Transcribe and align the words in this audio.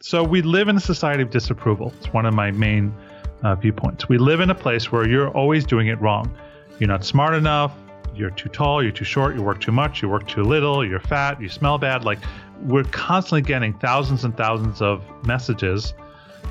So 0.00 0.22
we 0.22 0.42
live 0.42 0.68
in 0.68 0.76
a 0.76 0.80
society 0.80 1.24
of 1.24 1.30
disapproval. 1.30 1.92
It's 1.96 2.12
one 2.12 2.24
of 2.24 2.32
my 2.32 2.52
main 2.52 2.94
uh, 3.42 3.56
viewpoints. 3.56 4.08
We 4.08 4.16
live 4.16 4.38
in 4.38 4.48
a 4.48 4.54
place 4.54 4.92
where 4.92 5.08
you're 5.08 5.28
always 5.30 5.64
doing 5.64 5.88
it 5.88 6.00
wrong. 6.00 6.32
You're 6.78 6.88
not 6.88 7.04
smart 7.04 7.34
enough. 7.34 7.72
You're 8.14 8.30
too 8.30 8.48
tall. 8.48 8.80
You're 8.80 8.92
too 8.92 9.04
short. 9.04 9.34
You 9.34 9.42
work 9.42 9.60
too 9.60 9.72
much. 9.72 10.00
You 10.00 10.08
work 10.08 10.28
too 10.28 10.44
little. 10.44 10.86
You're 10.86 11.00
fat. 11.00 11.40
You 11.42 11.48
smell 11.48 11.78
bad. 11.78 12.04
Like 12.04 12.20
we're 12.62 12.84
constantly 12.84 13.42
getting 13.42 13.76
thousands 13.80 14.24
and 14.24 14.36
thousands 14.36 14.80
of 14.80 15.02
messages 15.26 15.94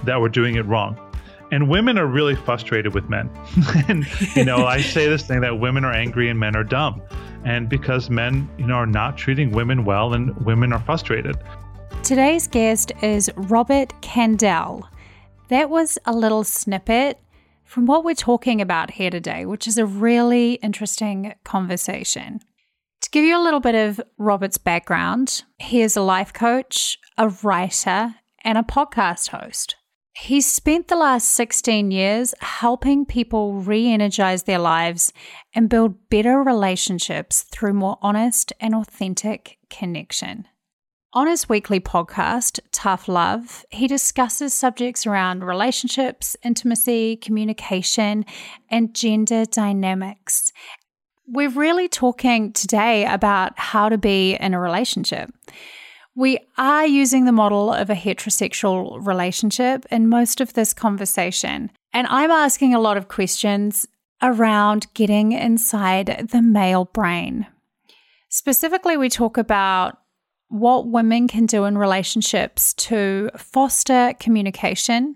that 0.03 0.19
we're 0.19 0.27
doing 0.27 0.55
it 0.55 0.65
wrong. 0.65 0.99
And 1.49 1.69
women 1.69 1.97
are 1.97 2.05
really 2.05 2.35
frustrated 2.35 2.93
with 2.93 3.09
men. 3.09 3.29
and, 3.87 4.05
you 4.35 4.43
know, 4.43 4.65
I 4.65 4.81
say 4.81 5.07
this 5.07 5.23
thing 5.25 5.39
that 5.39 5.57
women 5.57 5.85
are 5.85 5.93
angry 5.93 6.27
and 6.27 6.37
men 6.37 6.57
are 6.57 6.65
dumb. 6.65 7.01
And 7.45 7.69
because 7.69 8.09
men, 8.09 8.49
you 8.57 8.67
know, 8.67 8.73
are 8.73 8.85
not 8.85 9.17
treating 9.17 9.51
women 9.51 9.85
well 9.85 10.13
and 10.13 10.35
women 10.45 10.73
are 10.73 10.79
frustrated. 10.81 11.37
Today's 12.03 12.47
guest 12.47 12.91
is 13.01 13.29
Robert 13.35 13.93
Kandel. 14.01 14.87
That 15.49 15.69
was 15.69 15.97
a 16.05 16.13
little 16.13 16.43
snippet 16.43 17.19
from 17.65 17.85
what 17.85 18.05
we're 18.05 18.15
talking 18.15 18.61
about 18.61 18.91
here 18.91 19.09
today, 19.09 19.45
which 19.45 19.67
is 19.67 19.77
a 19.77 19.85
really 19.85 20.53
interesting 20.55 21.33
conversation. 21.43 22.39
To 23.01 23.09
give 23.09 23.25
you 23.25 23.37
a 23.37 23.43
little 23.43 23.59
bit 23.59 23.75
of 23.75 24.01
Robert's 24.17 24.57
background, 24.57 25.43
he 25.59 25.81
is 25.81 25.97
a 25.97 26.01
life 26.01 26.33
coach, 26.33 26.97
a 27.17 27.29
writer, 27.29 28.15
and 28.43 28.57
a 28.57 28.63
podcast 28.63 29.29
host. 29.29 29.75
He's 30.13 30.51
spent 30.51 30.87
the 30.87 30.95
last 30.95 31.27
16 31.29 31.91
years 31.91 32.33
helping 32.39 33.05
people 33.05 33.53
re 33.53 33.91
energize 33.91 34.43
their 34.43 34.59
lives 34.59 35.13
and 35.53 35.69
build 35.69 36.09
better 36.09 36.41
relationships 36.41 37.43
through 37.43 37.73
more 37.73 37.99
honest 38.01 38.51
and 38.59 38.73
authentic 38.73 39.59
connection. 39.69 40.47
On 41.17 41.25
his 41.25 41.49
weekly 41.49 41.79
podcast, 41.79 42.59
Tough 42.71 43.07
Love, 43.07 43.65
he 43.71 43.87
discusses 43.87 44.53
subjects 44.53 45.07
around 45.07 45.43
relationships, 45.43 46.37
intimacy, 46.43 47.15
communication, 47.15 48.23
and 48.69 48.93
gender 48.93 49.43
dynamics. 49.45 50.53
We're 51.27 51.49
really 51.49 51.87
talking 51.87 52.53
today 52.53 53.03
about 53.07 53.57
how 53.57 53.89
to 53.89 53.97
be 53.97 54.35
in 54.35 54.53
a 54.53 54.59
relationship. 54.59 55.33
We 56.13 56.37
are 56.55 56.85
using 56.85 57.25
the 57.25 57.31
model 57.31 57.73
of 57.73 57.89
a 57.89 57.95
heterosexual 57.95 59.03
relationship 59.03 59.87
in 59.89 60.09
most 60.09 60.39
of 60.39 60.53
this 60.53 60.71
conversation. 60.71 61.71
And 61.93 62.05
I'm 62.11 62.29
asking 62.29 62.75
a 62.75 62.79
lot 62.79 62.95
of 62.95 63.07
questions 63.07 63.87
around 64.21 64.85
getting 64.93 65.31
inside 65.31 66.27
the 66.31 66.43
male 66.43 66.85
brain. 66.85 67.47
Specifically, 68.29 68.97
we 68.97 69.09
talk 69.09 69.39
about 69.39 69.97
what 70.49 70.87
women 70.87 71.27
can 71.27 71.45
do 71.45 71.65
in 71.65 71.77
relationships 71.77 72.73
to 72.75 73.29
foster 73.35 74.13
communication, 74.19 75.15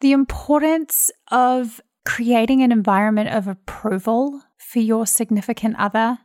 the 0.00 0.12
importance 0.12 1.10
of 1.30 1.80
creating 2.04 2.62
an 2.62 2.72
environment 2.72 3.28
of 3.28 3.46
approval 3.46 4.42
for 4.56 4.80
your 4.80 5.06
significant 5.06 5.76
other, 5.78 6.18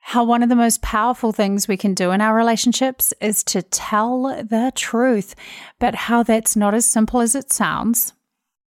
how 0.00 0.24
one 0.24 0.42
of 0.42 0.48
the 0.48 0.56
most 0.56 0.82
powerful 0.82 1.32
things 1.32 1.68
we 1.68 1.76
can 1.76 1.94
do 1.94 2.10
in 2.10 2.20
our 2.20 2.34
relationships 2.34 3.12
is 3.20 3.44
to 3.44 3.62
tell 3.62 4.22
the 4.22 4.72
truth, 4.74 5.34
but 5.78 5.94
how 5.94 6.22
that's 6.22 6.56
not 6.56 6.74
as 6.74 6.86
simple 6.86 7.20
as 7.20 7.34
it 7.34 7.52
sounds. 7.52 8.14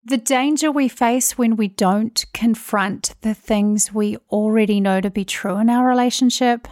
The 0.06 0.18
danger 0.18 0.72
we 0.72 0.88
face 0.88 1.38
when 1.38 1.56
we 1.56 1.70
don't 1.70 2.26
confront 2.34 3.16
the 3.22 3.34
things 3.34 3.94
we 3.94 4.18
already 4.30 4.80
know 4.80 5.02
to 5.02 5.10
be 5.10 5.26
true 5.26 5.58
in 5.58 5.70
our 5.70 5.88
relationship, 5.88 6.68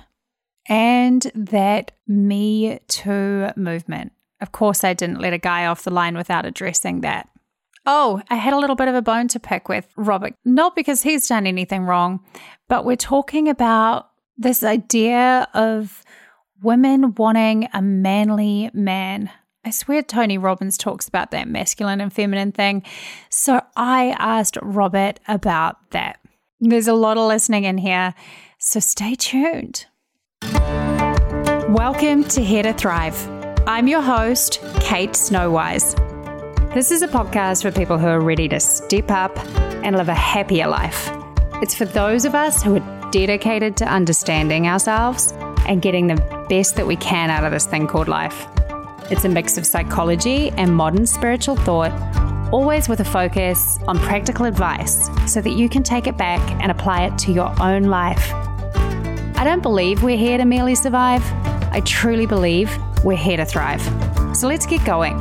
and 0.67 1.31
that 1.33 1.91
Me 2.11 2.79
Too 2.87 3.49
movement. 3.55 4.11
Of 4.41 4.51
course, 4.51 4.83
I 4.83 4.93
didn't 4.93 5.21
let 5.21 5.33
a 5.33 5.37
guy 5.37 5.65
off 5.65 5.83
the 5.83 5.93
line 5.93 6.17
without 6.17 6.45
addressing 6.45 7.01
that. 7.01 7.29
Oh, 7.85 8.21
I 8.29 8.35
had 8.35 8.53
a 8.53 8.59
little 8.59 8.75
bit 8.75 8.87
of 8.87 8.95
a 8.95 9.01
bone 9.01 9.27
to 9.29 9.39
pick 9.39 9.69
with 9.69 9.87
Robert, 9.95 10.33
not 10.45 10.75
because 10.75 11.03
he's 11.03 11.27
done 11.27 11.47
anything 11.47 11.83
wrong, 11.83 12.19
but 12.67 12.85
we're 12.85 12.95
talking 12.95 13.47
about 13.47 14.09
this 14.37 14.61
idea 14.63 15.47
of 15.53 16.03
women 16.61 17.15
wanting 17.15 17.69
a 17.73 17.81
manly 17.81 18.69
man. 18.73 19.31
I 19.63 19.69
swear 19.69 20.03
Tony 20.03 20.37
Robbins 20.37 20.77
talks 20.77 21.07
about 21.07 21.31
that 21.31 21.47
masculine 21.47 22.01
and 22.01 22.11
feminine 22.11 22.51
thing. 22.51 22.83
So 23.29 23.61
I 23.75 24.15
asked 24.17 24.57
Robert 24.61 25.19
about 25.27 25.91
that. 25.91 26.19
There's 26.59 26.87
a 26.87 26.93
lot 26.93 27.17
of 27.17 27.27
listening 27.27 27.63
in 27.63 27.77
here, 27.77 28.13
so 28.59 28.79
stay 28.79 29.15
tuned. 29.15 29.85
Welcome 31.71 32.25
to 32.25 32.43
Here 32.43 32.63
to 32.63 32.73
Thrive. 32.73 33.15
I'm 33.65 33.87
your 33.87 34.01
host, 34.01 34.59
Kate 34.81 35.11
Snowise. 35.11 35.95
This 36.73 36.91
is 36.91 37.01
a 37.01 37.07
podcast 37.07 37.61
for 37.61 37.71
people 37.71 37.97
who 37.97 38.07
are 38.07 38.19
ready 38.19 38.49
to 38.49 38.59
step 38.59 39.09
up 39.09 39.31
and 39.81 39.95
live 39.95 40.09
a 40.09 40.13
happier 40.13 40.67
life. 40.67 41.09
It's 41.61 41.73
for 41.73 41.85
those 41.85 42.25
of 42.25 42.35
us 42.35 42.61
who 42.61 42.75
are 42.75 43.11
dedicated 43.11 43.77
to 43.77 43.85
understanding 43.85 44.67
ourselves 44.67 45.31
and 45.65 45.81
getting 45.81 46.07
the 46.07 46.45
best 46.49 46.75
that 46.75 46.85
we 46.85 46.97
can 46.97 47.29
out 47.29 47.45
of 47.45 47.53
this 47.53 47.67
thing 47.67 47.87
called 47.87 48.09
life. 48.09 48.47
It's 49.09 49.23
a 49.23 49.29
mix 49.29 49.57
of 49.57 49.65
psychology 49.65 50.49
and 50.57 50.75
modern 50.75 51.05
spiritual 51.05 51.55
thought, 51.55 51.93
always 52.51 52.89
with 52.89 52.99
a 52.99 53.05
focus 53.05 53.79
on 53.87 53.97
practical 53.97 54.45
advice 54.45 55.09
so 55.25 55.39
that 55.39 55.51
you 55.51 55.69
can 55.69 55.83
take 55.83 56.05
it 56.05 56.17
back 56.17 56.41
and 56.61 56.69
apply 56.69 57.05
it 57.05 57.17
to 57.19 57.31
your 57.31 57.55
own 57.61 57.83
life. 57.83 58.33
I 59.41 59.43
don't 59.43 59.63
believe 59.63 60.03
we're 60.03 60.19
here 60.19 60.37
to 60.37 60.45
merely 60.45 60.75
survive. 60.75 61.23
I 61.73 61.81
truly 61.83 62.27
believe 62.27 62.69
we're 63.03 63.17
here 63.17 63.37
to 63.37 63.43
thrive. 63.43 63.81
So 64.37 64.47
let's 64.47 64.67
get 64.67 64.85
going. 64.85 65.17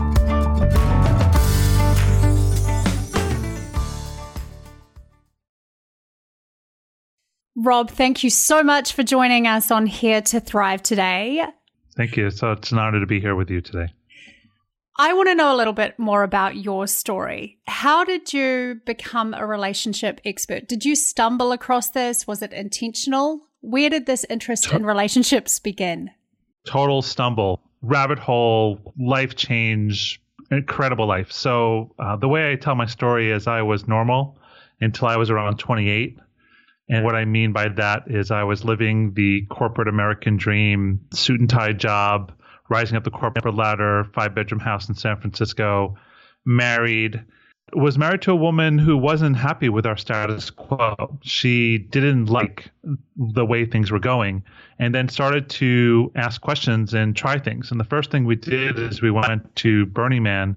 Rob, 7.57 7.91
thank 7.91 8.23
you 8.23 8.29
so 8.29 8.63
much 8.63 8.93
for 8.93 9.03
joining 9.03 9.47
us 9.47 9.71
on 9.71 9.87
Here 9.87 10.21
to 10.21 10.39
Thrive 10.39 10.83
today. 10.83 11.43
Thank 11.97 12.19
you. 12.19 12.31
So 12.31 12.53
it's 12.53 12.73
an 12.73 12.79
honor 12.79 13.01
to 13.01 13.07
be 13.07 13.21
here 13.21 13.35
with 13.35 13.49
you 13.49 13.63
today. 13.63 13.91
I 14.99 15.15
want 15.15 15.31
to 15.31 15.35
know 15.35 15.55
a 15.55 15.57
little 15.57 15.73
bit 15.73 15.99
more 15.99 16.25
about 16.25 16.57
your 16.57 16.87
story. 16.87 17.57
How 17.67 18.05
did 18.05 18.35
you 18.35 18.83
become 18.85 19.33
a 19.33 19.47
relationship 19.47 20.21
expert? 20.27 20.69
Did 20.69 20.85
you 20.85 20.95
stumble 20.95 21.53
across 21.53 21.89
this? 21.89 22.27
Was 22.27 22.43
it 22.43 22.53
intentional? 22.53 23.47
Where 23.61 23.91
did 23.91 24.07
this 24.07 24.25
interest 24.29 24.73
in 24.73 24.85
relationships 24.85 25.59
begin? 25.59 26.11
Total 26.67 27.03
stumble, 27.03 27.61
rabbit 27.83 28.19
hole, 28.19 28.95
life 28.99 29.37
change, 29.37 30.21
incredible 30.51 31.07
life. 31.07 31.31
So, 31.31 31.95
uh, 31.99 32.17
the 32.17 32.29
way 32.29 32.53
I 32.53 32.57
tell 32.57 32.75
my 32.75 32.87
story 32.87 33.31
is 33.31 33.47
I 33.47 33.63
was 33.63 33.87
normal 33.87 34.39
until 34.81 35.09
I 35.09 35.17
was 35.17 35.31
around 35.31 35.59
28. 35.59 36.19
And 36.89 37.05
what 37.05 37.15
I 37.15 37.25
mean 37.25 37.53
by 37.53 37.69
that 37.69 38.05
is 38.07 38.31
I 38.31 38.43
was 38.45 38.65
living 38.65 39.15
the 39.15 39.47
corporate 39.47 39.89
American 39.89 40.37
dream, 40.37 41.01
suit 41.15 41.39
and 41.39 41.49
tie 41.49 41.73
job, 41.73 42.33
rising 42.69 42.97
up 42.97 43.05
the 43.05 43.11
corporate 43.11 43.55
ladder, 43.55 44.05
five 44.13 44.35
bedroom 44.35 44.61
house 44.61 44.89
in 44.89 44.95
San 44.95 45.21
Francisco, 45.21 45.97
married, 46.45 47.23
was 47.73 47.99
married 47.99 48.23
to 48.23 48.33
a 48.33 48.37
woman 48.37 48.79
who 48.79 48.97
wasn't 48.97 49.37
happy 49.37 49.69
with 49.69 49.87
our 49.87 49.97
status 49.97 50.51
quo. 50.51 51.19
She 51.23 51.79
didn't 51.79 52.27
like 52.27 52.71
the 53.17 53.45
way 53.45 53.67
things 53.67 53.91
were 53.91 53.99
going 53.99 54.43
and 54.79 54.95
then 54.95 55.09
started 55.09 55.49
to 55.51 56.11
ask 56.17 56.41
questions 56.41 56.95
and 56.95 57.15
try 57.15 57.39
things. 57.39 57.71
And 57.71 57.79
the 57.79 57.85
first 57.85 58.11
thing 58.11 58.25
we 58.25 58.37
did 58.37 58.79
is 58.79 59.03
we 59.03 59.11
went 59.11 59.55
to 59.57 59.87
Burning 59.87 60.23
Man 60.23 60.57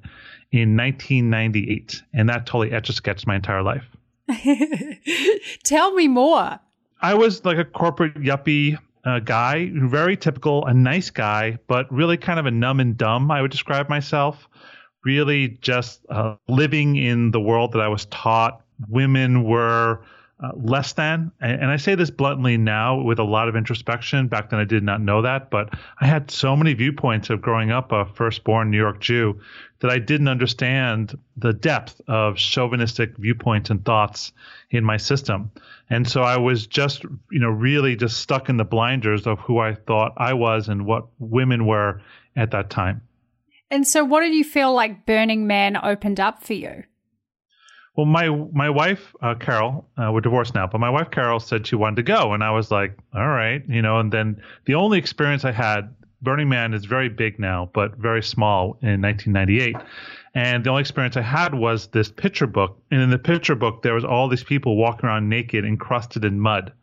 in 0.51 0.77
1998, 0.77 2.01
and 2.13 2.29
that 2.29 2.45
totally 2.45 2.71
etched 2.71 2.89
a 2.89 2.93
sketch 2.93 3.25
my 3.25 3.35
entire 3.35 3.63
life. 3.63 3.85
Tell 5.63 5.93
me 5.93 6.07
more. 6.07 6.59
I 7.01 7.13
was 7.15 7.43
like 7.43 7.57
a 7.57 7.65
corporate 7.65 8.15
yuppie 8.15 8.77
uh, 9.03 9.19
guy, 9.19 9.71
very 9.73 10.15
typical, 10.15 10.65
a 10.65 10.73
nice 10.73 11.09
guy, 11.09 11.57
but 11.67 11.91
really 11.91 12.17
kind 12.17 12.39
of 12.39 12.45
a 12.45 12.51
numb 12.51 12.79
and 12.79 12.97
dumb, 12.97 13.29
I 13.29 13.41
would 13.41 13.51
describe 13.51 13.89
myself. 13.89 14.47
Really 15.03 15.49
just 15.61 16.01
uh, 16.09 16.35
living 16.47 16.95
in 16.95 17.31
the 17.31 17.39
world 17.39 17.73
that 17.73 17.81
I 17.81 17.87
was 17.87 18.05
taught 18.05 18.61
women 18.89 19.43
were 19.43 20.01
uh, 20.43 20.51
less 20.55 20.93
than. 20.93 21.31
And, 21.39 21.61
and, 21.61 21.71
I 21.71 21.77
say 21.77 21.95
this 21.95 22.09
bluntly 22.09 22.57
now 22.57 22.99
with 22.99 23.19
a 23.19 23.23
lot 23.23 23.47
of 23.47 23.55
introspection. 23.55 24.27
Back 24.27 24.49
then, 24.49 24.59
I 24.59 24.65
did 24.65 24.83
not 24.83 24.99
know 24.99 25.21
that, 25.21 25.49
but 25.49 25.73
I 26.01 26.05
had 26.05 26.29
so 26.31 26.55
many 26.55 26.73
viewpoints 26.73 27.29
of 27.29 27.41
growing 27.41 27.71
up 27.71 27.91
a 27.91 28.05
firstborn 28.05 28.69
New 28.69 28.77
York 28.77 28.99
Jew 28.99 29.39
that 29.79 29.91
I 29.91 29.99
didn't 29.99 30.27
understand 30.27 31.17
the 31.37 31.53
depth 31.53 32.01
of 32.07 32.35
chauvinistic 32.37 33.15
viewpoints 33.17 33.69
and 33.69 33.85
thoughts 33.85 34.33
in 34.71 34.83
my 34.83 34.97
system. 34.97 35.51
And 35.89 36.07
so 36.07 36.23
I 36.23 36.37
was 36.37 36.67
just, 36.67 37.03
you 37.31 37.39
know, 37.39 37.49
really 37.49 37.95
just 37.95 38.17
stuck 38.17 38.49
in 38.49 38.57
the 38.57 38.65
blinders 38.65 39.27
of 39.27 39.39
who 39.39 39.59
I 39.59 39.75
thought 39.75 40.13
I 40.17 40.33
was 40.33 40.67
and 40.67 40.85
what 40.85 41.05
women 41.19 41.65
were 41.65 42.01
at 42.35 42.51
that 42.51 42.69
time. 42.69 43.01
And 43.73 43.87
so, 43.87 44.05
what 44.05 44.19
did 44.19 44.35
you 44.35 44.43
feel 44.43 44.71
like 44.71 45.07
Burning 45.07 45.47
Man 45.47 45.83
opened 45.83 46.19
up 46.19 46.43
for 46.43 46.53
you? 46.53 46.83
Well, 47.95 48.05
my 48.05 48.29
my 48.29 48.69
wife 48.69 49.15
uh, 49.19 49.33
Carol, 49.33 49.89
uh, 49.97 50.11
we're 50.13 50.21
divorced 50.21 50.53
now, 50.53 50.67
but 50.67 50.77
my 50.77 50.91
wife 50.91 51.09
Carol 51.09 51.39
said 51.39 51.65
she 51.65 51.75
wanted 51.75 51.95
to 51.95 52.03
go, 52.03 52.33
and 52.33 52.43
I 52.43 52.51
was 52.51 52.69
like, 52.69 52.95
all 53.15 53.29
right, 53.29 53.63
you 53.67 53.81
know. 53.81 53.97
And 53.97 54.11
then 54.11 54.39
the 54.65 54.75
only 54.75 54.99
experience 54.99 55.43
I 55.43 55.53
had 55.53 55.91
Burning 56.21 56.49
Man 56.49 56.75
is 56.75 56.85
very 56.85 57.09
big 57.09 57.39
now, 57.39 57.71
but 57.73 57.97
very 57.97 58.21
small 58.21 58.77
in 58.83 59.01
1998. 59.01 59.75
And 60.35 60.63
the 60.63 60.69
only 60.69 60.81
experience 60.81 61.17
I 61.17 61.21
had 61.21 61.55
was 61.55 61.87
this 61.87 62.11
picture 62.11 62.45
book. 62.45 62.79
And 62.91 63.01
in 63.01 63.09
the 63.09 63.17
picture 63.17 63.55
book, 63.55 63.81
there 63.81 63.95
was 63.95 64.05
all 64.05 64.29
these 64.29 64.43
people 64.43 64.77
walking 64.77 65.09
around 65.09 65.29
naked, 65.29 65.65
encrusted 65.65 66.25
in 66.25 66.39
mud. 66.39 66.73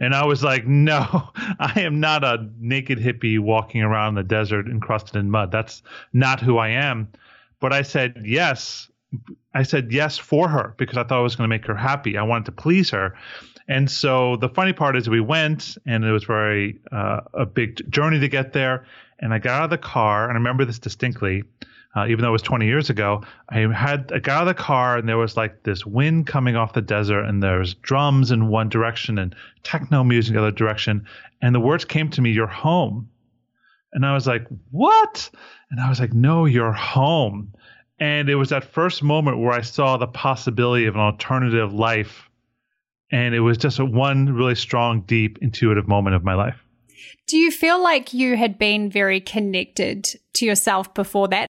And 0.00 0.14
I 0.14 0.24
was 0.24 0.44
like, 0.44 0.66
no, 0.66 1.30
I 1.58 1.80
am 1.80 2.00
not 2.00 2.24
a 2.24 2.48
naked 2.58 2.98
hippie 2.98 3.38
walking 3.38 3.82
around 3.82 4.14
the 4.14 4.22
desert 4.22 4.66
encrusted 4.66 5.16
in 5.16 5.30
mud. 5.30 5.50
That's 5.50 5.82
not 6.12 6.40
who 6.40 6.58
I 6.58 6.68
am. 6.68 7.08
But 7.60 7.72
I 7.72 7.82
said 7.82 8.22
yes. 8.24 8.90
I 9.54 9.62
said 9.62 9.90
yes 9.90 10.18
for 10.18 10.48
her 10.48 10.74
because 10.76 10.96
I 10.98 11.02
thought 11.02 11.18
I 11.18 11.22
was 11.22 11.34
going 11.34 11.48
to 11.48 11.54
make 11.54 11.66
her 11.66 11.74
happy. 11.74 12.16
I 12.16 12.22
wanted 12.22 12.44
to 12.46 12.52
please 12.52 12.90
her. 12.90 13.16
And 13.66 13.90
so 13.90 14.36
the 14.36 14.48
funny 14.48 14.72
part 14.72 14.96
is 14.96 15.08
we 15.08 15.20
went 15.20 15.76
and 15.86 16.04
it 16.04 16.12
was 16.12 16.24
very 16.24 16.78
uh, 16.92 17.20
a 17.34 17.46
big 17.46 17.90
journey 17.90 18.20
to 18.20 18.28
get 18.28 18.52
there. 18.52 18.86
And 19.18 19.34
I 19.34 19.38
got 19.38 19.60
out 19.60 19.64
of 19.64 19.70
the 19.70 19.78
car 19.78 20.24
and 20.24 20.32
I 20.32 20.34
remember 20.34 20.64
this 20.64 20.78
distinctly 20.78 21.42
uh, 21.96 22.06
even 22.06 22.22
though 22.22 22.28
it 22.28 22.32
was 22.32 22.42
20 22.42 22.66
years 22.66 22.90
ago, 22.90 23.22
I 23.48 23.60
had 23.60 24.12
I 24.14 24.18
got 24.18 24.42
out 24.42 24.48
of 24.48 24.56
the 24.56 24.62
car 24.62 24.98
and 24.98 25.08
there 25.08 25.16
was 25.16 25.36
like 25.36 25.62
this 25.62 25.86
wind 25.86 26.26
coming 26.26 26.54
off 26.54 26.74
the 26.74 26.82
desert 26.82 27.24
and 27.24 27.42
there's 27.42 27.74
drums 27.74 28.30
in 28.30 28.48
one 28.48 28.68
direction 28.68 29.18
and 29.18 29.34
techno 29.62 30.04
music 30.04 30.30
in 30.30 30.36
the 30.36 30.46
other 30.46 30.56
direction, 30.56 31.06
and 31.40 31.54
the 31.54 31.60
words 31.60 31.84
came 31.84 32.10
to 32.10 32.20
me, 32.20 32.30
"You're 32.30 32.46
home," 32.46 33.08
and 33.92 34.04
I 34.04 34.12
was 34.12 34.26
like, 34.26 34.46
"What?" 34.70 35.30
And 35.70 35.80
I 35.80 35.88
was 35.88 35.98
like, 35.98 36.12
"No, 36.12 36.44
you're 36.44 36.72
home." 36.72 37.54
And 38.00 38.28
it 38.28 38.36
was 38.36 38.50
that 38.50 38.64
first 38.64 39.02
moment 39.02 39.38
where 39.38 39.52
I 39.52 39.62
saw 39.62 39.96
the 39.96 40.06
possibility 40.06 40.86
of 40.86 40.94
an 40.94 41.00
alternative 41.00 41.72
life, 41.72 42.28
and 43.10 43.34
it 43.34 43.40
was 43.40 43.58
just 43.58 43.78
a 43.78 43.84
one 43.84 44.32
really 44.32 44.54
strong, 44.54 45.00
deep, 45.00 45.38
intuitive 45.40 45.88
moment 45.88 46.14
of 46.14 46.22
my 46.22 46.34
life. 46.34 46.62
Do 47.26 47.36
you 47.36 47.50
feel 47.50 47.82
like 47.82 48.14
you 48.14 48.36
had 48.36 48.58
been 48.58 48.90
very 48.90 49.20
connected 49.20 50.14
to 50.34 50.46
yourself 50.46 50.94
before 50.94 51.28
that? 51.28 51.47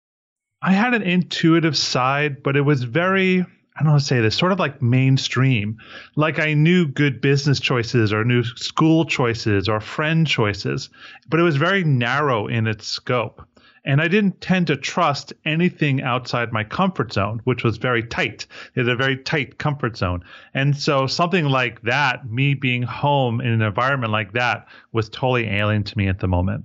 I 0.65 0.71
had 0.71 0.93
an 0.93 1.01
intuitive 1.01 1.75
side, 1.75 2.41
but 2.41 2.55
it 2.55 2.61
was 2.61 2.83
very, 2.83 3.41
I 3.41 3.83
don't 3.83 3.89
want 3.89 3.99
to 3.99 4.07
say 4.07 4.21
this, 4.21 4.37
sort 4.37 4.53
of 4.53 4.59
like 4.59 4.81
mainstream. 4.81 5.77
Like 6.15 6.39
I 6.39 6.53
knew 6.53 6.87
good 6.87 7.19
business 7.19 7.59
choices 7.59 8.13
or 8.13 8.23
new 8.23 8.43
school 8.45 9.03
choices 9.03 9.67
or 9.67 9.81
friend 9.81 10.25
choices, 10.25 10.89
but 11.27 11.41
it 11.41 11.43
was 11.43 11.57
very 11.57 11.83
narrow 11.83 12.47
in 12.47 12.65
its 12.65 12.87
scope. 12.87 13.45
And 13.83 13.99
I 13.99 14.07
didn't 14.07 14.39
tend 14.39 14.67
to 14.67 14.77
trust 14.77 15.33
anything 15.43 16.01
outside 16.01 16.53
my 16.53 16.63
comfort 16.63 17.11
zone, 17.11 17.41
which 17.43 17.65
was 17.65 17.75
very 17.75 18.01
tight. 18.01 18.47
It's 18.75 18.87
a 18.87 18.95
very 18.95 19.17
tight 19.17 19.57
comfort 19.57 19.97
zone. 19.97 20.23
And 20.53 20.77
so 20.77 21.07
something 21.07 21.43
like 21.43 21.81
that, 21.81 22.31
me 22.31 22.53
being 22.53 22.83
home 22.83 23.41
in 23.41 23.47
an 23.47 23.61
environment 23.61 24.13
like 24.13 24.31
that, 24.31 24.67
was 24.93 25.09
totally 25.09 25.49
alien 25.49 25.83
to 25.83 25.97
me 25.97 26.07
at 26.07 26.19
the 26.19 26.29
moment. 26.29 26.63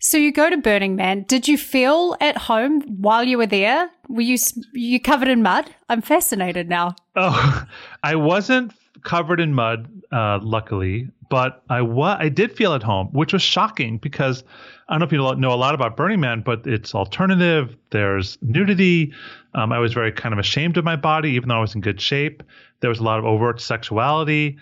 So 0.00 0.16
you 0.16 0.32
go 0.32 0.48
to 0.48 0.56
Burning 0.56 0.96
Man. 0.96 1.24
Did 1.28 1.46
you 1.48 1.58
feel 1.58 2.16
at 2.20 2.36
home 2.36 2.80
while 2.82 3.24
you 3.24 3.38
were 3.38 3.46
there? 3.46 3.90
Were 4.08 4.22
you 4.22 4.38
you 4.72 5.00
covered 5.00 5.28
in 5.28 5.42
mud? 5.42 5.74
I'm 5.88 6.02
fascinated 6.02 6.68
now. 6.68 6.94
Oh, 7.16 7.64
I 8.02 8.16
wasn't 8.16 8.72
covered 9.02 9.40
in 9.40 9.54
mud, 9.54 9.88
uh, 10.12 10.38
luckily, 10.42 11.08
but 11.28 11.62
I 11.70 11.82
wa- 11.82 12.16
I 12.18 12.28
did 12.28 12.56
feel 12.56 12.74
at 12.74 12.82
home, 12.82 13.08
which 13.12 13.32
was 13.32 13.42
shocking 13.42 13.98
because 13.98 14.42
I 14.88 14.94
don't 14.94 15.00
know 15.00 15.06
if 15.06 15.12
you 15.12 15.40
know 15.40 15.52
a 15.52 15.54
lot 15.54 15.74
about 15.74 15.96
Burning 15.96 16.20
Man, 16.20 16.40
but 16.40 16.66
it's 16.66 16.94
alternative. 16.94 17.76
There's 17.90 18.38
nudity. 18.42 19.12
Um, 19.54 19.72
I 19.72 19.78
was 19.78 19.92
very 19.92 20.12
kind 20.12 20.32
of 20.32 20.38
ashamed 20.38 20.76
of 20.76 20.84
my 20.84 20.96
body, 20.96 21.30
even 21.30 21.48
though 21.48 21.58
I 21.58 21.60
was 21.60 21.74
in 21.74 21.80
good 21.80 22.00
shape. 22.00 22.42
There 22.80 22.90
was 22.90 22.98
a 22.98 23.02
lot 23.02 23.18
of 23.18 23.24
overt 23.24 23.60
sexuality 23.60 24.58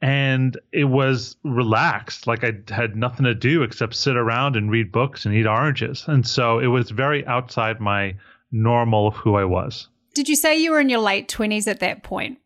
and 0.00 0.58
it 0.72 0.84
was 0.84 1.36
relaxed. 1.42 2.26
Like 2.26 2.44
i 2.44 2.52
had 2.68 2.96
nothing 2.96 3.24
to 3.24 3.34
do 3.34 3.62
except 3.62 3.94
sit 3.94 4.16
around 4.16 4.56
and 4.56 4.70
read 4.70 4.92
books 4.92 5.24
and 5.24 5.34
eat 5.34 5.46
oranges. 5.46 6.04
And 6.06 6.26
so 6.26 6.58
it 6.58 6.68
was 6.68 6.90
very 6.90 7.26
outside 7.26 7.80
my 7.80 8.14
normal 8.50 9.08
of 9.08 9.14
who 9.14 9.34
i 9.34 9.44
was. 9.44 9.88
Did 10.14 10.28
you 10.28 10.36
say 10.36 10.58
you 10.58 10.70
were 10.70 10.80
in 10.80 10.88
your 10.88 11.00
late 11.00 11.28
20s 11.28 11.68
at 11.68 11.80
that 11.80 12.02
point? 12.02 12.38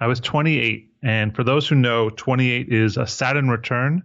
I 0.00 0.06
was 0.06 0.20
28 0.20 0.90
and 1.02 1.34
for 1.34 1.44
those 1.44 1.66
who 1.66 1.74
know 1.74 2.10
28 2.10 2.68
is 2.68 2.96
a 2.96 3.06
saturn 3.06 3.48
return 3.48 4.02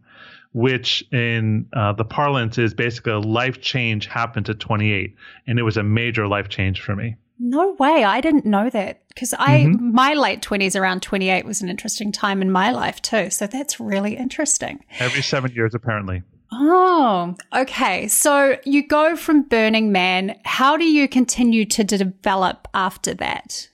which 0.54 1.04
in 1.12 1.66
uh, 1.74 1.94
the 1.94 2.04
parlance 2.04 2.58
is 2.58 2.74
basically 2.74 3.14
a 3.14 3.20
life 3.20 3.62
change 3.62 4.06
happened 4.06 4.50
at 4.50 4.60
28 4.60 5.16
and 5.48 5.60
it 5.60 5.64
was 5.64 5.78
a 5.78 5.84
major 5.84 6.28
life 6.28 6.50
change 6.50 6.82
for 6.82 6.96
me 6.96 7.16
no 7.42 7.74
way. 7.74 8.04
I 8.04 8.22
didn't 8.22 8.46
know 8.46 8.70
that 8.70 9.08
because 9.08 9.34
I, 9.34 9.62
mm-hmm. 9.62 9.94
my 9.94 10.14
late 10.14 10.42
20s, 10.42 10.80
around 10.80 11.02
28, 11.02 11.44
was 11.44 11.62
an 11.62 11.70
interesting 11.70 12.12
time 12.12 12.42
in 12.42 12.52
my 12.52 12.72
life 12.72 13.02
too. 13.02 13.30
So 13.30 13.48
that's 13.48 13.80
really 13.80 14.16
interesting. 14.16 14.84
Every 15.00 15.24
seven 15.24 15.52
years, 15.54 15.74
apparently. 15.74 16.22
Oh, 16.54 17.36
okay. 17.54 18.08
So 18.08 18.58
you 18.66 18.88
go 18.88 19.16
from 19.16 19.44
Burning 19.44 19.92
Man. 19.92 20.38
How 20.46 20.78
do 20.78 20.86
you 20.86 21.08
continue 21.08 21.66
to 21.66 21.84
develop 21.84 22.68
after 22.74 23.14
that? 23.16 23.68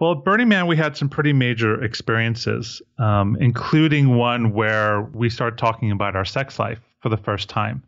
Well, 0.00 0.14
Burning 0.16 0.48
Man, 0.48 0.66
we 0.66 0.76
had 0.76 0.96
some 0.96 1.08
pretty 1.08 1.32
major 1.32 1.82
experiences, 1.82 2.80
um, 2.98 3.36
including 3.40 4.16
one 4.16 4.52
where 4.52 5.02
we 5.02 5.28
started 5.28 5.58
talking 5.58 5.90
about 5.92 6.16
our 6.16 6.24
sex 6.24 6.58
life 6.58 6.80
for 7.02 7.08
the 7.08 7.16
first 7.16 7.48
time. 7.48 7.82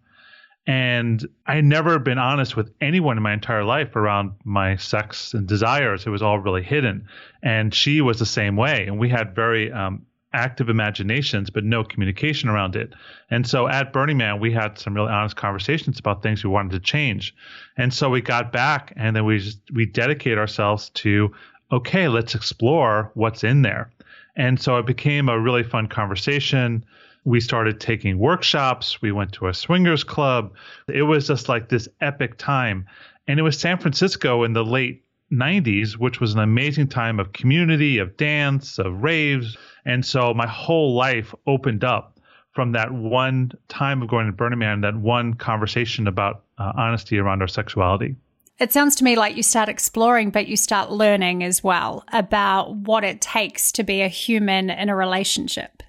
And 0.66 1.26
I 1.46 1.56
had 1.56 1.64
never 1.64 1.98
been 1.98 2.18
honest 2.18 2.56
with 2.56 2.72
anyone 2.80 3.16
in 3.16 3.22
my 3.22 3.34
entire 3.34 3.64
life 3.64 3.96
around 3.96 4.32
my 4.44 4.76
sex 4.76 5.34
and 5.34 5.46
desires. 5.46 6.06
It 6.06 6.10
was 6.10 6.22
all 6.22 6.38
really 6.38 6.62
hidden. 6.62 7.06
And 7.42 7.74
she 7.74 8.00
was 8.00 8.18
the 8.18 8.26
same 8.26 8.56
way. 8.56 8.86
And 8.86 8.98
we 8.98 9.10
had 9.10 9.34
very 9.34 9.70
um, 9.70 10.06
active 10.32 10.68
imaginations, 10.68 11.50
but 11.50 11.64
no 11.64 11.84
communication 11.84 12.48
around 12.48 12.76
it. 12.76 12.92
And 13.30 13.46
so 13.46 13.68
at 13.68 13.92
Burning 13.92 14.16
Man, 14.16 14.40
we 14.40 14.52
had 14.52 14.78
some 14.78 14.94
really 14.94 15.12
honest 15.12 15.36
conversations 15.36 15.98
about 15.98 16.22
things 16.22 16.42
we 16.42 16.50
wanted 16.50 16.72
to 16.72 16.80
change. 16.80 17.34
And 17.76 17.92
so 17.92 18.08
we 18.08 18.22
got 18.22 18.50
back 18.50 18.92
and 18.96 19.14
then 19.14 19.24
we 19.24 19.38
just, 19.38 19.60
we 19.72 19.84
dedicate 19.86 20.38
ourselves 20.38 20.90
to, 20.90 21.32
okay, 21.72 22.08
let's 22.08 22.34
explore 22.34 23.10
what's 23.14 23.44
in 23.44 23.62
there. 23.62 23.90
And 24.36 24.60
so 24.60 24.78
it 24.78 24.86
became 24.86 25.28
a 25.28 25.38
really 25.38 25.62
fun 25.62 25.86
conversation 25.86 26.84
we 27.24 27.40
started 27.40 27.80
taking 27.80 28.18
workshops. 28.18 29.00
We 29.00 29.12
went 29.12 29.32
to 29.32 29.48
a 29.48 29.54
swingers 29.54 30.04
club. 30.04 30.52
It 30.88 31.02
was 31.02 31.26
just 31.26 31.48
like 31.48 31.68
this 31.68 31.88
epic 32.00 32.36
time. 32.38 32.86
And 33.26 33.38
it 33.38 33.42
was 33.42 33.58
San 33.58 33.78
Francisco 33.78 34.44
in 34.44 34.52
the 34.52 34.64
late 34.64 35.04
90s, 35.32 35.94
which 35.94 36.20
was 36.20 36.34
an 36.34 36.40
amazing 36.40 36.88
time 36.88 37.18
of 37.18 37.32
community, 37.32 37.98
of 37.98 38.16
dance, 38.16 38.78
of 38.78 39.02
raves. 39.02 39.56
And 39.86 40.04
so 40.04 40.34
my 40.34 40.46
whole 40.46 40.94
life 40.94 41.34
opened 41.46 41.82
up 41.82 42.20
from 42.52 42.72
that 42.72 42.92
one 42.92 43.50
time 43.68 44.02
of 44.02 44.08
going 44.08 44.26
to 44.26 44.32
Burning 44.32 44.58
Man, 44.58 44.82
that 44.82 44.96
one 44.96 45.34
conversation 45.34 46.06
about 46.06 46.44
uh, 46.58 46.72
honesty 46.76 47.18
around 47.18 47.40
our 47.40 47.48
sexuality. 47.48 48.14
It 48.60 48.72
sounds 48.72 48.94
to 48.96 49.04
me 49.04 49.16
like 49.16 49.36
you 49.36 49.42
start 49.42 49.68
exploring, 49.68 50.30
but 50.30 50.46
you 50.46 50.56
start 50.56 50.92
learning 50.92 51.42
as 51.42 51.64
well 51.64 52.04
about 52.12 52.76
what 52.76 53.02
it 53.02 53.20
takes 53.20 53.72
to 53.72 53.82
be 53.82 54.02
a 54.02 54.08
human 54.08 54.70
in 54.70 54.88
a 54.88 54.94
relationship 54.94 55.82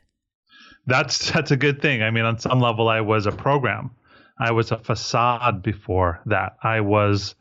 that's 0.86 1.32
that's 1.32 1.52
a 1.52 1.58
good 1.58 1.82
thing. 1.82 2.04
I 2.04 2.12
mean, 2.12 2.26
on 2.26 2.40
some 2.40 2.60
level, 2.60 2.88
I 2.88 3.02
was 3.02 3.26
a 3.26 3.32
program. 3.32 3.92
I 4.38 4.52
was 4.52 4.72
a 4.72 4.78
facade 4.78 5.64
before 5.64 6.22
that. 6.26 6.58
I 6.62 6.82
was 6.82 7.36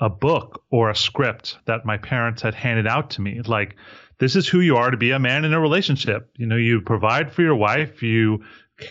a 0.00 0.08
book 0.08 0.62
or 0.70 0.90
a 0.90 0.96
script 0.96 1.58
that 1.66 1.84
my 1.84 1.98
parents 1.98 2.42
had 2.42 2.54
handed 2.54 2.86
out 2.86 3.10
to 3.10 3.20
me. 3.20 3.40
Like, 3.42 3.76
this 4.18 4.36
is 4.36 4.46
who 4.46 4.60
you 4.60 4.76
are 4.76 4.90
to 4.90 4.96
be 4.96 5.10
a 5.10 5.18
man 5.18 5.44
in 5.44 5.52
a 5.52 5.60
relationship. 5.60 6.30
You 6.36 6.46
know, 6.46 6.56
you 6.56 6.80
provide 6.80 7.32
for 7.32 7.42
your 7.42 7.56
wife, 7.56 8.02
you 8.02 8.44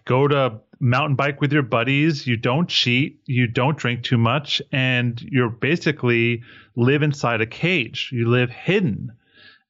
go 0.03 0.27
to 0.27 0.59
mountain 0.79 1.15
bike 1.15 1.41
with 1.41 1.53
your 1.53 1.63
buddies, 1.63 2.27
you 2.27 2.37
don't 2.37 2.67
cheat, 2.67 3.21
you 3.25 3.47
don't 3.47 3.77
drink 3.77 4.03
too 4.03 4.17
much, 4.17 4.61
and 4.71 5.19
you're 5.21 5.49
basically 5.49 6.43
live 6.75 7.01
inside 7.01 7.41
a 7.41 7.45
cage. 7.47 8.09
You 8.11 8.29
live 8.29 8.49
hidden. 8.49 9.13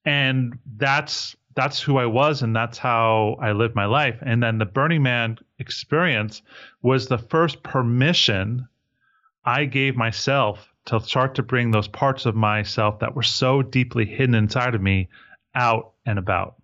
And 0.05 0.57
that's 0.75 1.35
that's 1.57 1.81
who 1.81 1.97
I 1.97 2.05
was 2.05 2.43
and 2.43 2.55
that's 2.55 2.77
how 2.77 3.35
I 3.41 3.51
lived 3.51 3.75
my 3.75 3.85
life. 3.85 4.19
And 4.21 4.43
then 4.43 4.59
the 4.59 4.65
Burning 4.65 5.01
Man 5.01 5.39
experience 5.57 6.43
was 6.83 7.07
the 7.07 7.17
first 7.17 7.63
permission 7.63 8.67
I 9.43 9.65
gave 9.65 9.95
myself 9.95 10.71
to 10.85 11.01
start 11.01 11.33
to 11.35 11.43
bring 11.43 11.71
those 11.71 11.87
parts 11.87 12.27
of 12.27 12.35
myself 12.35 12.99
that 12.99 13.15
were 13.15 13.23
so 13.23 13.63
deeply 13.63 14.05
hidden 14.05 14.35
inside 14.35 14.75
of 14.75 14.81
me 14.81 15.09
out 15.55 15.93
and 16.05 16.19
about. 16.19 16.55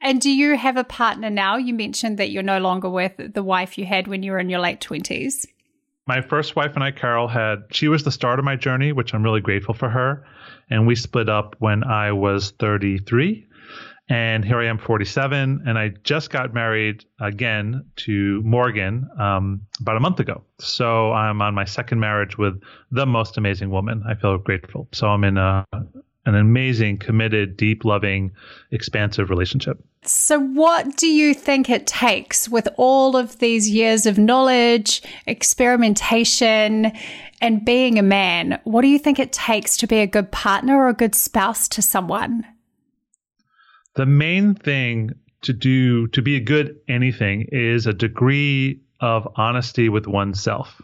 And 0.00 0.20
do 0.20 0.30
you 0.30 0.56
have 0.56 0.76
a 0.76 0.84
partner 0.84 1.30
now? 1.30 1.56
You 1.56 1.72
mentioned 1.72 2.18
that 2.18 2.30
you're 2.30 2.42
no 2.42 2.58
longer 2.58 2.90
with 2.90 3.12
the 3.32 3.42
wife 3.44 3.78
you 3.78 3.86
had 3.86 4.08
when 4.08 4.24
you 4.24 4.32
were 4.32 4.40
in 4.40 4.50
your 4.50 4.60
late 4.60 4.80
20s. 4.80 5.46
My 6.08 6.22
first 6.22 6.56
wife 6.56 6.72
and 6.74 6.82
I, 6.82 6.90
Carol, 6.90 7.28
had, 7.28 7.64
she 7.70 7.86
was 7.86 8.02
the 8.02 8.10
start 8.10 8.40
of 8.40 8.44
my 8.44 8.56
journey, 8.56 8.92
which 8.92 9.14
I'm 9.14 9.22
really 9.22 9.40
grateful 9.40 9.74
for 9.74 9.88
her. 9.88 10.26
And 10.68 10.86
we 10.88 10.96
split 10.96 11.28
up 11.28 11.54
when 11.60 11.84
I 11.84 12.12
was 12.12 12.50
33 12.58 13.46
and 14.08 14.44
here 14.44 14.58
I 14.60 14.66
am, 14.66 14.78
47, 14.78 15.64
and 15.66 15.78
I 15.78 15.90
just 16.02 16.30
got 16.30 16.54
married 16.54 17.04
again 17.20 17.84
to 17.96 18.42
Morgan 18.42 19.08
um, 19.18 19.62
about 19.80 19.96
a 19.96 20.00
month 20.00 20.18
ago. 20.20 20.42
So 20.58 21.12
I'm 21.12 21.42
on 21.42 21.54
my 21.54 21.64
second 21.64 22.00
marriage 22.00 22.38
with 22.38 22.62
the 22.90 23.06
most 23.06 23.36
amazing 23.36 23.70
woman. 23.70 24.02
I 24.08 24.14
feel 24.14 24.38
grateful. 24.38 24.88
So 24.92 25.08
I'm 25.08 25.24
in 25.24 25.36
a 25.36 25.64
an 26.28 26.34
amazing, 26.34 26.98
committed, 26.98 27.56
deep, 27.56 27.86
loving, 27.86 28.30
expansive 28.70 29.30
relationship. 29.30 29.82
So, 30.02 30.38
what 30.38 30.96
do 30.98 31.06
you 31.06 31.32
think 31.32 31.70
it 31.70 31.86
takes 31.86 32.48
with 32.48 32.68
all 32.76 33.16
of 33.16 33.38
these 33.38 33.70
years 33.70 34.04
of 34.04 34.18
knowledge, 34.18 35.02
experimentation, 35.26 36.92
and 37.40 37.64
being 37.64 37.98
a 37.98 38.02
man? 38.02 38.60
What 38.64 38.82
do 38.82 38.88
you 38.88 38.98
think 38.98 39.18
it 39.18 39.32
takes 39.32 39.78
to 39.78 39.86
be 39.86 40.00
a 40.00 40.06
good 40.06 40.30
partner 40.30 40.76
or 40.76 40.88
a 40.88 40.94
good 40.94 41.14
spouse 41.14 41.66
to 41.68 41.82
someone? 41.82 42.44
The 43.98 44.06
main 44.06 44.54
thing 44.54 45.10
to 45.42 45.52
do 45.52 46.06
to 46.14 46.22
be 46.22 46.36
a 46.36 46.40
good 46.40 46.78
anything 46.86 47.48
is 47.50 47.84
a 47.84 47.92
degree 47.92 48.80
of 49.00 49.26
honesty 49.34 49.88
with 49.88 50.06
oneself. 50.06 50.80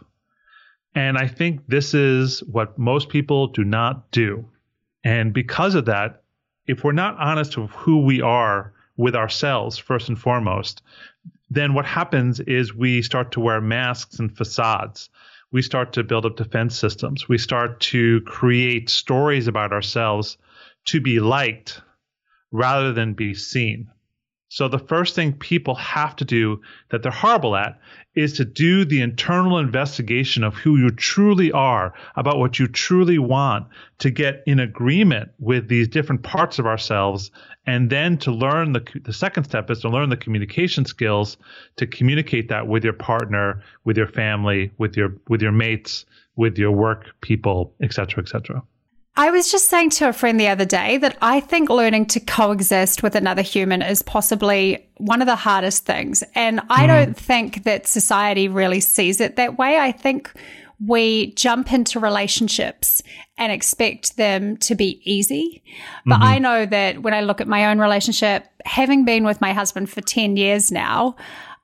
And 0.93 1.17
I 1.17 1.27
think 1.27 1.61
this 1.65 1.93
is 1.93 2.43
what 2.43 2.77
most 2.77 3.07
people 3.07 3.47
do 3.47 3.63
not 3.63 4.11
do. 4.11 4.49
And 5.05 5.31
because 5.33 5.75
of 5.75 5.85
that, 5.85 6.23
if 6.67 6.83
we're 6.83 6.91
not 6.91 7.15
honest 7.17 7.57
with 7.57 7.71
who 7.71 8.03
we 8.03 8.19
are 8.19 8.73
with 8.97 9.15
ourselves, 9.15 9.77
first 9.77 10.09
and 10.09 10.19
foremost, 10.19 10.81
then 11.49 11.73
what 11.73 11.85
happens 11.85 12.41
is 12.41 12.75
we 12.75 13.01
start 13.01 13.31
to 13.31 13.39
wear 13.39 13.61
masks 13.61 14.19
and 14.19 14.35
facades. 14.35 15.09
We 15.53 15.61
start 15.61 15.93
to 15.93 16.03
build 16.03 16.25
up 16.25 16.35
defense 16.35 16.77
systems. 16.77 17.29
We 17.29 17.37
start 17.37 17.79
to 17.91 18.19
create 18.23 18.89
stories 18.89 19.47
about 19.47 19.71
ourselves 19.71 20.35
to 20.87 20.99
be 20.99 21.21
liked 21.21 21.81
rather 22.55 22.93
than 22.93 23.13
be 23.13 23.33
seen. 23.33 23.89
So 24.47 24.69
the 24.69 24.79
first 24.79 25.15
thing 25.15 25.33
people 25.33 25.75
have 25.75 26.15
to 26.17 26.25
do 26.25 26.61
that 26.89 27.03
they're 27.03 27.11
horrible 27.11 27.55
at 27.55 27.79
is 28.13 28.33
to 28.33 28.45
do 28.45 28.85
the 28.85 29.01
internal 29.01 29.57
investigation 29.57 30.43
of 30.43 30.53
who 30.53 30.77
you 30.77 30.91
truly 30.91 31.51
are, 31.51 31.93
about 32.15 32.37
what 32.37 32.57
you 32.57 32.67
truly 32.67 33.17
want, 33.17 33.67
to 33.97 34.09
get 34.09 34.43
in 34.45 34.59
agreement 34.59 35.31
with 35.39 35.67
these 35.67 35.89
different 35.89 36.23
parts 36.23 36.57
of 36.57 36.65
ourselves, 36.65 37.31
and 37.65 37.89
then 37.89 38.17
to 38.19 38.31
learn 38.31 38.71
the 38.71 38.85
the 39.03 39.11
second 39.11 39.43
step 39.43 39.69
is 39.69 39.81
to 39.81 39.89
learn 39.89 40.09
the 40.09 40.15
communication 40.15 40.85
skills 40.85 41.37
to 41.75 41.85
communicate 41.87 42.47
that 42.49 42.67
with 42.67 42.83
your 42.85 42.93
partner, 42.93 43.61
with 43.83 43.97
your 43.97 44.07
family, 44.07 44.71
with 44.77 44.95
your 44.95 45.17
with 45.27 45.41
your 45.41 45.51
mates, 45.51 46.05
with 46.37 46.57
your 46.57 46.71
work 46.71 47.07
people, 47.19 47.73
etc., 47.81 48.23
etc. 48.23 48.63
I 49.17 49.31
was 49.31 49.49
just 49.49 49.67
saying 49.67 49.91
to 49.91 50.09
a 50.09 50.13
friend 50.13 50.39
the 50.39 50.49
other 50.49 50.65
day 50.65 50.97
that 50.97 51.17
I 51.21 51.39
think 51.39 51.69
learning 51.69 52.07
to 52.07 52.19
coexist 52.19 53.01
with 53.01 53.15
another 53.15 53.41
human 53.41 53.81
is 53.81 54.01
possibly 54.01 54.89
one 54.97 55.21
of 55.21 55.27
the 55.27 55.37
hardest 55.37 55.85
things. 55.85 56.23
And 56.33 56.59
I 56.69 56.83
mm. 56.83 56.87
don't 56.87 57.17
think 57.17 57.63
that 57.63 57.87
society 57.87 58.49
really 58.49 58.81
sees 58.81 59.21
it 59.21 59.37
that 59.37 59.57
way. 59.57 59.77
I 59.79 59.93
think 59.93 60.31
we 60.85 61.33
jump 61.33 61.71
into 61.71 61.99
relationships 61.99 63.01
and 63.37 63.51
expect 63.51 64.17
them 64.17 64.57
to 64.57 64.75
be 64.75 64.99
easy. 65.09 65.63
But 66.05 66.15
mm-hmm. 66.15 66.23
I 66.23 66.39
know 66.39 66.65
that 66.65 67.01
when 67.01 67.13
I 67.13 67.21
look 67.21 67.39
at 67.39 67.47
my 67.47 67.67
own 67.67 67.79
relationship, 67.79 68.45
having 68.65 69.05
been 69.05 69.23
with 69.23 69.39
my 69.39 69.53
husband 69.53 69.89
for 69.89 70.01
10 70.01 70.35
years 70.35 70.71
now, 70.71 71.15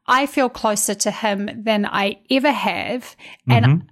I 0.08 0.26
feel 0.26 0.50
closer 0.50 0.96
to 0.96 1.12
him 1.12 1.50
than 1.54 1.86
I 1.86 2.20
ever 2.30 2.52
have. 2.52 3.16
Mm-hmm. 3.50 3.52
And 3.52 3.92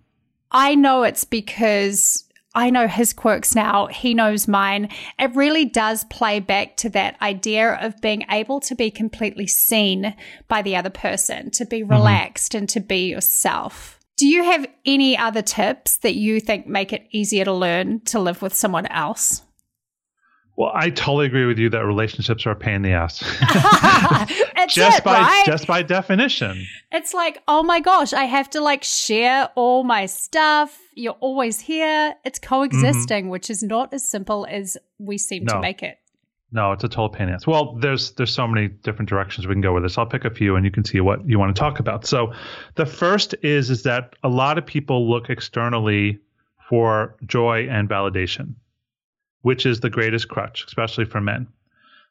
I 0.51 0.75
know 0.75 1.03
it's 1.03 1.25
because 1.25 2.23
I 2.55 2.71
know 2.71 2.87
his 2.87 3.13
quirks 3.13 3.53
now, 3.53 3.87
he 3.87 4.13
knows 4.13 4.47
mine. 4.47 4.89
It 5.19 5.35
really 5.35 5.65
does 5.65 6.03
play 6.05 6.39
back 6.39 6.77
to 6.77 6.89
that 6.89 7.21
idea 7.21 7.75
of 7.75 8.01
being 8.01 8.25
able 8.29 8.59
to 8.61 8.75
be 8.75 8.89
completely 8.89 9.45
seen 9.45 10.15
by 10.47 10.63
the 10.63 10.75
other 10.75 10.89
person, 10.89 11.51
to 11.51 11.65
be 11.65 11.81
mm-hmm. 11.81 11.91
relaxed 11.91 12.53
mm-hmm. 12.53 12.59
and 12.59 12.69
to 12.69 12.79
be 12.79 13.09
yourself. 13.09 13.99
Do 14.17 14.27
you 14.27 14.43
have 14.43 14.67
any 14.85 15.17
other 15.17 15.41
tips 15.41 15.97
that 15.97 16.15
you 16.15 16.39
think 16.39 16.67
make 16.67 16.91
it 16.91 17.07
easier 17.11 17.45
to 17.45 17.53
learn 17.53 18.01
to 18.05 18.19
live 18.19 18.41
with 18.41 18.53
someone 18.53 18.87
else? 18.87 19.43
Well, 20.59 20.73
I 20.75 20.89
totally 20.89 21.25
agree 21.25 21.45
with 21.45 21.57
you 21.57 21.69
that 21.69 21.85
relationships 21.85 22.45
are 22.45 22.51
a 22.51 22.55
pain 22.55 22.75
in 22.75 22.81
the 22.81 22.91
ass. 22.91 23.19
just 24.67 24.97
it, 24.97 25.03
by 25.05 25.21
right? 25.21 25.43
just 25.45 25.65
by 25.67 25.83
definition. 25.83 26.67
It's 26.91 27.13
like, 27.13 27.41
oh 27.47 27.63
my 27.63 27.79
gosh, 27.79 28.11
I 28.11 28.25
have 28.25 28.49
to 28.49 28.59
like 28.59 28.83
share 28.83 29.49
all 29.55 29.85
my 29.85 30.05
stuff. 30.05 30.77
You're 30.95 31.15
always 31.21 31.61
here. 31.61 32.13
It's 32.25 32.39
coexisting, 32.39 33.23
mm-hmm. 33.23 33.29
which 33.29 33.49
is 33.49 33.63
not 33.63 33.93
as 33.93 34.05
simple 34.05 34.45
as 34.49 34.75
we 34.97 35.17
seem 35.17 35.45
no. 35.45 35.53
to 35.53 35.61
make 35.61 35.81
it. 35.81 35.97
No, 36.51 36.73
it's 36.73 36.83
a 36.83 36.89
total 36.89 37.07
pain 37.07 37.21
in 37.21 37.29
the 37.29 37.35
ass. 37.35 37.47
Well, 37.47 37.75
there's 37.75 38.11
there's 38.11 38.33
so 38.33 38.45
many 38.45 38.67
different 38.67 39.07
directions 39.07 39.47
we 39.47 39.53
can 39.53 39.61
go 39.61 39.73
with 39.73 39.83
this. 39.83 39.97
I'll 39.97 40.07
pick 40.07 40.25
a 40.25 40.29
few, 40.29 40.57
and 40.57 40.65
you 40.65 40.71
can 40.71 40.83
see 40.83 40.99
what 40.99 41.25
you 41.25 41.39
want 41.39 41.55
to 41.55 41.59
talk 41.59 41.79
about. 41.79 42.05
So, 42.05 42.33
the 42.75 42.85
first 42.85 43.33
is 43.43 43.69
is 43.69 43.83
that 43.83 44.13
a 44.25 44.29
lot 44.29 44.57
of 44.57 44.65
people 44.65 45.09
look 45.09 45.29
externally 45.29 46.19
for 46.67 47.15
joy 47.25 47.69
and 47.69 47.87
validation 47.87 48.55
which 49.41 49.65
is 49.65 49.79
the 49.79 49.89
greatest 49.89 50.27
crutch, 50.27 50.65
especially 50.67 51.05
for 51.05 51.21
men. 51.21 51.47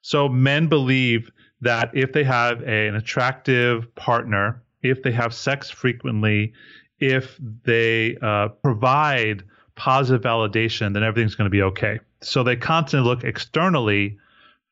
So 0.03 0.29
men 0.29 0.69
believe 0.69 1.31
that 1.61 1.91
if 1.95 2.13
they 2.13 2.25
have 2.25 2.63
a, 2.63 2.89
an 2.89 2.95
attractive 2.95 3.93
partner, 3.95 4.63
if 4.83 5.03
they 5.03 5.13
have 5.13 5.35
sex 5.35 5.71
frequently, 5.71 6.53
if 7.01 7.39
they 7.65 8.17
uh, 8.23 8.49
provide 8.63 9.45
positive 9.75 10.23
validation, 10.23 10.95
then 10.95 11.03
everything's 11.03 11.35
going 11.35 11.47
to 11.47 11.51
be 11.51 11.63
okay. 11.63 12.01
So 12.21 12.43
they 12.43 12.57
constantly 12.57 13.09
look 13.09 13.25
externally 13.25 14.19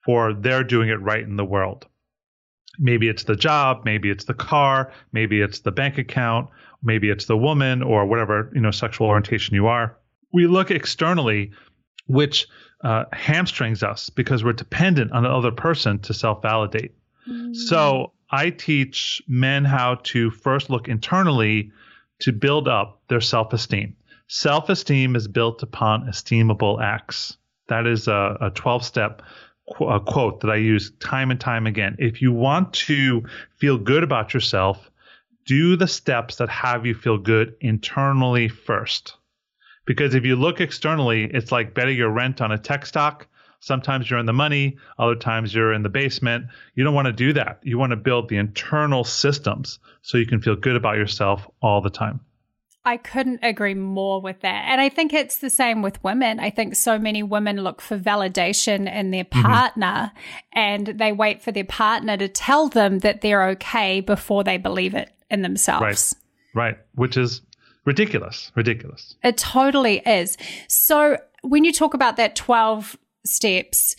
for 0.04 0.32
they're 0.32 0.64
doing 0.64 0.88
it 0.88 1.00
right 1.00 1.22
in 1.22 1.36
the 1.36 1.44
world. 1.44 1.86
Maybe 2.78 3.08
it's 3.08 3.24
the 3.24 3.36
job, 3.36 3.82
maybe 3.84 4.10
it's 4.10 4.24
the 4.24 4.34
car, 4.34 4.92
maybe 5.12 5.40
it's 5.40 5.60
the 5.60 5.72
bank 5.72 5.98
account, 5.98 6.48
maybe 6.82 7.08
it's 7.08 7.24
the 7.24 7.36
woman 7.36 7.82
or 7.82 8.06
whatever, 8.06 8.50
you 8.54 8.60
know, 8.60 8.70
sexual 8.70 9.06
orientation 9.06 9.54
you 9.54 9.66
are. 9.66 9.96
We 10.32 10.46
look 10.46 10.70
externally 10.70 11.52
which 12.06 12.46
uh, 12.82 13.04
hamstrings 13.12 13.82
us 13.82 14.10
because 14.10 14.44
we're 14.44 14.52
dependent 14.52 15.12
on 15.12 15.22
the 15.22 15.28
other 15.28 15.50
person 15.50 15.98
to 16.00 16.14
self 16.14 16.42
validate. 16.42 16.94
Mm. 17.28 17.54
So 17.54 18.12
I 18.30 18.50
teach 18.50 19.22
men 19.26 19.64
how 19.64 19.96
to 20.04 20.30
first 20.30 20.70
look 20.70 20.88
internally 20.88 21.72
to 22.20 22.32
build 22.32 22.68
up 22.68 23.00
their 23.08 23.20
self 23.20 23.52
esteem. 23.52 23.96
Self 24.28 24.68
esteem 24.68 25.16
is 25.16 25.28
built 25.28 25.62
upon 25.62 26.06
esteemable 26.06 26.82
acts. 26.82 27.36
That 27.68 27.86
is 27.86 28.08
a 28.08 28.52
12 28.54 28.84
step 28.84 29.22
qu- 29.76 29.98
quote 30.00 30.40
that 30.40 30.50
I 30.50 30.56
use 30.56 30.92
time 31.00 31.30
and 31.30 31.40
time 31.40 31.66
again. 31.66 31.96
If 31.98 32.22
you 32.22 32.32
want 32.32 32.72
to 32.74 33.24
feel 33.56 33.78
good 33.78 34.02
about 34.02 34.34
yourself, 34.34 34.90
do 35.46 35.76
the 35.76 35.88
steps 35.88 36.36
that 36.36 36.48
have 36.48 36.86
you 36.86 36.94
feel 36.94 37.18
good 37.18 37.54
internally 37.60 38.48
first. 38.48 39.16
Because 39.86 40.14
if 40.14 40.24
you 40.24 40.36
look 40.36 40.60
externally, 40.60 41.24
it's 41.24 41.52
like 41.52 41.74
betting 41.74 41.96
your 41.96 42.10
rent 42.10 42.40
on 42.40 42.52
a 42.52 42.58
tech 42.58 42.84
stock. 42.84 43.26
Sometimes 43.60 44.10
you're 44.10 44.18
in 44.18 44.26
the 44.26 44.32
money, 44.32 44.76
other 44.98 45.14
times 45.14 45.54
you're 45.54 45.72
in 45.72 45.82
the 45.82 45.88
basement. 45.88 46.46
You 46.74 46.84
don't 46.84 46.94
want 46.94 47.06
to 47.06 47.12
do 47.12 47.32
that. 47.32 47.60
You 47.62 47.78
want 47.78 47.90
to 47.90 47.96
build 47.96 48.28
the 48.28 48.36
internal 48.36 49.02
systems 49.04 49.78
so 50.02 50.18
you 50.18 50.26
can 50.26 50.42
feel 50.42 50.56
good 50.56 50.76
about 50.76 50.96
yourself 50.96 51.48
all 51.62 51.80
the 51.80 51.90
time. 51.90 52.20
I 52.86 52.98
couldn't 52.98 53.40
agree 53.42 53.74
more 53.74 54.20
with 54.20 54.42
that. 54.42 54.66
And 54.68 54.80
I 54.80 54.88
think 54.88 55.12
it's 55.12 55.38
the 55.38 55.50
same 55.50 55.82
with 55.82 56.02
women. 56.04 56.38
I 56.38 56.50
think 56.50 56.76
so 56.76 57.00
many 57.00 57.24
women 57.24 57.56
look 57.56 57.80
for 57.80 57.98
validation 57.98 58.90
in 58.90 59.10
their 59.10 59.24
mm-hmm. 59.24 59.42
partner 59.42 60.12
mm-hmm. 60.14 60.38
and 60.52 60.86
they 60.86 61.10
wait 61.10 61.42
for 61.42 61.50
their 61.50 61.64
partner 61.64 62.16
to 62.16 62.28
tell 62.28 62.68
them 62.68 63.00
that 63.00 63.22
they're 63.22 63.48
okay 63.50 64.00
before 64.00 64.44
they 64.44 64.56
believe 64.56 64.94
it 64.94 65.10
in 65.28 65.42
themselves. 65.42 65.82
Right. 65.82 66.12
Right. 66.54 66.78
Which 66.94 67.16
is 67.16 67.42
ridiculous, 67.86 68.52
ridiculous. 68.54 69.14
It 69.22 69.38
totally 69.38 69.98
is. 70.00 70.36
So 70.68 71.16
when 71.42 71.64
you 71.64 71.72
talk 71.72 71.94
about 71.94 72.16
that 72.18 72.36
12 72.36 72.98
steps, 73.24 73.96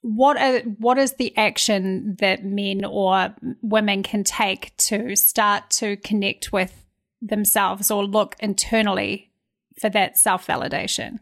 what 0.00 0.36
are, 0.38 0.60
what 0.60 0.96
is 0.96 1.14
the 1.14 1.36
action 1.36 2.16
that 2.20 2.44
men 2.44 2.84
or 2.84 3.34
women 3.62 4.02
can 4.02 4.24
take 4.24 4.76
to 4.76 5.16
start 5.16 5.70
to 5.70 5.96
connect 5.96 6.52
with 6.52 6.84
themselves 7.20 7.90
or 7.90 8.04
look 8.04 8.36
internally 8.38 9.30
for 9.78 9.90
that 9.90 10.18
self 10.18 10.46
validation? 10.46 11.18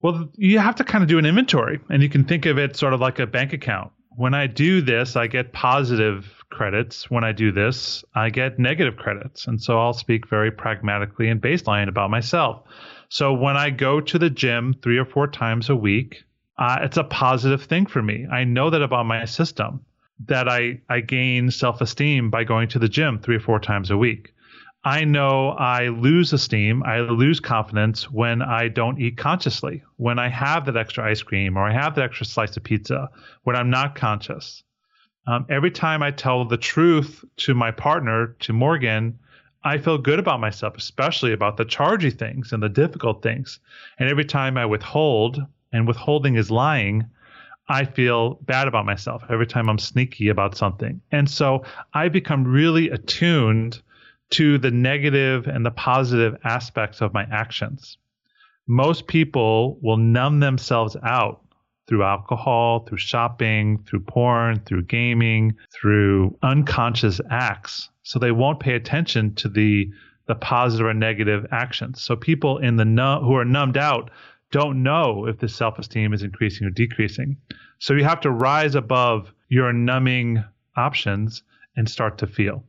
Well, 0.00 0.28
you 0.36 0.60
have 0.60 0.76
to 0.76 0.84
kind 0.84 1.02
of 1.02 1.08
do 1.08 1.18
an 1.18 1.26
inventory, 1.26 1.80
and 1.90 2.02
you 2.02 2.08
can 2.08 2.24
think 2.24 2.46
of 2.46 2.56
it 2.56 2.76
sort 2.76 2.94
of 2.94 3.00
like 3.00 3.18
a 3.18 3.26
bank 3.26 3.52
account. 3.52 3.90
When 4.10 4.32
I 4.32 4.46
do 4.46 4.80
this, 4.80 5.16
I 5.16 5.26
get 5.26 5.52
positive 5.52 6.37
credits. 6.50 7.10
When 7.10 7.24
I 7.24 7.32
do 7.32 7.52
this, 7.52 8.04
I 8.14 8.30
get 8.30 8.58
negative 8.58 8.96
credits. 8.96 9.46
And 9.46 9.60
so 9.60 9.78
I'll 9.78 9.92
speak 9.92 10.28
very 10.28 10.50
pragmatically 10.50 11.28
and 11.28 11.40
baseline 11.40 11.88
about 11.88 12.10
myself. 12.10 12.62
So 13.08 13.32
when 13.32 13.56
I 13.56 13.70
go 13.70 14.00
to 14.00 14.18
the 14.18 14.30
gym 14.30 14.74
three 14.82 14.98
or 14.98 15.04
four 15.04 15.28
times 15.28 15.70
a 15.70 15.76
week, 15.76 16.24
uh, 16.58 16.78
it's 16.82 16.96
a 16.96 17.04
positive 17.04 17.64
thing 17.64 17.86
for 17.86 18.02
me. 18.02 18.26
I 18.30 18.44
know 18.44 18.70
that 18.70 18.82
about 18.82 19.06
my 19.06 19.24
system 19.24 19.84
that 20.26 20.48
I, 20.48 20.80
I 20.88 21.00
gain 21.00 21.50
self 21.50 21.80
esteem 21.80 22.30
by 22.30 22.44
going 22.44 22.68
to 22.70 22.78
the 22.78 22.88
gym 22.88 23.20
three 23.20 23.36
or 23.36 23.40
four 23.40 23.60
times 23.60 23.90
a 23.90 23.96
week. 23.96 24.34
I 24.84 25.04
know 25.04 25.50
I 25.50 25.88
lose 25.88 26.32
esteem, 26.32 26.82
I 26.84 27.00
lose 27.00 27.40
confidence 27.40 28.10
when 28.10 28.42
I 28.42 28.68
don't 28.68 29.00
eat 29.00 29.16
consciously, 29.16 29.82
when 29.96 30.18
I 30.18 30.28
have 30.28 30.66
that 30.66 30.76
extra 30.76 31.04
ice 31.04 31.22
cream 31.22 31.56
or 31.56 31.64
I 31.64 31.72
have 31.72 31.94
that 31.96 32.04
extra 32.04 32.26
slice 32.26 32.56
of 32.56 32.62
pizza, 32.62 33.10
when 33.42 33.56
I'm 33.56 33.70
not 33.70 33.96
conscious. 33.96 34.62
Um, 35.28 35.44
every 35.50 35.70
time 35.70 36.02
I 36.02 36.10
tell 36.10 36.46
the 36.46 36.56
truth 36.56 37.22
to 37.38 37.54
my 37.54 37.70
partner, 37.70 38.28
to 38.40 38.54
Morgan, 38.54 39.18
I 39.62 39.76
feel 39.76 39.98
good 39.98 40.18
about 40.18 40.40
myself, 40.40 40.74
especially 40.78 41.34
about 41.34 41.58
the 41.58 41.66
chargy 41.66 42.16
things 42.16 42.54
and 42.54 42.62
the 42.62 42.70
difficult 42.70 43.22
things. 43.22 43.60
And 43.98 44.08
every 44.08 44.24
time 44.24 44.56
I 44.56 44.64
withhold 44.64 45.44
and 45.70 45.86
withholding 45.86 46.36
is 46.36 46.50
lying, 46.50 47.04
I 47.68 47.84
feel 47.84 48.36
bad 48.46 48.68
about 48.68 48.86
myself 48.86 49.22
every 49.28 49.46
time 49.46 49.68
I'm 49.68 49.78
sneaky 49.78 50.30
about 50.30 50.56
something. 50.56 51.02
And 51.12 51.30
so 51.30 51.62
I 51.92 52.08
become 52.08 52.44
really 52.44 52.88
attuned 52.88 53.82
to 54.30 54.56
the 54.56 54.70
negative 54.70 55.46
and 55.46 55.66
the 55.66 55.70
positive 55.70 56.38
aspects 56.42 57.02
of 57.02 57.12
my 57.12 57.26
actions. 57.30 57.98
Most 58.66 59.06
people 59.06 59.78
will 59.82 59.98
numb 59.98 60.40
themselves 60.40 60.96
out 61.02 61.42
through 61.88 62.04
alcohol, 62.04 62.80
through 62.80 62.98
shopping, 62.98 63.82
through 63.84 64.00
porn, 64.00 64.60
through 64.60 64.82
gaming, 64.84 65.56
through 65.72 66.36
unconscious 66.42 67.20
acts. 67.30 67.88
So 68.02 68.18
they 68.18 68.30
won't 68.30 68.60
pay 68.60 68.74
attention 68.74 69.34
to 69.36 69.48
the 69.48 69.90
the 70.26 70.34
positive 70.34 70.86
or 70.86 70.92
negative 70.92 71.46
actions. 71.50 72.02
So 72.02 72.14
people 72.14 72.58
in 72.58 72.76
the 72.76 72.84
nu- 72.84 73.20
who 73.20 73.34
are 73.34 73.46
numbed 73.46 73.78
out 73.78 74.10
don't 74.50 74.82
know 74.82 75.26
if 75.26 75.38
the 75.38 75.48
self-esteem 75.48 76.12
is 76.12 76.22
increasing 76.22 76.66
or 76.66 76.70
decreasing. 76.70 77.38
So 77.78 77.94
you 77.94 78.04
have 78.04 78.20
to 78.20 78.30
rise 78.30 78.74
above 78.74 79.32
your 79.48 79.72
numbing 79.72 80.44
options 80.76 81.42
and 81.76 81.88
start 81.88 82.18
to 82.18 82.26
feel. 82.26 82.62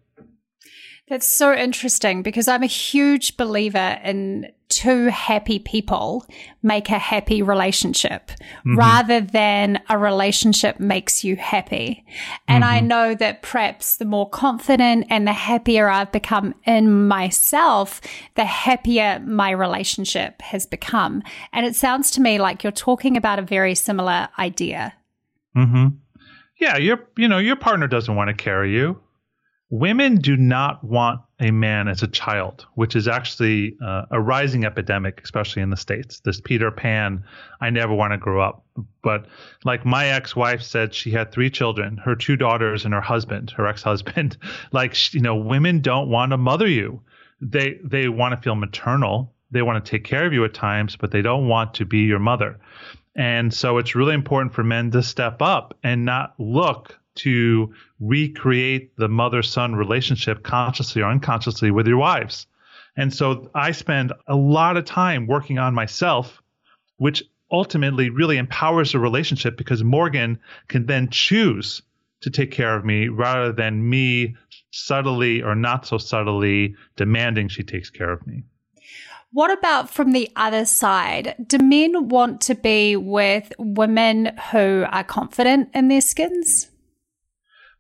That's 1.09 1.27
so 1.27 1.55
interesting 1.55 2.21
because 2.21 2.47
I'm 2.47 2.61
a 2.61 2.67
huge 2.67 3.35
believer 3.35 3.99
in 4.03 4.51
two 4.69 5.07
happy 5.07 5.57
people 5.57 6.23
make 6.61 6.91
a 6.91 6.99
happy 6.99 7.41
relationship 7.41 8.29
mm-hmm. 8.29 8.77
rather 8.77 9.19
than 9.19 9.81
a 9.89 9.97
relationship 9.97 10.79
makes 10.79 11.23
you 11.23 11.35
happy. 11.35 12.05
And 12.47 12.63
mm-hmm. 12.63 12.73
I 12.73 12.79
know 12.81 13.15
that 13.15 13.41
perhaps 13.41 13.97
the 13.97 14.05
more 14.05 14.29
confident 14.29 15.07
and 15.09 15.25
the 15.25 15.33
happier 15.33 15.89
I've 15.89 16.11
become 16.11 16.53
in 16.65 17.07
myself, 17.07 17.99
the 18.35 18.45
happier 18.45 19.19
my 19.25 19.49
relationship 19.49 20.39
has 20.43 20.67
become. 20.67 21.23
And 21.51 21.65
it 21.65 21.75
sounds 21.75 22.11
to 22.11 22.21
me 22.21 22.37
like 22.37 22.63
you're 22.63 22.71
talking 22.71 23.17
about 23.17 23.39
a 23.39 23.43
very 23.43 23.73
similar 23.73 24.29
idea. 24.37 24.93
Mm-hmm. 25.57 25.87
Yeah, 26.59 26.77
your 26.77 27.07
you 27.17 27.27
know 27.27 27.39
your 27.39 27.55
partner 27.55 27.87
doesn't 27.87 28.15
want 28.15 28.27
to 28.27 28.33
carry 28.35 28.71
you 28.71 29.01
women 29.69 30.15
do 30.15 30.35
not 30.35 30.83
want 30.83 31.21
a 31.39 31.51
man 31.51 31.87
as 31.87 32.01
a 32.01 32.07
child, 32.07 32.65
which 32.73 32.95
is 32.95 33.07
actually 33.07 33.77
uh, 33.83 34.05
a 34.11 34.19
rising 34.19 34.65
epidemic, 34.65 35.21
especially 35.23 35.61
in 35.61 35.69
the 35.69 35.77
States. 35.77 36.19
This 36.21 36.41
Peter 36.41 36.71
Pan, 36.71 37.23
I 37.61 37.69
never 37.69 37.93
want 37.93 38.11
to 38.13 38.17
grow 38.17 38.41
up. 38.41 38.65
But 39.03 39.27
like 39.63 39.85
my 39.85 40.07
ex 40.07 40.35
wife 40.35 40.61
said, 40.61 40.93
she 40.93 41.11
had 41.11 41.31
three 41.31 41.49
children, 41.49 41.97
her 41.97 42.15
two 42.15 42.35
daughters 42.35 42.83
and 42.83 42.93
her 42.93 43.01
husband, 43.01 43.51
her 43.51 43.67
ex 43.67 43.83
husband. 43.83 44.37
like, 44.71 45.13
you 45.13 45.21
know, 45.21 45.35
women 45.35 45.81
don't 45.81 46.09
want 46.09 46.31
to 46.31 46.37
mother 46.37 46.67
you. 46.67 47.01
They, 47.41 47.79
they 47.83 48.09
want 48.09 48.33
to 48.33 48.41
feel 48.41 48.55
maternal. 48.55 49.33
They 49.51 49.61
want 49.61 49.83
to 49.83 49.89
take 49.89 50.03
care 50.03 50.25
of 50.25 50.33
you 50.33 50.43
at 50.45 50.53
times, 50.53 50.95
but 50.95 51.11
they 51.11 51.21
don't 51.21 51.47
want 51.47 51.75
to 51.75 51.85
be 51.85 51.99
your 51.99 52.19
mother. 52.19 52.59
And 53.15 53.53
so 53.53 53.77
it's 53.77 53.95
really 53.95 54.13
important 54.13 54.53
for 54.53 54.63
men 54.63 54.91
to 54.91 55.03
step 55.03 55.41
up 55.41 55.77
and 55.83 56.05
not 56.05 56.35
look 56.37 56.97
to 57.23 57.73
recreate 57.99 58.95
the 58.97 59.07
mother 59.07 59.41
son 59.41 59.75
relationship 59.75 60.43
consciously 60.43 61.01
or 61.01 61.09
unconsciously 61.09 61.71
with 61.71 61.87
your 61.87 61.97
wives. 61.97 62.47
And 62.95 63.13
so 63.13 63.49
I 63.55 63.71
spend 63.71 64.13
a 64.27 64.35
lot 64.35 64.77
of 64.77 64.85
time 64.85 65.27
working 65.27 65.57
on 65.57 65.73
myself, 65.73 66.41
which 66.97 67.23
ultimately 67.51 68.09
really 68.09 68.37
empowers 68.37 68.91
the 68.91 68.99
relationship 68.99 69.57
because 69.57 69.83
Morgan 69.83 70.39
can 70.67 70.85
then 70.85 71.09
choose 71.09 71.81
to 72.21 72.29
take 72.29 72.51
care 72.51 72.75
of 72.75 72.85
me 72.85 73.07
rather 73.07 73.51
than 73.51 73.89
me 73.89 74.35
subtly 74.71 75.41
or 75.41 75.55
not 75.55 75.85
so 75.87 75.97
subtly 75.97 76.75
demanding 76.95 77.47
she 77.47 77.63
takes 77.63 77.89
care 77.89 78.11
of 78.11 78.25
me. 78.27 78.43
What 79.31 79.55
about 79.55 79.89
from 79.89 80.11
the 80.11 80.29
other 80.35 80.65
side? 80.65 81.35
Do 81.45 81.59
men 81.59 82.09
want 82.09 82.41
to 82.41 82.55
be 82.55 82.95
with 82.95 83.53
women 83.59 84.31
who 84.51 84.85
are 84.89 85.03
confident 85.03 85.69
in 85.73 85.87
their 85.87 86.01
skins? 86.01 86.69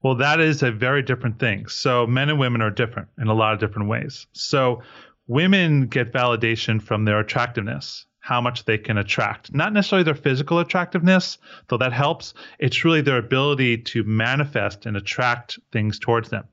Well, 0.01 0.15
that 0.15 0.39
is 0.39 0.63
a 0.63 0.71
very 0.71 1.01
different 1.01 1.39
thing. 1.39 1.67
So 1.67 2.07
men 2.07 2.29
and 2.29 2.39
women 2.39 2.61
are 2.61 2.69
different 2.69 3.09
in 3.19 3.27
a 3.27 3.33
lot 3.33 3.53
of 3.53 3.59
different 3.59 3.89
ways. 3.89 4.27
So 4.31 4.81
women 5.27 5.87
get 5.87 6.13
validation 6.13 6.81
from 6.81 7.03
their 7.03 7.19
attractiveness, 7.19 8.05
how 8.19 8.39
much 8.39 8.63
they 8.63 8.77
can 8.77 8.97
attract, 8.97 9.53
not 9.53 9.73
necessarily 9.73 10.03
their 10.03 10.15
physical 10.15 10.59
attractiveness, 10.59 11.37
though 11.67 11.77
that 11.77 11.93
helps. 11.93 12.33
It's 12.59 12.85
really 12.85 13.01
their 13.01 13.17
ability 13.17 13.79
to 13.79 14.03
manifest 14.03 14.85
and 14.85 14.95
attract 14.95 15.59
things 15.71 15.99
towards 15.99 16.29
them. 16.29 16.45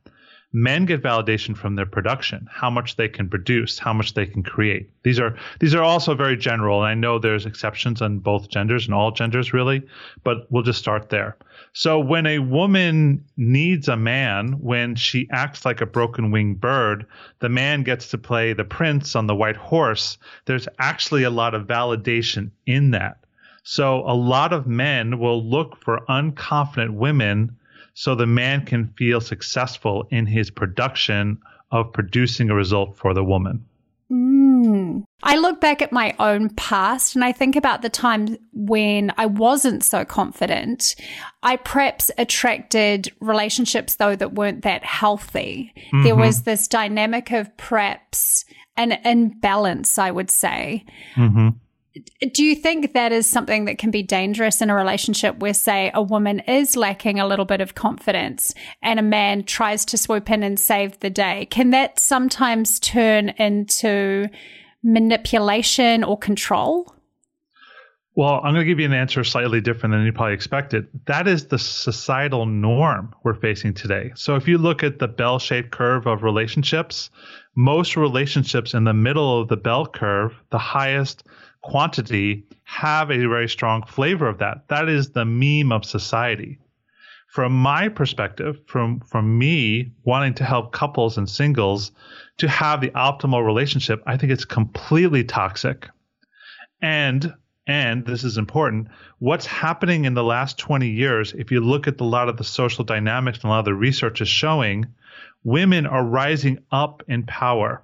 Men 0.53 0.87
get 0.87 1.03
validation 1.03 1.57
from 1.57 1.75
their 1.75 1.87
production, 1.87 2.49
how 2.51 2.71
much 2.71 2.97
they 2.97 3.09
can 3.09 3.29
produce, 3.29 3.79
how 3.79 3.93
much 3.93 4.15
they 4.15 4.27
can 4.27 4.43
create. 4.43 4.91
These 5.03 5.21
are 5.21 5.37
these 5.61 5.75
are 5.75 5.83
also 5.83 6.15
very 6.15 6.37
general, 6.37 6.83
and 6.83 6.89
I 6.89 6.95
know 6.95 7.19
there's 7.19 7.47
exceptions 7.47 8.01
on 8.01 8.21
both 8.21 8.49
genders 8.49 8.87
and 8.87 8.95
all 8.95 9.11
genders 9.11 9.53
really, 9.53 9.83
but 10.25 10.47
we'll 10.51 10.63
just 10.63 10.79
start 10.79 11.11
there. 11.11 11.37
So 11.79 12.01
when 12.01 12.25
a 12.25 12.39
woman 12.39 13.23
needs 13.37 13.87
a 13.87 13.99
man, 13.99 14.53
when 14.63 14.95
she 14.95 15.29
acts 15.31 15.67
like 15.67 15.83
a 15.83 15.87
broken 15.87 16.31
winged 16.31 16.59
bird, 16.59 17.05
the 17.41 17.51
man 17.51 17.83
gets 17.83 18.09
to 18.09 18.17
play 18.17 18.55
the 18.55 18.65
prince 18.65 19.15
on 19.15 19.27
the 19.27 19.35
white 19.35 19.57
horse. 19.57 20.17
There's 20.47 20.69
actually 20.79 21.25
a 21.25 21.31
lot 21.31 21.55
of 21.55 21.67
validation 21.67 22.51
in 22.65 22.93
that. 22.93 23.19
So 23.63 23.99
a 24.07 24.17
lot 24.17 24.55
of 24.55 24.67
men 24.67 25.19
will 25.19 25.45
look 25.45 25.77
for 25.77 26.03
unconfident 26.09 26.95
women 26.95 27.55
so 27.93 28.15
the 28.15 28.27
man 28.27 28.65
can 28.65 28.95
feel 28.97 29.21
successful 29.21 30.09
in 30.11 30.25
his 30.25 30.51
production 30.51 31.37
of 31.71 31.93
producing 31.93 32.49
a 32.49 32.55
result 32.55 32.97
for 32.97 33.13
the 33.13 33.23
woman. 33.23 33.67
Mm. 34.57 35.05
I 35.23 35.37
look 35.37 35.61
back 35.61 35.83
at 35.83 35.93
my 35.93 36.15
own 36.19 36.51
past 36.51 37.15
and 37.15 37.25
I 37.25 37.33
think 37.33 37.57
about 37.57 37.83
the 37.83 37.89
times 37.89 38.37
when 38.53 39.13
I 39.17 39.27
wasn't 39.27 39.85
so 39.85 40.05
confident. 40.05 40.97
I 41.43 41.57
perhaps 41.57 42.11
attracted 42.17 43.13
relationships, 43.21 43.97
though, 43.97 44.17
that 44.17 44.35
weren't 44.35 44.63
that 44.63 44.85
healthy. 44.85 45.73
Mm-hmm. 45.77 46.05
There 46.05 46.17
was 46.17 46.43
this 46.43 46.69
dynamic 46.69 47.33
of 47.33 47.55
perhaps 47.57 48.45
an 48.77 48.93
imbalance, 48.93 49.99
I 49.99 50.11
would 50.11 50.31
say. 50.31 50.85
Mm-hmm 51.15 51.49
do 52.33 52.45
you 52.45 52.55
think 52.55 52.93
that 52.93 53.13
is 53.13 53.27
something 53.27 53.65
that 53.67 53.79
can 53.79 53.91
be 53.91 54.03
dangerous 54.03 54.61
in 54.61 54.71
a 54.71 54.75
relationship 54.75 55.39
where, 55.39 55.55
say, 55.55 55.91
a 55.95 56.03
woman 56.03 56.41
is 56.41 56.77
lacking 56.77 57.19
a 57.19 57.27
little 57.27 57.45
bit 57.45 57.61
of 57.61 57.75
confidence 57.75 58.55
and 58.83 58.99
a 58.99 59.03
man 59.03 59.45
tries 59.45 59.85
to 59.87 59.97
swoop 59.97 60.31
in 60.31 60.43
and 60.43 60.59
save 60.59 60.99
the 61.01 61.11
day? 61.11 61.47
Can 61.47 61.71
that 61.71 61.99
sometimes 61.99 62.81
turn 62.81 63.31
into 63.31 64.29
manipulation 64.83 66.05
or 66.05 66.19
control? 66.19 66.93
Well, 68.15 68.41
I'm 68.43 68.55
going 68.55 68.65
to 68.65 68.65
give 68.65 68.81
you 68.81 68.87
an 68.87 68.95
answer 68.95 69.23
slightly 69.25 69.61
different 69.61 69.93
than 69.93 70.07
you 70.07 70.13
probably 70.13 70.33
expected. 70.33 70.89
That 71.05 71.29
is 71.29 71.49
the 71.49 71.59
societal 71.59 72.47
norm 72.47 73.15
we're 73.25 73.35
facing 73.35 73.75
today. 73.75 74.13
So 74.15 74.37
if 74.37 74.49
you 74.49 74.57
look 74.57 74.83
at 74.83 74.99
the 74.99 75.09
bell 75.09 75.39
shaped 75.39 75.71
curve 75.71 76.07
of 76.07 76.23
relationships, 76.23 77.11
most 77.57 77.95
relationships 77.95 78.73
in 78.73 78.85
the 78.85 78.95
middle 78.95 79.39
of 79.39 79.49
the 79.49 79.59
bell 79.59 79.87
curve, 79.87 80.33
the 80.51 80.59
highest 80.59 81.25
quantity 81.67 82.45
have 82.63 83.11
a 83.11 83.27
very 83.27 83.49
strong 83.49 83.83
flavor 83.85 84.29
of 84.29 84.39
that. 84.39 84.69
That 84.69 84.89
is 84.89 85.11
the 85.11 85.25
meme 85.25 85.73
of 85.73 85.85
society. 85.85 86.59
From 87.29 87.53
my 87.53 87.89
perspective, 87.89 88.61
from 88.67 89.01
from 89.01 89.37
me 89.37 89.93
wanting 90.05 90.35
to 90.35 90.45
help 90.45 90.73
couples 90.73 91.19
and 91.19 91.29
singles 91.29 91.91
to 92.39 92.49
have 92.49 92.81
the 92.81 92.91
optimal 92.91 93.45
relationship, 93.45 94.01
I 94.07 94.17
think 94.17 94.33
it's 94.33 94.45
completely 94.45 95.25
toxic. 95.25 95.89
And 96.81 97.35
and 97.67 98.07
this 98.07 98.23
is 98.23 98.39
important, 98.39 98.87
what's 99.19 99.47
happening 99.47 100.05
in 100.05 100.15
the 100.15 100.23
last 100.23 100.57
20 100.59 100.89
years, 100.89 101.33
if 101.33 101.51
you 101.51 101.61
look 101.61 101.89
at 101.89 102.01
a 102.01 102.05
lot 102.05 102.29
of 102.29 102.37
the 102.37 102.45
social 102.45 102.85
dynamics 102.85 103.39
and 103.39 103.47
a 103.47 103.49
lot 103.49 103.59
of 103.59 103.65
the 103.65 103.75
research 103.75 104.21
is 104.21 104.29
showing, 104.29 104.87
women 105.43 105.85
are 105.85 106.05
rising 106.05 106.61
up 106.71 107.03
in 107.09 107.25
power. 107.25 107.83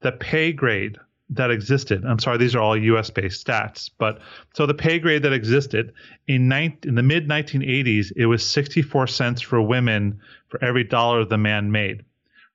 The 0.00 0.12
pay 0.12 0.52
grade 0.52 0.96
that 1.30 1.50
existed. 1.50 2.04
I'm 2.04 2.18
sorry, 2.18 2.38
these 2.38 2.54
are 2.54 2.60
all 2.60 2.76
U.S. 2.76 3.10
based 3.10 3.46
stats, 3.46 3.90
but 3.98 4.20
so 4.54 4.66
the 4.66 4.74
pay 4.74 4.98
grade 4.98 5.22
that 5.24 5.32
existed 5.32 5.92
in, 6.26 6.50
in 6.52 6.94
the 6.94 7.02
mid 7.02 7.28
1980s, 7.28 8.12
it 8.16 8.26
was 8.26 8.46
64 8.46 9.06
cents 9.08 9.42
for 9.42 9.60
women 9.60 10.20
for 10.48 10.62
every 10.64 10.84
dollar 10.84 11.24
the 11.24 11.38
man 11.38 11.70
made. 11.70 12.04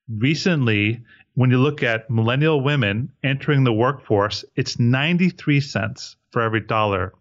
Recently, 0.08 1.02
when 1.34 1.50
you 1.50 1.58
look 1.58 1.82
at 1.82 2.10
millennial 2.10 2.60
women 2.60 3.10
entering 3.22 3.64
the 3.64 3.72
workforce, 3.72 4.44
it's 4.56 4.78
93 4.78 5.60
cents 5.60 6.16
for 6.30 6.42
every 6.42 6.60
dollar 6.60 7.12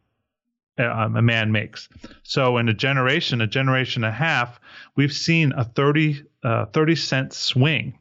uh, 0.80 1.10
a 1.16 1.22
man 1.22 1.52
makes. 1.52 1.88
So 2.24 2.58
in 2.58 2.70
a 2.70 2.74
generation, 2.74 3.42
a 3.42 3.48
generation 3.48 4.04
and 4.04 4.14
a 4.14 4.16
half, 4.16 4.60
we've 4.96 5.14
seen 5.14 5.52
a 5.54 5.64
30, 5.64 6.24
uh, 6.44 6.66
30 6.66 6.96
cent 6.96 7.34
swing. 7.34 7.98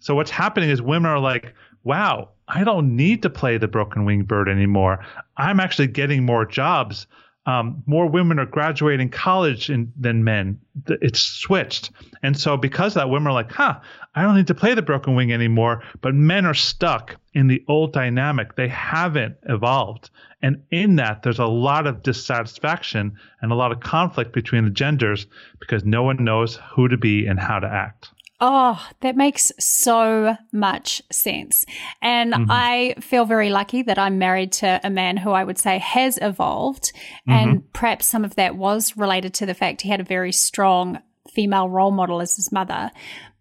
So 0.00 0.14
what's 0.14 0.30
happening 0.30 0.70
is 0.70 0.82
women 0.82 1.10
are 1.10 1.18
like, 1.18 1.54
wow, 1.82 2.30
I 2.48 2.64
don't 2.64 2.96
need 2.96 3.22
to 3.22 3.30
play 3.30 3.58
the 3.58 3.68
broken 3.68 4.04
wing 4.04 4.22
bird 4.22 4.48
anymore. 4.48 5.04
I'm 5.36 5.60
actually 5.60 5.88
getting 5.88 6.24
more 6.24 6.44
jobs. 6.44 7.06
Um, 7.46 7.82
more 7.86 8.06
women 8.06 8.38
are 8.38 8.46
graduating 8.46 9.10
college 9.10 9.68
in, 9.68 9.92
than 9.98 10.24
men. 10.24 10.60
It's 10.88 11.20
switched. 11.20 11.90
And 12.22 12.38
so, 12.38 12.56
because 12.56 12.94
that, 12.94 13.10
women 13.10 13.28
are 13.28 13.34
like, 13.34 13.52
huh, 13.52 13.80
I 14.14 14.22
don't 14.22 14.36
need 14.36 14.46
to 14.46 14.54
play 14.54 14.74
the 14.74 14.82
broken 14.82 15.14
wing 15.14 15.32
anymore. 15.32 15.82
But 16.00 16.14
men 16.14 16.46
are 16.46 16.54
stuck 16.54 17.16
in 17.34 17.48
the 17.48 17.62
old 17.68 17.92
dynamic. 17.92 18.56
They 18.56 18.68
haven't 18.68 19.36
evolved. 19.42 20.10
And 20.40 20.62
in 20.70 20.96
that, 20.96 21.22
there's 21.22 21.38
a 21.38 21.46
lot 21.46 21.86
of 21.86 22.02
dissatisfaction 22.02 23.18
and 23.42 23.52
a 23.52 23.54
lot 23.54 23.72
of 23.72 23.80
conflict 23.80 24.32
between 24.32 24.64
the 24.64 24.70
genders 24.70 25.26
because 25.60 25.84
no 25.84 26.02
one 26.02 26.24
knows 26.24 26.58
who 26.72 26.88
to 26.88 26.96
be 26.96 27.26
and 27.26 27.38
how 27.38 27.58
to 27.58 27.66
act. 27.66 28.10
Oh, 28.40 28.84
that 29.00 29.16
makes 29.16 29.52
so 29.58 30.36
much 30.52 31.02
sense. 31.10 31.64
And 32.02 32.32
mm-hmm. 32.32 32.50
I 32.50 32.94
feel 33.00 33.24
very 33.24 33.50
lucky 33.50 33.82
that 33.82 33.98
I'm 33.98 34.18
married 34.18 34.52
to 34.52 34.80
a 34.82 34.90
man 34.90 35.16
who 35.16 35.30
I 35.30 35.44
would 35.44 35.58
say 35.58 35.78
has 35.78 36.18
evolved. 36.20 36.92
Mm-hmm. 37.28 37.32
And 37.32 37.72
perhaps 37.72 38.06
some 38.06 38.24
of 38.24 38.34
that 38.34 38.56
was 38.56 38.96
related 38.96 39.34
to 39.34 39.46
the 39.46 39.54
fact 39.54 39.82
he 39.82 39.88
had 39.88 40.00
a 40.00 40.04
very 40.04 40.32
strong 40.32 41.00
female 41.32 41.68
role 41.68 41.92
model 41.92 42.20
as 42.20 42.36
his 42.36 42.50
mother. 42.50 42.90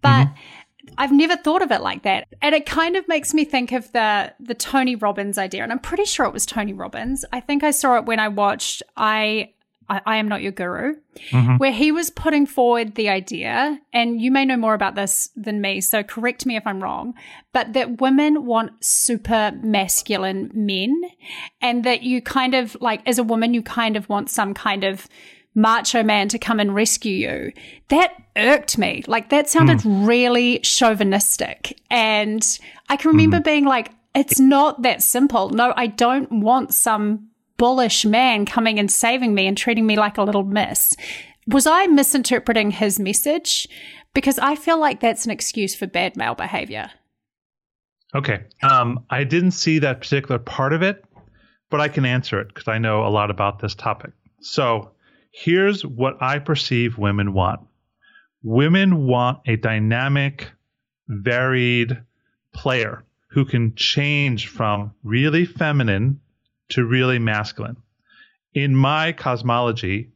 But 0.01 0.27
mm-hmm. 0.27 0.93
I've 0.97 1.11
never 1.11 1.37
thought 1.37 1.61
of 1.61 1.71
it 1.71 1.81
like 1.81 2.03
that. 2.03 2.27
And 2.41 2.53
it 2.53 2.65
kind 2.65 2.95
of 2.95 3.07
makes 3.07 3.33
me 3.33 3.45
think 3.45 3.71
of 3.71 3.91
the 3.93 4.33
the 4.39 4.53
Tony 4.53 4.95
Robbins 4.95 5.37
idea. 5.37 5.63
And 5.63 5.71
I'm 5.71 5.79
pretty 5.79 6.05
sure 6.05 6.25
it 6.25 6.33
was 6.33 6.45
Tony 6.45 6.73
Robbins. 6.73 7.25
I 7.33 7.39
think 7.39 7.63
I 7.63 7.71
saw 7.71 7.97
it 7.97 8.05
when 8.05 8.19
I 8.19 8.27
watched 8.27 8.83
I 8.95 9.53
I, 9.89 10.01
I 10.05 10.15
am 10.17 10.27
not 10.27 10.41
your 10.41 10.51
guru, 10.51 10.95
mm-hmm. 11.29 11.57
where 11.57 11.71
he 11.71 11.91
was 11.91 12.09
putting 12.09 12.45
forward 12.45 12.95
the 12.95 13.09
idea, 13.09 13.79
and 13.91 14.21
you 14.21 14.31
may 14.31 14.45
know 14.45 14.57
more 14.57 14.73
about 14.73 14.95
this 14.95 15.29
than 15.35 15.61
me, 15.61 15.81
so 15.81 16.03
correct 16.03 16.45
me 16.45 16.55
if 16.55 16.65
I'm 16.65 16.81
wrong, 16.81 17.13
but 17.51 17.73
that 17.73 18.01
women 18.01 18.45
want 18.45 18.83
super 18.83 19.51
masculine 19.61 20.51
men, 20.53 20.93
and 21.61 21.83
that 21.83 22.03
you 22.03 22.21
kind 22.21 22.53
of 22.53 22.77
like, 22.81 23.01
as 23.07 23.19
a 23.19 23.23
woman, 23.23 23.53
you 23.53 23.61
kind 23.61 23.95
of 23.97 24.09
want 24.09 24.29
some 24.29 24.53
kind 24.53 24.83
of 24.83 25.07
macho 25.55 26.01
man 26.01 26.27
to 26.29 26.39
come 26.39 26.59
and 26.59 26.73
rescue 26.73 27.13
you. 27.13 27.51
That 27.89 28.13
irked 28.35 28.77
me. 28.77 29.03
Like 29.05 29.29
that 29.29 29.49
sounded 29.49 29.79
mm. 29.79 30.07
really 30.07 30.59
chauvinistic. 30.59 31.79
And 31.91 32.59
I 32.89 32.95
can 32.95 33.11
remember 33.11 33.37
mm. 33.37 33.43
being 33.43 33.65
like, 33.65 33.91
it's 34.15 34.39
not 34.39 34.81
that 34.81 35.03
simple. 35.03 35.49
No, 35.49 35.73
I 35.75 35.87
don't 35.87 36.31
want 36.41 36.73
some 36.73 37.29
bullish 37.63 38.03
man 38.03 38.45
coming 38.45 38.77
and 38.77 38.91
saving 38.91 39.33
me 39.33 39.47
and 39.47 39.57
treating 39.57 39.85
me 39.85 39.95
like 39.95 40.17
a 40.17 40.21
little 40.21 40.43
miss. 40.43 40.97
Was 41.47 41.65
I 41.65 41.87
misinterpreting 41.87 42.71
his 42.71 42.99
message? 42.99 43.69
Because 44.13 44.37
I 44.37 44.57
feel 44.57 44.77
like 44.77 44.99
that's 44.99 45.23
an 45.23 45.31
excuse 45.31 45.73
for 45.73 45.87
bad 45.87 46.17
male 46.17 46.35
behavior. 46.35 46.91
Okay. 48.13 48.43
Um, 48.61 49.05
I 49.09 49.23
didn't 49.23 49.51
see 49.51 49.79
that 49.79 50.01
particular 50.01 50.39
part 50.39 50.73
of 50.73 50.81
it, 50.81 51.05
but 51.69 51.79
I 51.79 51.87
can 51.87 52.03
answer 52.03 52.41
it 52.41 52.49
because 52.49 52.67
I 52.67 52.79
know 52.79 53.07
a 53.07 53.07
lot 53.07 53.31
about 53.31 53.59
this 53.59 53.75
topic. 53.75 54.11
So 54.41 54.91
here's 55.31 55.85
what 55.85 56.21
I 56.21 56.39
perceive 56.39 56.97
women 56.97 57.31
want 57.31 57.61
women 58.43 59.07
want 59.07 59.39
a 59.47 59.55
dynamic, 59.55 60.51
varied 61.07 61.97
player 62.53 63.05
who 63.29 63.45
can 63.45 63.73
change 63.75 64.49
from 64.49 64.93
really 65.01 65.45
feminine 65.45 66.19
to 66.69 66.85
really 66.85 67.19
masculine. 67.19 67.77
In 68.53 68.75
my 68.75 69.11
cosmology, 69.11 70.11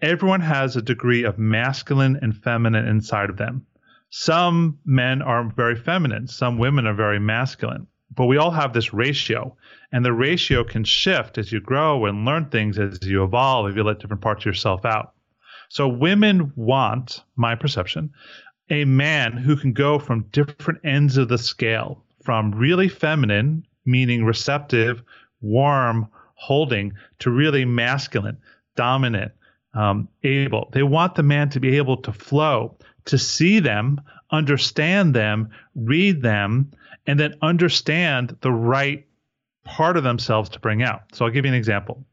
everyone 0.00 0.40
has 0.40 0.76
a 0.76 0.82
degree 0.82 1.24
of 1.24 1.38
masculine 1.38 2.18
and 2.20 2.36
feminine 2.36 2.86
inside 2.86 3.30
of 3.30 3.36
them. 3.36 3.66
Some 4.10 4.78
men 4.84 5.22
are 5.22 5.50
very 5.56 5.76
feminine, 5.76 6.28
some 6.28 6.58
women 6.58 6.86
are 6.86 6.94
very 6.94 7.18
masculine, 7.18 7.86
but 8.14 8.26
we 8.26 8.36
all 8.36 8.50
have 8.50 8.72
this 8.72 8.92
ratio. 8.92 9.56
And 9.90 10.04
the 10.04 10.12
ratio 10.12 10.64
can 10.64 10.84
shift 10.84 11.38
as 11.38 11.50
you 11.50 11.60
grow 11.60 12.04
and 12.06 12.24
learn 12.24 12.46
things 12.46 12.78
as 12.78 12.98
you 13.02 13.24
evolve, 13.24 13.70
if 13.70 13.76
you 13.76 13.82
let 13.82 14.00
different 14.00 14.22
parts 14.22 14.42
of 14.42 14.46
yourself 14.46 14.84
out. 14.84 15.14
So 15.68 15.88
women 15.88 16.52
want, 16.56 17.22
my 17.36 17.54
perception, 17.54 18.10
a 18.68 18.84
man 18.84 19.32
who 19.32 19.56
can 19.56 19.72
go 19.72 19.98
from 19.98 20.28
different 20.30 20.80
ends 20.84 21.16
of 21.16 21.28
the 21.28 21.38
scale, 21.38 22.04
from 22.22 22.52
really 22.52 22.88
feminine, 22.88 23.66
meaning 23.86 24.24
receptive, 24.24 25.02
warm, 25.42 26.08
holding, 26.34 26.94
to 27.18 27.30
really 27.30 27.64
masculine, 27.64 28.38
dominant, 28.76 29.32
um, 29.74 30.08
able. 30.22 30.70
They 30.72 30.82
want 30.82 31.14
the 31.14 31.22
man 31.22 31.50
to 31.50 31.60
be 31.60 31.76
able 31.76 31.98
to 31.98 32.12
flow, 32.12 32.76
to 33.06 33.18
see 33.18 33.60
them, 33.60 34.00
understand 34.30 35.14
them, 35.14 35.50
read 35.74 36.22
them, 36.22 36.72
and 37.06 37.18
then 37.18 37.34
understand 37.42 38.36
the 38.40 38.52
right 38.52 39.06
part 39.64 39.96
of 39.96 40.04
themselves 40.04 40.50
to 40.50 40.60
bring 40.60 40.82
out. 40.82 41.02
So 41.12 41.24
I'll 41.24 41.30
give 41.30 41.44
you 41.44 41.50
an 41.50 41.56
example. 41.56 42.04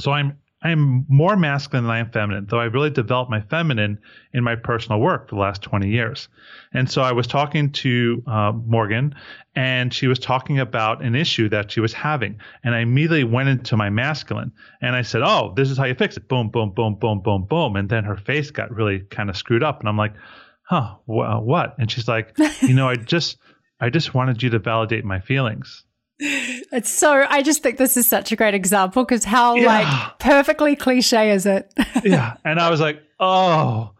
So 0.00 0.12
I'm 0.12 0.38
I'm 0.66 1.06
more 1.08 1.36
masculine 1.36 1.84
than 1.84 1.90
I 1.92 1.98
am 1.98 2.10
feminine, 2.10 2.46
though 2.48 2.58
I've 2.58 2.74
really 2.74 2.90
developed 2.90 3.30
my 3.30 3.40
feminine 3.40 3.98
in 4.32 4.42
my 4.42 4.56
personal 4.56 5.00
work 5.00 5.28
for 5.28 5.36
the 5.36 5.40
last 5.40 5.62
20 5.62 5.88
years. 5.88 6.28
And 6.72 6.90
so 6.90 7.02
I 7.02 7.12
was 7.12 7.26
talking 7.26 7.70
to 7.72 8.22
uh, 8.26 8.52
Morgan, 8.52 9.14
and 9.54 9.94
she 9.94 10.08
was 10.08 10.18
talking 10.18 10.58
about 10.58 11.02
an 11.02 11.14
issue 11.14 11.48
that 11.50 11.70
she 11.70 11.80
was 11.80 11.92
having. 11.92 12.40
And 12.64 12.74
I 12.74 12.80
immediately 12.80 13.24
went 13.24 13.48
into 13.48 13.76
my 13.76 13.90
masculine 13.90 14.52
and 14.82 14.96
I 14.96 15.02
said, 15.02 15.22
Oh, 15.24 15.52
this 15.56 15.70
is 15.70 15.78
how 15.78 15.84
you 15.84 15.94
fix 15.94 16.16
it. 16.16 16.28
Boom, 16.28 16.50
boom, 16.50 16.72
boom, 16.72 16.96
boom, 16.96 17.20
boom, 17.20 17.44
boom. 17.44 17.76
And 17.76 17.88
then 17.88 18.04
her 18.04 18.16
face 18.16 18.50
got 18.50 18.74
really 18.74 19.00
kind 19.00 19.30
of 19.30 19.36
screwed 19.36 19.62
up. 19.62 19.80
And 19.80 19.88
I'm 19.88 19.96
like, 19.96 20.14
Huh, 20.62 20.96
wh- 21.06 21.42
what? 21.42 21.76
And 21.78 21.90
she's 21.90 22.08
like, 22.08 22.36
You 22.62 22.74
know, 22.74 22.88
I 22.88 22.96
just. 22.96 23.38
I 23.78 23.90
just 23.90 24.14
wanted 24.14 24.42
you 24.42 24.48
to 24.48 24.58
validate 24.58 25.04
my 25.04 25.20
feelings. 25.20 25.84
It's 26.18 26.88
so 26.88 27.26
I 27.28 27.42
just 27.42 27.62
think 27.62 27.76
this 27.78 27.96
is 27.96 28.08
such 28.08 28.32
a 28.32 28.36
great 28.36 28.54
example 28.54 29.04
because 29.04 29.24
how 29.24 29.54
yeah. 29.54 29.66
like 29.66 30.18
perfectly 30.18 30.74
cliche 30.74 31.30
is 31.30 31.46
it? 31.46 31.72
yeah. 32.04 32.36
And 32.44 32.58
I 32.58 32.70
was 32.70 32.80
like, 32.80 33.02
oh, 33.20 33.92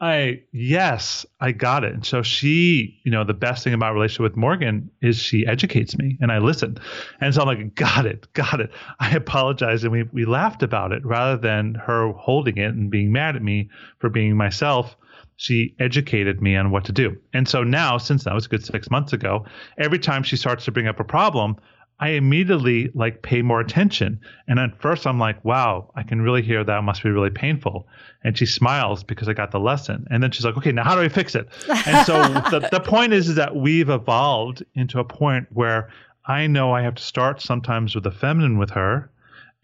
I 0.00 0.42
yes, 0.52 1.24
I 1.40 1.52
got 1.52 1.82
it. 1.82 1.94
And 1.94 2.04
so 2.04 2.22
she, 2.22 3.00
you 3.04 3.10
know, 3.10 3.24
the 3.24 3.34
best 3.34 3.64
thing 3.64 3.72
about 3.72 3.94
relationship 3.94 4.32
with 4.32 4.36
Morgan 4.36 4.90
is 5.00 5.16
she 5.16 5.46
educates 5.46 5.96
me 5.98 6.18
and 6.20 6.30
I 6.30 6.38
listen. 6.38 6.78
And 7.20 7.34
so 7.34 7.40
I'm 7.40 7.46
like, 7.46 7.74
got 7.74 8.06
it, 8.06 8.32
got 8.34 8.60
it. 8.60 8.70
I 9.00 9.10
apologize. 9.16 9.82
And 9.82 9.92
we 9.92 10.04
we 10.04 10.24
laughed 10.24 10.62
about 10.62 10.92
it 10.92 11.04
rather 11.04 11.36
than 11.36 11.74
her 11.74 12.12
holding 12.12 12.58
it 12.58 12.74
and 12.74 12.90
being 12.90 13.10
mad 13.10 13.36
at 13.36 13.42
me 13.42 13.70
for 13.98 14.08
being 14.08 14.36
myself 14.36 14.96
she 15.36 15.74
educated 15.78 16.40
me 16.40 16.56
on 16.56 16.70
what 16.70 16.84
to 16.86 16.92
do. 16.92 17.16
And 17.32 17.48
so 17.48 17.62
now, 17.62 17.98
since 17.98 18.24
that 18.24 18.34
was 18.34 18.46
a 18.46 18.48
good 18.48 18.64
six 18.64 18.90
months 18.90 19.12
ago, 19.12 19.44
every 19.78 19.98
time 19.98 20.22
she 20.22 20.36
starts 20.36 20.64
to 20.64 20.72
bring 20.72 20.88
up 20.88 20.98
a 20.98 21.04
problem, 21.04 21.56
I 21.98 22.10
immediately 22.10 22.90
like 22.94 23.22
pay 23.22 23.40
more 23.40 23.60
attention. 23.60 24.20
And 24.48 24.58
at 24.58 24.80
first 24.80 25.06
I'm 25.06 25.18
like, 25.18 25.42
wow, 25.44 25.90
I 25.94 26.02
can 26.02 26.20
really 26.20 26.42
hear 26.42 26.62
that 26.62 26.84
must 26.84 27.02
be 27.02 27.10
really 27.10 27.30
painful. 27.30 27.88
And 28.22 28.36
she 28.36 28.44
smiles 28.44 29.02
because 29.02 29.28
I 29.28 29.32
got 29.32 29.50
the 29.50 29.60
lesson. 29.60 30.06
And 30.10 30.22
then 30.22 30.30
she's 30.30 30.44
like, 30.44 30.56
okay, 30.58 30.72
now 30.72 30.84
how 30.84 30.94
do 30.94 31.00
I 31.00 31.08
fix 31.08 31.34
it? 31.34 31.48
And 31.86 32.06
so 32.06 32.22
the, 32.50 32.68
the 32.70 32.80
point 32.80 33.12
is, 33.12 33.28
is 33.28 33.36
that 33.36 33.56
we've 33.56 33.88
evolved 33.88 34.64
into 34.74 34.98
a 34.98 35.04
point 35.04 35.46
where 35.52 35.90
I 36.26 36.46
know 36.46 36.72
I 36.72 36.82
have 36.82 36.96
to 36.96 37.02
start 37.02 37.40
sometimes 37.40 37.94
with 37.94 38.04
the 38.04 38.10
feminine 38.10 38.58
with 38.58 38.70
her 38.70 39.10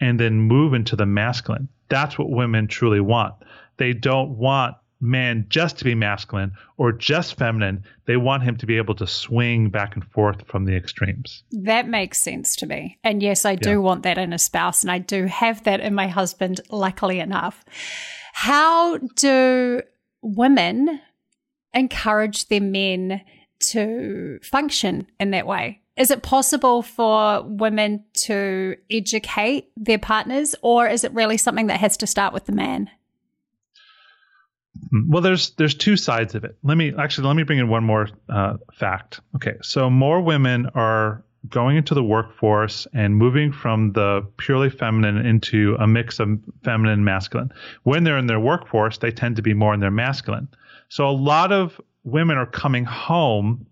and 0.01 0.19
then 0.19 0.41
move 0.41 0.73
into 0.75 0.97
the 0.97 1.07
masculine. 1.07 1.69
That's 1.89 2.19
what 2.19 2.31
women 2.31 2.67
truly 2.67 3.01
want. 3.01 3.35
They 3.77 3.93
don't 3.93 4.39
want 4.39 4.77
man 5.03 5.45
just 5.49 5.77
to 5.79 5.85
be 5.85 5.95
masculine 5.95 6.53
or 6.79 6.93
just 6.93 7.37
feminine. 7.37 7.85
They 8.07 8.17
want 8.17 8.45
him 8.45 8.57
to 8.59 8.67
be 8.67 8.77
able 8.77 8.95
to 8.95 9.07
swing 9.07 9.69
back 9.69 9.95
and 9.95 10.05
forth 10.05 10.47
from 10.47 10.65
the 10.65 10.77
extremes. 10.77 11.43
That 11.51 11.89
makes 11.89 12.21
sense 12.21 12.57
to 12.57 12.67
me. 12.67 12.99
And 13.05 13.23
yes, 13.23 13.45
I 13.45 13.57
do 13.57 13.71
yeah. 13.71 13.77
want 13.77 14.05
that 14.05 14.17
in 14.17 14.33
a 14.33 14.39
spouse, 14.39 14.83
and 14.83 14.91
I 14.91 14.99
do 14.99 15.27
have 15.27 15.65
that 15.65 15.81
in 15.81 15.95
my 15.95 16.07
husband, 16.07 16.61
luckily 16.71 17.19
enough. 17.19 17.65
How 18.33 18.99
do 18.99 19.83
women 20.23 21.01
encourage 21.75 22.49
their 22.49 22.61
men 22.61 23.23
to 23.61 24.39
function 24.43 25.07
in 25.19 25.33
that 25.33 25.47
way? 25.47 25.81
Is 25.97 26.11
it 26.11 26.23
possible 26.23 26.81
for 26.83 27.43
women 27.43 28.05
to 28.15 28.77
educate 28.91 29.69
their 29.77 29.99
partners, 29.99 30.55
or 30.63 30.87
is 30.87 31.05
it 31.05 31.13
really 31.13 31.37
something 31.37 31.67
that 31.67 31.81
has 31.81 31.99
to 31.99 32.07
start 32.07 32.33
with 32.33 32.47
the 32.47 32.53
man? 32.53 32.89
Hmm. 34.93 35.11
Well, 35.11 35.23
there's 35.23 35.51
there's 35.51 35.75
two 35.75 35.97
sides 35.97 36.35
of 36.35 36.45
it. 36.45 36.57
Let 36.63 36.77
me 36.77 36.93
actually 36.97 37.27
let 37.27 37.35
me 37.35 37.43
bring 37.43 37.59
in 37.59 37.69
one 37.69 37.83
more 37.83 38.09
uh, 38.29 38.59
fact. 38.75 39.21
Okay, 39.37 39.55
so 39.63 39.91
more 39.91 40.21
women 40.21 40.67
are 40.75 41.25
going 41.49 41.77
into 41.77 41.95
the 41.95 42.05
workforce 42.05 42.87
and 42.93 43.17
moving 43.17 43.51
from 43.51 43.93
the 43.93 44.25
purely 44.37 44.71
feminine 44.71 45.17
into 45.17 45.77
a 45.81 45.87
mix 45.87 46.21
of 46.21 46.39
feminine 46.63 46.93
and 46.93 47.05
masculine. 47.05 47.53
When 47.83 48.05
they're 48.05 48.19
in 48.19 48.27
their 48.27 48.39
workforce, 48.39 48.99
they 48.99 49.11
tend 49.11 49.37
to 49.37 49.43
be 49.43 49.55
more 49.55 49.75
in 49.75 49.81
their 49.81 49.91
masculine. 49.91 50.49
So 50.89 51.09
a 51.09 51.11
lot 51.11 51.51
of 51.51 51.81
women 52.05 52.37
are 52.37 52.47
coming 52.47 52.85
home 52.85 53.67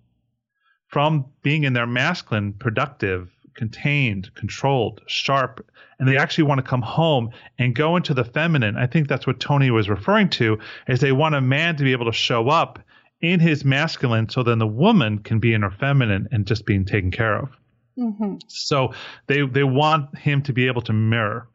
from 0.88 1.26
being 1.42 1.62
in 1.62 1.74
their 1.74 1.86
masculine, 1.86 2.54
productive, 2.54 3.30
contained, 3.54 4.34
controlled, 4.34 5.00
sharp, 5.06 5.66
and 5.98 6.08
they 6.08 6.16
actually 6.16 6.44
want 6.44 6.58
to 6.58 6.66
come 6.68 6.82
home 6.82 7.30
and 7.58 7.74
go 7.74 7.96
into 7.96 8.14
the 8.14 8.24
feminine. 8.24 8.76
I 8.76 8.86
think 8.86 9.08
that's 9.08 9.26
what 9.26 9.40
Tony 9.40 9.70
was 9.70 9.88
referring 9.88 10.30
to 10.30 10.58
is 10.88 11.00
they 11.00 11.12
want 11.12 11.34
a 11.34 11.40
man 11.40 11.76
to 11.76 11.84
be 11.84 11.92
able 11.92 12.06
to 12.06 12.12
show 12.12 12.48
up 12.48 12.78
in 13.20 13.38
his 13.38 13.64
masculine 13.64 14.28
so 14.28 14.42
then 14.42 14.58
the 14.58 14.66
woman 14.66 15.18
can 15.18 15.40
be 15.40 15.52
in 15.52 15.62
her 15.62 15.70
feminine 15.70 16.28
and 16.32 16.46
just 16.46 16.64
being 16.64 16.84
taken 16.84 17.10
care 17.10 17.36
of. 17.36 17.50
Mm-hmm. 17.98 18.36
So 18.46 18.94
they 19.26 19.46
they 19.46 19.64
want 19.64 20.16
him 20.16 20.42
to 20.42 20.52
be 20.52 20.68
able 20.68 20.82
to 20.82 20.92
mirror. 20.92 21.48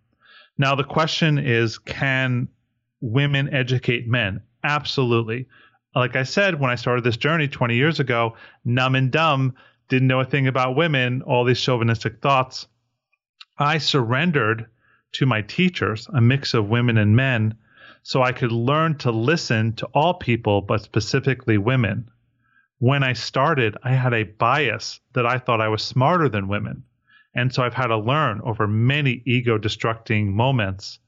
Now, 0.58 0.76
the 0.76 0.84
question 0.84 1.38
is 1.38 1.78
can 1.78 2.48
women 3.02 3.54
educate 3.54 4.08
men? 4.08 4.42
Absolutely. 4.64 5.48
Like 5.96 6.16
I 6.16 6.24
said, 6.24 6.60
when 6.60 6.72
I 6.72 6.76
started 6.76 7.04
this 7.04 7.18
journey 7.18 7.48
20 7.48 7.76
years 7.76 8.00
ago, 8.00 8.36
numb 8.64 8.96
and 8.96 9.12
dumb, 9.12 9.56
didn't 9.88 10.08
know 10.08 10.20
a 10.20 10.26
thing 10.26 10.48
about 10.48 10.76
women, 10.76 11.22
all 11.22 11.44
these 11.44 11.60
chauvinistic 11.60 12.22
thoughts. 12.22 12.68
I 13.58 13.78
surrendered 13.78 14.68
to 15.14 15.26
my 15.26 15.42
teachers, 15.42 16.08
a 16.14 16.22
mix 16.22 16.54
of 16.54 16.68
women 16.70 16.98
and 16.98 17.16
men, 17.16 17.56
so 18.04 18.22
I 18.22 18.34
could 18.34 18.52
learn 18.52 18.98
to 19.00 19.12
listen 19.12 19.74
to 19.74 19.88
all 19.88 20.14
people, 20.14 20.62
but 20.62 20.82
specifically 20.82 21.58
women. 21.58 22.10
When 22.80 23.04
I 23.04 23.14
started, 23.14 23.78
I 23.84 23.94
had 23.94 24.14
a 24.14 24.24
bias 24.24 25.00
that 25.14 25.26
I 25.26 25.40
thought 25.40 25.62
I 25.62 25.70
was 25.70 25.82
smarter 25.82 26.30
than 26.30 26.48
women. 26.48 26.84
And 27.34 27.54
so 27.54 27.64
I've 27.64 27.74
had 27.74 27.88
to 27.88 27.98
learn 27.98 28.42
over 28.44 28.68
many 28.68 29.22
ego 29.26 29.58
destructing 29.58 30.28
moments 30.28 31.00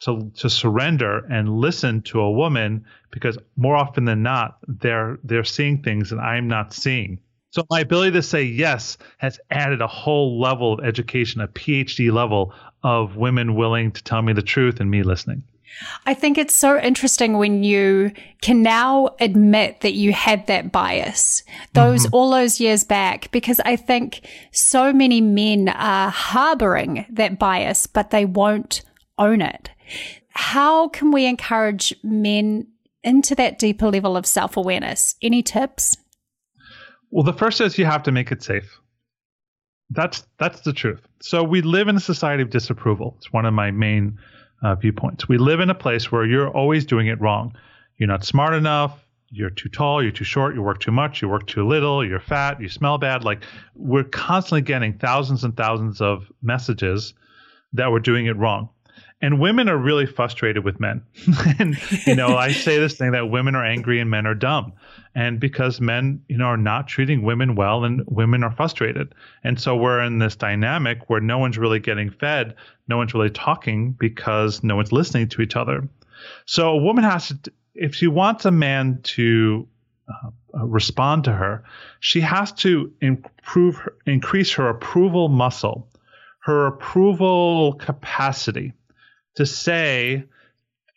to, 0.00 0.30
to 0.36 0.50
surrender 0.50 1.24
and 1.30 1.48
listen 1.48 2.02
to 2.02 2.20
a 2.20 2.30
woman 2.30 2.84
because 3.10 3.38
more 3.56 3.76
often 3.76 4.04
than 4.04 4.22
not, 4.22 4.58
they're, 4.66 5.18
they're 5.22 5.44
seeing 5.44 5.82
things 5.82 6.10
that 6.10 6.18
I'm 6.18 6.48
not 6.48 6.72
seeing. 6.72 7.20
So 7.52 7.66
my 7.68 7.80
ability 7.80 8.12
to 8.12 8.22
say 8.22 8.42
yes 8.42 8.96
has 9.18 9.38
added 9.50 9.82
a 9.82 9.86
whole 9.86 10.40
level 10.40 10.72
of 10.72 10.84
education, 10.84 11.42
a 11.42 11.48
PhD 11.48 12.10
level 12.10 12.54
of 12.82 13.16
women 13.16 13.54
willing 13.54 13.92
to 13.92 14.02
tell 14.02 14.22
me 14.22 14.32
the 14.32 14.42
truth 14.42 14.80
and 14.80 14.90
me 14.90 15.02
listening. 15.02 15.42
I 16.06 16.14
think 16.14 16.38
it's 16.38 16.54
so 16.54 16.80
interesting 16.80 17.36
when 17.36 17.62
you 17.62 18.12
can 18.40 18.62
now 18.62 19.10
admit 19.20 19.82
that 19.82 19.92
you 19.92 20.12
had 20.12 20.46
that 20.46 20.72
bias 20.72 21.44
those 21.72 22.04
mm-hmm. 22.04 22.14
all 22.14 22.30
those 22.30 22.60
years 22.60 22.84
back 22.84 23.30
because 23.30 23.58
I 23.60 23.76
think 23.76 24.26
so 24.50 24.92
many 24.92 25.22
men 25.22 25.70
are 25.70 26.10
harboring 26.10 27.06
that 27.10 27.38
bias 27.38 27.86
but 27.86 28.10
they 28.10 28.26
won't 28.26 28.82
own 29.18 29.40
it. 29.40 29.70
How 30.28 30.88
can 30.88 31.10
we 31.10 31.24
encourage 31.26 31.94
men 32.02 32.66
into 33.02 33.34
that 33.34 33.58
deeper 33.58 33.90
level 33.90 34.16
of 34.16 34.26
self-awareness? 34.26 35.16
Any 35.22 35.42
tips? 35.42 35.96
Well, 37.12 37.24
the 37.24 37.34
first 37.34 37.60
is 37.60 37.76
you 37.76 37.84
have 37.84 38.04
to 38.04 38.12
make 38.12 38.32
it 38.32 38.42
safe. 38.42 38.80
That's 39.90 40.26
that's 40.38 40.62
the 40.62 40.72
truth. 40.72 41.06
So 41.20 41.44
we 41.44 41.60
live 41.60 41.88
in 41.88 41.96
a 41.96 42.00
society 42.00 42.42
of 42.42 42.48
disapproval. 42.48 43.14
It's 43.18 43.30
one 43.30 43.44
of 43.44 43.52
my 43.52 43.70
main 43.70 44.18
uh, 44.62 44.76
viewpoints. 44.76 45.28
We 45.28 45.36
live 45.36 45.60
in 45.60 45.68
a 45.68 45.74
place 45.74 46.10
where 46.10 46.24
you're 46.24 46.48
always 46.48 46.86
doing 46.86 47.08
it 47.08 47.20
wrong. 47.20 47.54
You're 47.98 48.08
not 48.08 48.24
smart 48.24 48.54
enough. 48.54 48.98
You're 49.28 49.50
too 49.50 49.68
tall. 49.68 50.02
You're 50.02 50.10
too 50.10 50.24
short. 50.24 50.54
You 50.54 50.62
work 50.62 50.80
too 50.80 50.90
much. 50.90 51.20
You 51.20 51.28
work 51.28 51.46
too 51.46 51.68
little. 51.68 52.02
You're 52.02 52.18
fat. 52.18 52.62
You 52.62 52.70
smell 52.70 52.96
bad. 52.96 53.24
Like 53.24 53.44
we're 53.74 54.04
constantly 54.04 54.62
getting 54.62 54.94
thousands 54.94 55.44
and 55.44 55.54
thousands 55.54 56.00
of 56.00 56.32
messages 56.40 57.12
that 57.74 57.92
we're 57.92 58.00
doing 58.00 58.24
it 58.24 58.38
wrong. 58.38 58.70
And 59.22 59.38
women 59.38 59.68
are 59.68 59.78
really 59.78 60.04
frustrated 60.04 60.64
with 60.64 60.80
men. 60.80 61.02
and, 61.58 61.78
you 62.06 62.16
know, 62.16 62.36
I 62.36 62.52
say 62.52 62.78
this 62.78 62.96
thing 62.96 63.12
that 63.12 63.30
women 63.30 63.54
are 63.54 63.64
angry 63.64 64.00
and 64.00 64.10
men 64.10 64.26
are 64.26 64.34
dumb. 64.34 64.72
And 65.14 65.38
because 65.38 65.80
men 65.80 66.22
you 66.28 66.36
know 66.36 66.46
are 66.46 66.56
not 66.56 66.88
treating 66.88 67.22
women 67.22 67.54
well 67.54 67.84
and 67.84 68.02
women 68.06 68.42
are 68.42 68.50
frustrated. 68.50 69.14
And 69.44 69.60
so 69.60 69.76
we're 69.76 70.02
in 70.02 70.18
this 70.18 70.36
dynamic 70.36 71.08
where 71.08 71.20
no 71.20 71.38
one's 71.38 71.56
really 71.56 71.78
getting 71.78 72.10
fed 72.10 72.56
no 72.88 72.96
one's 72.96 73.14
really 73.14 73.30
talking 73.30 73.92
because 73.92 74.62
no 74.62 74.76
one's 74.76 74.92
listening 74.92 75.28
to 75.28 75.40
each 75.40 75.56
other. 75.56 75.88
So 76.46 76.72
a 76.72 76.76
woman 76.76 77.04
has 77.04 77.28
to 77.28 77.52
if 77.74 77.94
she 77.94 78.06
wants 78.06 78.44
a 78.44 78.50
man 78.50 79.00
to 79.02 79.66
uh, 80.08 80.30
uh 80.60 80.66
respond 80.66 81.24
to 81.24 81.32
her 81.32 81.64
she 82.00 82.20
has 82.20 82.52
to 82.52 82.92
improve 83.00 83.80
increase 84.04 84.52
her 84.52 84.68
approval 84.68 85.30
muscle 85.30 85.88
her 86.40 86.66
approval 86.66 87.72
capacity 87.74 88.74
to 89.36 89.46
say 89.46 90.24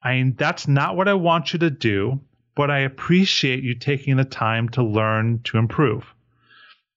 I, 0.03 0.33
that's 0.37 0.67
not 0.67 0.95
what 0.95 1.07
I 1.07 1.13
want 1.13 1.53
you 1.53 1.59
to 1.59 1.69
do 1.69 2.19
but 2.55 2.71
I 2.71 2.79
appreciate 2.79 3.63
you 3.63 3.75
taking 3.75 4.15
the 4.15 4.25
time 4.25 4.69
to 4.69 4.83
learn 4.83 5.41
to 5.43 5.57
improve. 5.57 6.05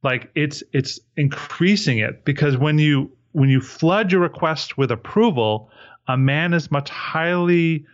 Like 0.02 0.30
it's 0.36 0.62
it's 0.72 1.00
increasing 1.16 1.98
it 1.98 2.24
because 2.24 2.56
when 2.56 2.78
you 2.78 3.10
when 3.32 3.50
you 3.50 3.60
flood 3.60 4.12
your 4.12 4.20
request 4.20 4.78
with 4.78 4.92
approval, 4.92 5.70
a 6.06 6.16
man 6.16 6.54
is 6.54 6.70
much 6.70 6.88
highly 6.88 7.84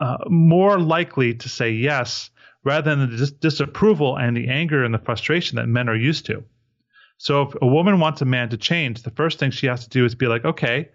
uh, 0.00 0.16
more 0.28 0.80
likely 0.80 1.34
to 1.34 1.48
say 1.48 1.70
yes 1.70 2.30
rather 2.64 2.94
than 2.94 3.10
the 3.10 3.16
dis- 3.16 3.30
disapproval 3.32 4.16
and 4.16 4.36
the 4.36 4.48
anger 4.48 4.82
and 4.82 4.94
the 4.94 4.98
frustration 4.98 5.56
that 5.56 5.66
men 5.68 5.88
are 5.88 5.96
used 5.96 6.26
to. 6.26 6.42
So 7.18 7.42
if 7.42 7.54
a 7.60 7.66
woman 7.66 8.00
wants 8.00 8.22
a 8.22 8.24
man 8.24 8.48
to 8.48 8.56
change, 8.56 9.02
the 9.02 9.10
first 9.10 9.38
thing 9.38 9.50
she 9.50 9.66
has 9.66 9.84
to 9.84 9.90
do 9.90 10.04
is 10.04 10.14
be 10.14 10.26
like, 10.26 10.44
okay, 10.44 10.88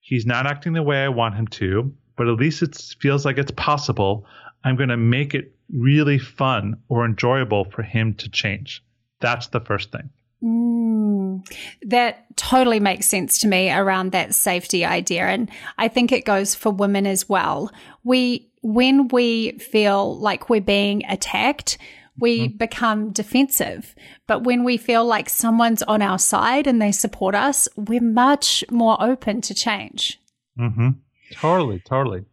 he's 0.00 0.26
not 0.26 0.46
acting 0.46 0.72
the 0.72 0.82
way 0.82 1.04
I 1.04 1.08
want 1.08 1.36
him 1.36 1.46
to, 1.48 1.94
but 2.16 2.28
at 2.28 2.34
least 2.34 2.62
it 2.62 2.76
feels 3.00 3.24
like 3.24 3.38
it's 3.38 3.52
possible. 3.52 4.26
I'm 4.64 4.76
going 4.76 4.88
to 4.88 4.96
make 4.96 5.34
it 5.34 5.54
really 5.72 6.18
fun 6.18 6.76
or 6.88 7.04
enjoyable 7.04 7.64
for 7.64 7.82
him 7.82 8.14
to 8.14 8.28
change. 8.28 8.82
That's 9.20 9.48
the 9.48 9.60
first 9.60 9.92
thing. 9.92 10.10
Mm, 10.42 11.46
that 11.82 12.36
totally 12.36 12.80
makes 12.80 13.06
sense 13.06 13.38
to 13.40 13.48
me 13.48 13.70
around 13.70 14.12
that 14.12 14.34
safety 14.34 14.84
idea. 14.84 15.26
And 15.26 15.50
I 15.78 15.88
think 15.88 16.12
it 16.12 16.24
goes 16.24 16.54
for 16.54 16.70
women 16.70 17.06
as 17.06 17.28
well. 17.28 17.70
We, 18.04 18.50
when 18.62 19.08
we 19.08 19.52
feel 19.58 20.18
like 20.18 20.48
we're 20.48 20.60
being 20.60 21.04
attacked, 21.06 21.78
we 22.18 22.48
mm-hmm. 22.48 22.56
become 22.56 23.10
defensive. 23.10 23.94
But 24.26 24.44
when 24.44 24.64
we 24.64 24.76
feel 24.76 25.04
like 25.04 25.28
someone's 25.28 25.82
on 25.82 26.02
our 26.02 26.18
side 26.18 26.66
and 26.66 26.80
they 26.80 26.92
support 26.92 27.34
us, 27.34 27.68
we're 27.76 28.00
much 28.00 28.64
more 28.70 29.00
open 29.02 29.40
to 29.42 29.54
change. 29.54 30.20
Mm-hmm. 30.58 30.90
Totally, 31.32 31.80
totally. 31.80 32.24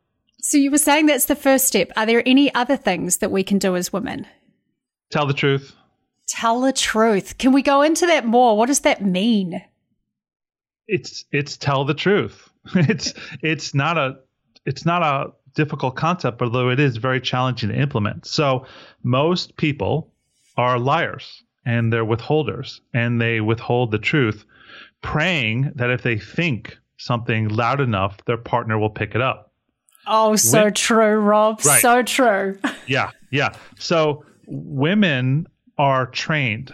So 0.42 0.58
you 0.58 0.72
were 0.72 0.78
saying 0.78 1.08
that's 1.08 1.26
the 1.26 1.36
first 1.36 1.68
step. 1.68 1.92
Are 1.96 2.06
there 2.06 2.24
any 2.26 2.54
other 2.54 2.78
things 2.78 3.18
that 3.18 3.32
we 3.32 3.44
can 3.44 3.58
do 3.58 3.76
as 3.76 3.92
women? 3.92 4.28
Tell 5.10 5.26
the 5.26 5.34
truth. 5.34 5.76
Tell 6.28 6.62
the 6.62 6.74
truth. 6.74 7.38
Can 7.38 7.54
we 7.54 7.62
go 7.62 7.82
into 7.82 8.06
that 8.06 8.26
more? 8.26 8.58
What 8.58 8.68
does 8.68 8.82
that 8.82 9.04
mean? 9.04 9.62
It's 10.88 11.26
it's 11.32 11.58
tell 11.58 11.86
the 11.86 11.94
truth. 11.94 12.50
It's 12.76 13.14
it's 13.42 13.74
not 13.74 13.98
a 13.98 14.18
it's 14.66 14.86
not 14.86 15.02
a 15.02 15.32
difficult 15.58 15.96
concept, 15.96 16.42
although 16.42 16.70
it 16.70 16.80
is 16.80 16.98
very 16.98 17.20
challenging 17.20 17.70
to 17.70 17.76
implement. 17.76 18.26
So 18.28 18.66
most 19.04 19.58
people 19.58 20.14
are 20.56 20.80
liars 20.80 21.44
and 21.66 21.92
they're 21.92 22.06
withholders 22.06 22.80
and 22.94 23.20
they 23.20 23.42
withhold 23.42 23.92
the 23.92 23.98
truth, 23.98 24.46
praying 25.02 25.72
that 25.76 25.90
if 25.90 26.04
they 26.04 26.18
think 26.18 26.78
something 26.98 27.50
loud 27.50 27.82
enough, 27.82 28.24
their 28.26 28.38
partner 28.38 28.78
will 28.78 28.92
pick 28.92 29.16
it 29.16 29.22
up. 29.22 29.52
Oh, 30.06 30.36
so 30.36 30.70
true, 30.70 31.18
Rob. 31.18 31.60
Right. 31.66 31.82
So 31.82 32.04
true. 32.04 32.58
yeah, 32.88 33.12
yeah. 33.32 33.54
So 33.78 34.24
women 34.46 35.48
are 35.78 36.06
trained 36.06 36.74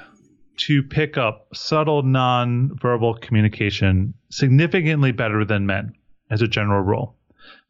to 0.55 0.83
pick 0.83 1.17
up 1.17 1.47
subtle 1.53 2.03
non-verbal 2.03 3.15
communication 3.15 4.13
significantly 4.29 5.11
better 5.11 5.43
than 5.45 5.65
men 5.65 5.93
as 6.29 6.41
a 6.41 6.47
general 6.47 6.81
rule. 6.81 7.15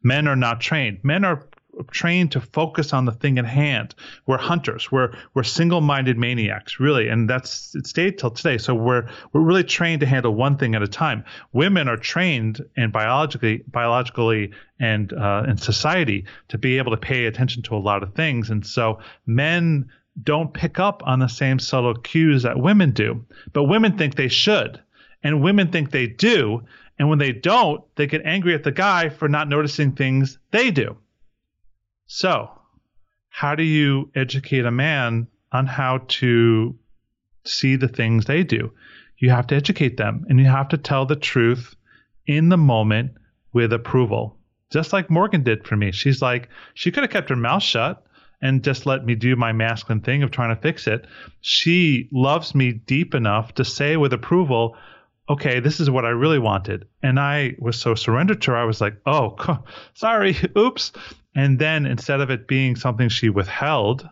Men 0.04 0.28
are 0.28 0.36
not 0.36 0.60
trained. 0.60 1.00
Men 1.02 1.24
are 1.24 1.42
trained 1.90 2.32
to 2.32 2.40
focus 2.40 2.92
on 2.92 3.04
the 3.04 3.12
thing 3.12 3.38
at 3.38 3.44
hand. 3.44 3.94
We're 4.26 4.38
hunters. 4.38 4.92
We're 4.92 5.16
we're 5.34 5.42
single-minded 5.42 6.16
maniacs, 6.18 6.78
really, 6.78 7.08
and 7.08 7.28
that's 7.28 7.74
it 7.74 7.86
stayed 7.86 8.18
till 8.18 8.30
today. 8.30 8.58
So 8.58 8.74
we're 8.74 9.08
we're 9.32 9.40
really 9.40 9.64
trained 9.64 10.00
to 10.00 10.06
handle 10.06 10.32
one 10.34 10.56
thing 10.56 10.74
at 10.74 10.82
a 10.82 10.88
time. 10.88 11.24
Women 11.52 11.88
are 11.88 11.96
trained 11.96 12.64
and 12.76 12.92
biologically 12.92 13.64
biologically 13.66 14.52
and 14.78 15.12
uh, 15.12 15.44
in 15.48 15.56
society 15.56 16.26
to 16.48 16.58
be 16.58 16.78
able 16.78 16.92
to 16.92 16.96
pay 16.96 17.26
attention 17.26 17.62
to 17.64 17.76
a 17.76 17.78
lot 17.78 18.02
of 18.02 18.14
things, 18.14 18.50
and 18.50 18.64
so 18.66 19.00
men 19.26 19.90
don't 20.22 20.54
pick 20.54 20.78
up 20.78 21.02
on 21.04 21.18
the 21.18 21.28
same 21.28 21.58
subtle 21.58 21.94
cues 21.94 22.44
that 22.44 22.56
women 22.56 22.92
do, 22.92 23.24
but 23.52 23.64
women 23.64 23.98
think 23.98 24.14
they 24.14 24.28
should, 24.28 24.80
and 25.24 25.42
women 25.42 25.72
think 25.72 25.90
they 25.90 26.06
do. 26.06 26.62
And 26.98 27.08
when 27.08 27.18
they 27.18 27.32
don't, 27.32 27.82
they 27.96 28.06
get 28.06 28.24
angry 28.24 28.54
at 28.54 28.62
the 28.62 28.72
guy 28.72 29.08
for 29.08 29.28
not 29.28 29.48
noticing 29.48 29.92
things 29.92 30.38
they 30.50 30.70
do. 30.70 30.96
So, 32.06 32.50
how 33.28 33.54
do 33.54 33.64
you 33.64 34.10
educate 34.14 34.64
a 34.64 34.70
man 34.70 35.26
on 35.50 35.66
how 35.66 36.04
to 36.06 36.78
see 37.44 37.76
the 37.76 37.88
things 37.88 38.26
they 38.26 38.44
do? 38.44 38.72
You 39.18 39.30
have 39.30 39.46
to 39.48 39.56
educate 39.56 39.96
them 39.96 40.24
and 40.28 40.38
you 40.38 40.46
have 40.46 40.68
to 40.68 40.78
tell 40.78 41.06
the 41.06 41.16
truth 41.16 41.74
in 42.26 42.48
the 42.48 42.56
moment 42.56 43.12
with 43.52 43.72
approval. 43.72 44.36
Just 44.70 44.92
like 44.92 45.10
Morgan 45.10 45.42
did 45.42 45.66
for 45.66 45.76
me. 45.76 45.92
She's 45.92 46.22
like, 46.22 46.48
she 46.74 46.90
could 46.90 47.04
have 47.04 47.10
kept 47.10 47.30
her 47.30 47.36
mouth 47.36 47.62
shut 47.62 48.04
and 48.40 48.62
just 48.62 48.86
let 48.86 49.04
me 49.04 49.14
do 49.14 49.36
my 49.36 49.52
masculine 49.52 50.00
thing 50.00 50.22
of 50.22 50.30
trying 50.30 50.54
to 50.54 50.60
fix 50.60 50.86
it. 50.86 51.06
She 51.40 52.08
loves 52.12 52.54
me 52.54 52.72
deep 52.72 53.14
enough 53.14 53.54
to 53.54 53.64
say 53.64 53.96
with 53.96 54.12
approval, 54.12 54.76
okay, 55.28 55.60
this 55.60 55.80
is 55.80 55.90
what 55.90 56.04
I 56.04 56.10
really 56.10 56.38
wanted. 56.38 56.86
And 57.02 57.18
I 57.18 57.56
was 57.58 57.80
so 57.80 57.94
surrendered 57.94 58.42
to 58.42 58.52
her. 58.52 58.56
I 58.56 58.64
was 58.64 58.80
like, 58.80 58.96
oh, 59.06 59.36
sorry, 59.94 60.36
oops. 60.56 60.92
And 61.34 61.58
then 61.58 61.86
instead 61.86 62.20
of 62.20 62.30
it 62.30 62.46
being 62.46 62.76
something 62.76 63.08
she 63.08 63.28
withheld, 63.28 64.08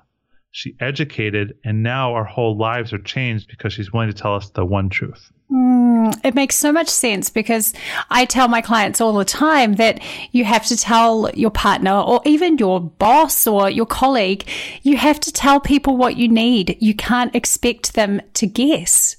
she 0.51 0.77
educated, 0.81 1.57
and 1.65 1.83
now 1.83 2.13
our 2.15 2.25
whole 2.25 2.59
lives 2.59 2.93
are 2.93 2.99
changed 2.99 3.49
because 3.49 3.73
she's 3.73 3.93
willing 3.93 4.11
to 4.11 4.15
tell 4.15 4.35
us 4.35 4.51
the 4.51 4.65
one 4.65 4.91
truth. 4.91 5.33
Mm, 5.51 6.19
it 6.25 6.35
makes 6.35 6.57
so 6.57 6.73
much 6.73 6.89
sense 6.89 7.31
because 7.31 7.73
I 8.11 8.27
tell 8.27 8.49
my 8.49 8.61
clients 8.61 9.01
all 9.01 9.15
the 9.15 9.25
time 9.25 9.75
that 9.75 10.03
you 10.33 10.45
have 10.45 10.67
to 10.67 10.77
tell 10.77 11.31
your 11.35 11.51
partner 11.51 11.93
or 11.93 12.21
even 12.27 12.59
your 12.59 12.81
boss 12.81 13.47
or 13.47 13.71
your 13.71 13.87
colleague, 13.87 14.47
you 14.83 14.99
have 14.99 15.21
to 15.21 15.33
tell 15.33 15.59
people 15.59 15.97
what 15.97 16.17
you 16.17 16.29
need. 16.29 16.77
You 16.81 16.95
can't 16.95 17.35
expect 17.35 17.95
them 17.95 18.21
to 18.35 18.47
guess. 18.47 19.17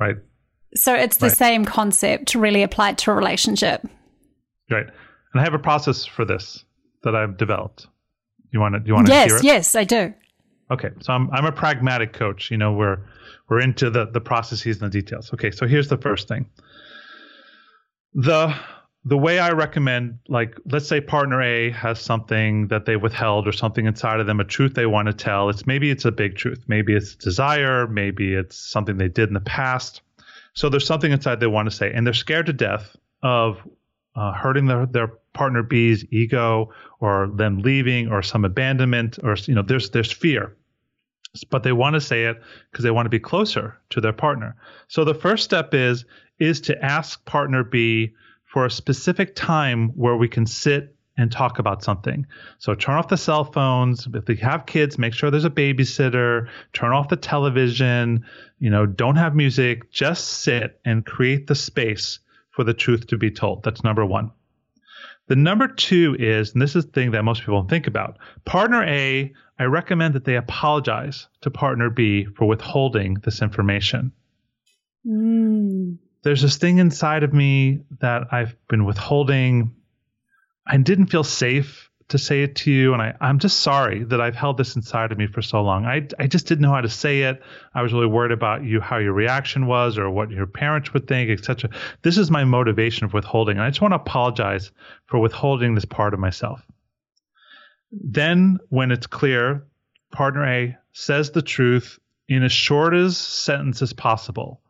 Right. 0.00 0.16
So 0.74 0.94
it's 0.94 1.18
the 1.18 1.28
right. 1.28 1.36
same 1.36 1.64
concept 1.64 2.34
really 2.34 2.62
applied 2.62 2.98
to 2.98 3.10
a 3.10 3.14
relationship. 3.14 3.86
Right. 4.70 4.86
And 4.86 5.40
I 5.40 5.44
have 5.44 5.54
a 5.54 5.58
process 5.58 6.04
for 6.04 6.24
this 6.24 6.64
that 7.02 7.14
I've 7.14 7.36
developed. 7.36 7.86
You 8.52 8.60
want 8.60 8.74
to? 8.74 8.82
You 8.86 8.94
want 8.94 9.06
to 9.06 9.12
yes, 9.12 9.30
hear 9.30 9.36
it? 9.36 9.44
Yes, 9.44 9.74
I 9.74 9.84
do. 9.84 10.14
Okay, 10.70 10.90
so 11.00 11.12
I'm 11.12 11.30
I'm 11.30 11.44
a 11.44 11.52
pragmatic 11.52 12.12
coach. 12.12 12.50
You 12.50 12.56
know, 12.56 12.72
we're 12.72 12.98
we're 13.48 13.60
into 13.60 13.90
the 13.90 14.06
the 14.06 14.20
processes 14.20 14.80
and 14.80 14.92
the 14.92 15.00
details. 15.00 15.32
Okay, 15.32 15.50
so 15.50 15.66
here's 15.66 15.88
the 15.88 15.98
first 15.98 16.26
thing. 16.26 16.46
The 18.14 18.54
the 19.04 19.16
way 19.16 19.38
I 19.38 19.50
recommend, 19.50 20.18
like, 20.26 20.58
let's 20.66 20.88
say 20.88 21.00
partner 21.00 21.40
A 21.40 21.70
has 21.70 22.00
something 22.00 22.66
that 22.68 22.86
they 22.86 22.96
withheld 22.96 23.46
or 23.46 23.52
something 23.52 23.86
inside 23.86 24.18
of 24.18 24.26
them, 24.26 24.40
a 24.40 24.44
truth 24.44 24.74
they 24.74 24.86
want 24.86 25.06
to 25.06 25.12
tell. 25.12 25.48
It's 25.48 25.64
maybe 25.64 25.92
it's 25.92 26.04
a 26.04 26.10
big 26.10 26.34
truth, 26.34 26.64
maybe 26.66 26.92
it's 26.92 27.14
desire, 27.14 27.86
maybe 27.86 28.34
it's 28.34 28.56
something 28.56 28.96
they 28.96 29.06
did 29.06 29.28
in 29.28 29.34
the 29.34 29.40
past. 29.40 30.02
So 30.56 30.70
there's 30.70 30.86
something 30.86 31.12
inside 31.12 31.38
they 31.38 31.46
want 31.46 31.70
to 31.70 31.76
say, 31.76 31.92
and 31.92 32.06
they're 32.06 32.14
scared 32.14 32.46
to 32.46 32.52
death 32.52 32.96
of 33.22 33.60
uh, 34.16 34.32
hurting 34.32 34.66
their, 34.66 34.86
their 34.86 35.08
partner 35.34 35.62
B's 35.62 36.04
ego 36.10 36.72
or 36.98 37.30
them 37.34 37.58
leaving 37.58 38.08
or 38.08 38.22
some 38.22 38.44
abandonment 38.44 39.18
or 39.22 39.36
you 39.46 39.54
know 39.54 39.62
there's 39.62 39.90
there's 39.90 40.10
fear. 40.10 40.56
But 41.50 41.62
they 41.62 41.72
want 41.72 41.94
to 41.94 42.00
say 42.00 42.24
it 42.24 42.40
because 42.70 42.82
they 42.82 42.90
want 42.90 43.04
to 43.04 43.10
be 43.10 43.20
closer 43.20 43.78
to 43.90 44.00
their 44.00 44.14
partner. 44.14 44.56
So 44.88 45.04
the 45.04 45.14
first 45.14 45.44
step 45.44 45.74
is 45.74 46.06
is 46.38 46.62
to 46.62 46.84
ask 46.84 47.22
partner 47.26 47.62
B 47.62 48.14
for 48.44 48.64
a 48.64 48.70
specific 48.70 49.34
time 49.34 49.90
where 49.90 50.16
we 50.16 50.28
can 50.28 50.46
sit 50.46 50.95
and 51.16 51.32
talk 51.32 51.58
about 51.58 51.82
something. 51.82 52.26
So 52.58 52.74
turn 52.74 52.96
off 52.96 53.08
the 53.08 53.16
cell 53.16 53.44
phones. 53.44 54.06
If 54.12 54.26
they 54.26 54.34
have 54.36 54.66
kids, 54.66 54.98
make 54.98 55.14
sure 55.14 55.30
there's 55.30 55.44
a 55.44 55.50
babysitter. 55.50 56.48
Turn 56.72 56.92
off 56.92 57.08
the 57.08 57.16
television. 57.16 58.24
You 58.58 58.70
know, 58.70 58.86
don't 58.86 59.16
have 59.16 59.34
music. 59.34 59.90
Just 59.90 60.28
sit 60.28 60.80
and 60.84 61.04
create 61.04 61.46
the 61.46 61.54
space 61.54 62.18
for 62.50 62.64
the 62.64 62.74
truth 62.74 63.06
to 63.08 63.18
be 63.18 63.30
told. 63.30 63.62
That's 63.62 63.84
number 63.84 64.04
one. 64.04 64.32
The 65.28 65.36
number 65.36 65.68
two 65.68 66.16
is, 66.18 66.52
and 66.52 66.62
this 66.62 66.76
is 66.76 66.86
the 66.86 66.92
thing 66.92 67.10
that 67.12 67.24
most 67.24 67.40
people 67.40 67.60
don't 67.60 67.68
think 67.68 67.86
about 67.86 68.18
partner 68.44 68.84
A, 68.84 69.32
I 69.58 69.64
recommend 69.64 70.14
that 70.14 70.24
they 70.24 70.36
apologize 70.36 71.28
to 71.40 71.50
partner 71.50 71.90
B 71.90 72.26
for 72.36 72.46
withholding 72.46 73.14
this 73.24 73.42
information. 73.42 74.12
Mm. 75.06 75.98
There's 76.22 76.42
this 76.42 76.56
thing 76.56 76.78
inside 76.78 77.22
of 77.22 77.32
me 77.32 77.82
that 78.00 78.24
I've 78.32 78.56
been 78.68 78.84
withholding. 78.84 79.75
I 80.66 80.76
didn't 80.78 81.06
feel 81.06 81.24
safe 81.24 81.86
to 82.08 82.18
say 82.18 82.42
it 82.42 82.54
to 82.54 82.70
you 82.70 82.92
and 82.92 83.02
I, 83.02 83.14
i'm 83.20 83.40
just 83.40 83.60
sorry 83.60 84.04
that 84.04 84.20
i've 84.20 84.36
held 84.36 84.58
this 84.58 84.76
inside 84.76 85.10
of 85.10 85.18
me 85.18 85.26
for 85.26 85.42
so 85.42 85.62
long. 85.62 85.86
I, 85.86 86.06
I 86.18 86.26
just 86.28 86.46
didn't 86.46 86.62
know 86.62 86.70
how 86.70 86.80
to 86.80 86.88
say 86.88 87.22
it. 87.22 87.42
I 87.74 87.82
was 87.82 87.92
really 87.92 88.06
worried 88.06 88.32
about 88.32 88.62
you 88.62 88.80
how 88.80 88.98
your 88.98 89.12
reaction 89.12 89.66
was 89.66 89.98
or 89.98 90.08
what 90.10 90.30
your 90.30 90.46
parents 90.46 90.92
would 90.94 91.08
think 91.08 91.30
etc 91.30 91.70
this 92.02 92.16
is 92.18 92.30
my 92.30 92.44
motivation 92.44 93.04
of 93.04 93.12
withholding 93.12 93.56
and 93.56 93.64
i 93.64 93.70
just 93.70 93.80
want 93.80 93.92
to 93.92 93.96
apologize 93.96 94.70
for 95.06 95.18
withholding 95.18 95.74
this 95.74 95.84
part 95.84 96.14
of 96.14 96.20
myself. 96.20 96.62
Then 97.90 98.58
when 98.68 98.90
it's 98.90 99.06
clear 99.06 99.66
partner 100.12 100.46
a 100.46 100.76
says 100.92 101.30
the 101.30 101.42
truth 101.42 101.98
in 102.28 102.42
as 102.42 102.52
short 102.52 102.94
as 102.94 103.16
sentence 103.16 103.82
as 103.82 103.92
possible. 103.92 104.60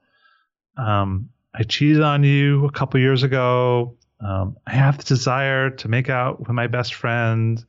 Um, 0.76 1.30
i 1.54 1.62
cheated 1.62 2.02
on 2.02 2.22
you 2.22 2.66
a 2.66 2.70
couple 2.70 3.00
years 3.00 3.22
ago 3.22 3.96
um, 4.20 4.57
I 4.66 4.72
have 4.72 4.98
the 4.98 5.05
desire 5.05 5.70
to 5.70 5.88
make 5.88 6.09
out 6.09 6.40
with 6.40 6.48
my 6.48 6.66
best 6.66 6.94
friend. 6.94 7.62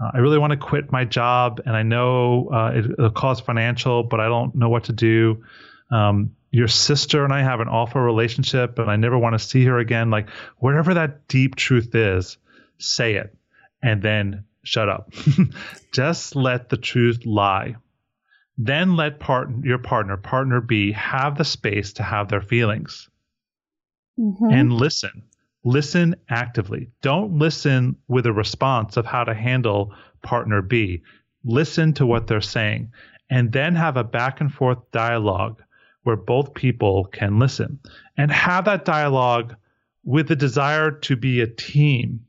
Uh, 0.00 0.10
I 0.14 0.18
really 0.18 0.38
want 0.38 0.50
to 0.52 0.56
quit 0.56 0.90
my 0.90 1.04
job, 1.04 1.60
and 1.64 1.76
I 1.76 1.82
know 1.82 2.48
uh, 2.52 2.72
it, 2.74 2.98
will 2.98 3.10
cause 3.10 3.40
financial, 3.40 4.02
but 4.02 4.20
I 4.20 4.26
don't 4.26 4.54
know 4.54 4.68
what 4.68 4.84
to 4.84 4.92
do. 4.92 5.44
Um, 5.90 6.34
your 6.50 6.68
sister 6.68 7.24
and 7.24 7.32
I 7.32 7.42
have 7.42 7.60
an 7.60 7.68
awful 7.68 8.00
relationship, 8.00 8.78
and 8.78 8.90
I 8.90 8.96
never 8.96 9.18
want 9.18 9.34
to 9.34 9.38
see 9.38 9.64
her 9.66 9.78
again. 9.78 10.10
Like, 10.10 10.28
whatever 10.58 10.94
that 10.94 11.28
deep 11.28 11.54
truth 11.56 11.94
is, 11.94 12.38
say 12.78 13.14
it 13.14 13.36
and 13.84 14.02
then 14.02 14.44
shut 14.64 14.88
up. 14.88 15.12
Just 15.92 16.34
let 16.34 16.70
the 16.70 16.78
truth 16.78 17.26
lie. 17.26 17.76
Then 18.56 18.96
let 18.96 19.20
part, 19.20 19.50
your 19.62 19.78
partner, 19.78 20.16
partner 20.16 20.60
B, 20.60 20.92
have 20.92 21.36
the 21.36 21.44
space 21.44 21.94
to 21.94 22.02
have 22.02 22.28
their 22.28 22.40
feelings 22.40 23.08
mm-hmm. 24.18 24.50
and 24.50 24.72
listen 24.72 25.24
listen 25.64 26.14
actively. 26.28 26.90
Don't 27.00 27.38
listen 27.38 27.96
with 28.06 28.26
a 28.26 28.32
response 28.32 28.96
of 28.96 29.06
how 29.06 29.24
to 29.24 29.34
handle 29.34 29.94
partner 30.22 30.62
B. 30.62 31.02
Listen 31.44 31.92
to 31.94 32.06
what 32.06 32.26
they're 32.26 32.40
saying 32.40 32.92
and 33.30 33.50
then 33.50 33.74
have 33.74 33.96
a 33.96 34.04
back 34.04 34.40
and 34.40 34.52
forth 34.52 34.78
dialogue 34.92 35.62
where 36.02 36.16
both 36.16 36.54
people 36.54 37.06
can 37.06 37.38
listen 37.38 37.80
and 38.16 38.30
have 38.30 38.66
that 38.66 38.84
dialogue 38.84 39.56
with 40.04 40.28
the 40.28 40.36
desire 40.36 40.90
to 40.90 41.16
be 41.16 41.40
a 41.40 41.46
team. 41.46 42.26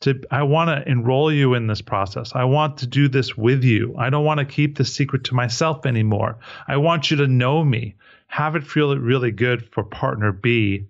To, 0.00 0.18
I 0.30 0.44
want 0.44 0.68
to 0.68 0.90
enroll 0.90 1.30
you 1.30 1.54
in 1.54 1.66
this 1.66 1.82
process. 1.82 2.32
I 2.34 2.44
want 2.44 2.78
to 2.78 2.86
do 2.86 3.08
this 3.08 3.36
with 3.36 3.64
you. 3.64 3.94
I 3.98 4.08
don't 4.08 4.24
want 4.24 4.38
to 4.38 4.46
keep 4.46 4.78
the 4.78 4.84
secret 4.84 5.24
to 5.24 5.34
myself 5.34 5.84
anymore. 5.84 6.38
I 6.68 6.78
want 6.78 7.10
you 7.10 7.18
to 7.18 7.26
know 7.26 7.62
me. 7.62 7.96
Have 8.28 8.56
it 8.56 8.64
feel 8.64 8.96
really 8.96 9.32
good 9.32 9.68
for 9.72 9.82
partner 9.82 10.32
B 10.32 10.86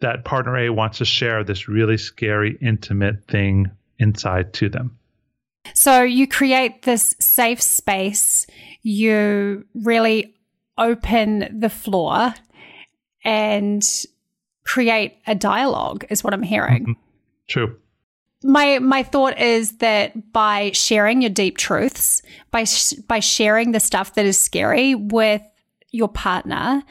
that 0.00 0.24
partner 0.24 0.56
A 0.56 0.70
wants 0.70 0.98
to 0.98 1.04
share 1.04 1.42
this 1.42 1.68
really 1.68 1.96
scary, 1.96 2.58
intimate 2.60 3.24
thing 3.28 3.70
inside 3.98 4.52
to 4.54 4.68
them. 4.68 4.98
So 5.74 6.02
you 6.02 6.28
create 6.28 6.82
this 6.82 7.16
safe 7.18 7.60
space, 7.60 8.46
you 8.82 9.64
really 9.74 10.34
open 10.78 11.58
the 11.60 11.70
floor 11.70 12.34
and 13.24 13.82
create 14.64 15.16
a 15.26 15.34
dialogue, 15.34 16.04
is 16.10 16.22
what 16.22 16.34
I'm 16.34 16.42
hearing. 16.42 16.82
Mm-hmm. 16.82 16.92
True. 17.48 17.76
My 18.44 18.78
my 18.78 19.02
thought 19.02 19.38
is 19.38 19.78
that 19.78 20.32
by 20.32 20.70
sharing 20.72 21.22
your 21.22 21.30
deep 21.30 21.56
truths, 21.56 22.22
by 22.50 22.64
sh- 22.64 22.94
by 23.08 23.18
sharing 23.20 23.72
the 23.72 23.80
stuff 23.80 24.14
that 24.14 24.26
is 24.26 24.38
scary 24.38 24.94
with 24.94 25.42
your 25.90 26.08
partner, 26.08 26.82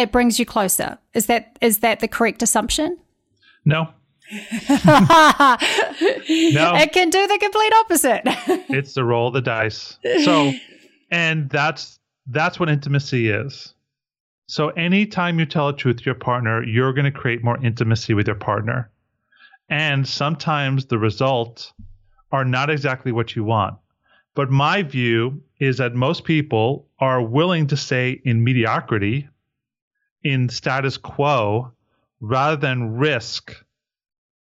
it 0.00 0.10
brings 0.10 0.38
you 0.38 0.46
closer. 0.46 0.98
Is 1.14 1.26
that 1.26 1.58
is 1.60 1.78
that 1.78 2.00
the 2.00 2.08
correct 2.08 2.42
assumption? 2.42 2.98
No. 3.64 3.88
no. 4.32 4.38
It 6.28 6.92
can 6.92 7.10
do 7.10 7.26
the 7.26 7.38
complete 7.40 7.72
opposite. 7.74 8.22
it's 8.70 8.94
the 8.94 9.04
roll 9.04 9.28
of 9.28 9.34
the 9.34 9.42
dice. 9.42 9.98
So 10.24 10.52
and 11.10 11.50
that's 11.50 11.98
that's 12.26 12.58
what 12.58 12.70
intimacy 12.70 13.28
is. 13.28 13.74
So 14.46 14.70
anytime 14.70 15.38
you 15.38 15.46
tell 15.46 15.68
a 15.68 15.76
truth 15.76 15.98
to 15.98 16.04
your 16.04 16.14
partner, 16.14 16.64
you're 16.64 16.92
going 16.92 17.04
to 17.04 17.10
create 17.12 17.44
more 17.44 17.62
intimacy 17.64 18.14
with 18.14 18.26
your 18.26 18.36
partner. 18.36 18.90
And 19.68 20.08
sometimes 20.08 20.86
the 20.86 20.98
results 20.98 21.72
are 22.32 22.44
not 22.44 22.70
exactly 22.70 23.12
what 23.12 23.36
you 23.36 23.44
want. 23.44 23.76
But 24.34 24.50
my 24.50 24.82
view 24.82 25.42
is 25.60 25.78
that 25.78 25.94
most 25.94 26.24
people 26.24 26.88
are 26.98 27.22
willing 27.22 27.66
to 27.68 27.76
say 27.76 28.20
in 28.24 28.42
mediocrity 28.42 29.28
in 30.22 30.48
status 30.48 30.96
quo 30.96 31.72
rather 32.20 32.56
than 32.56 32.96
risk 32.96 33.54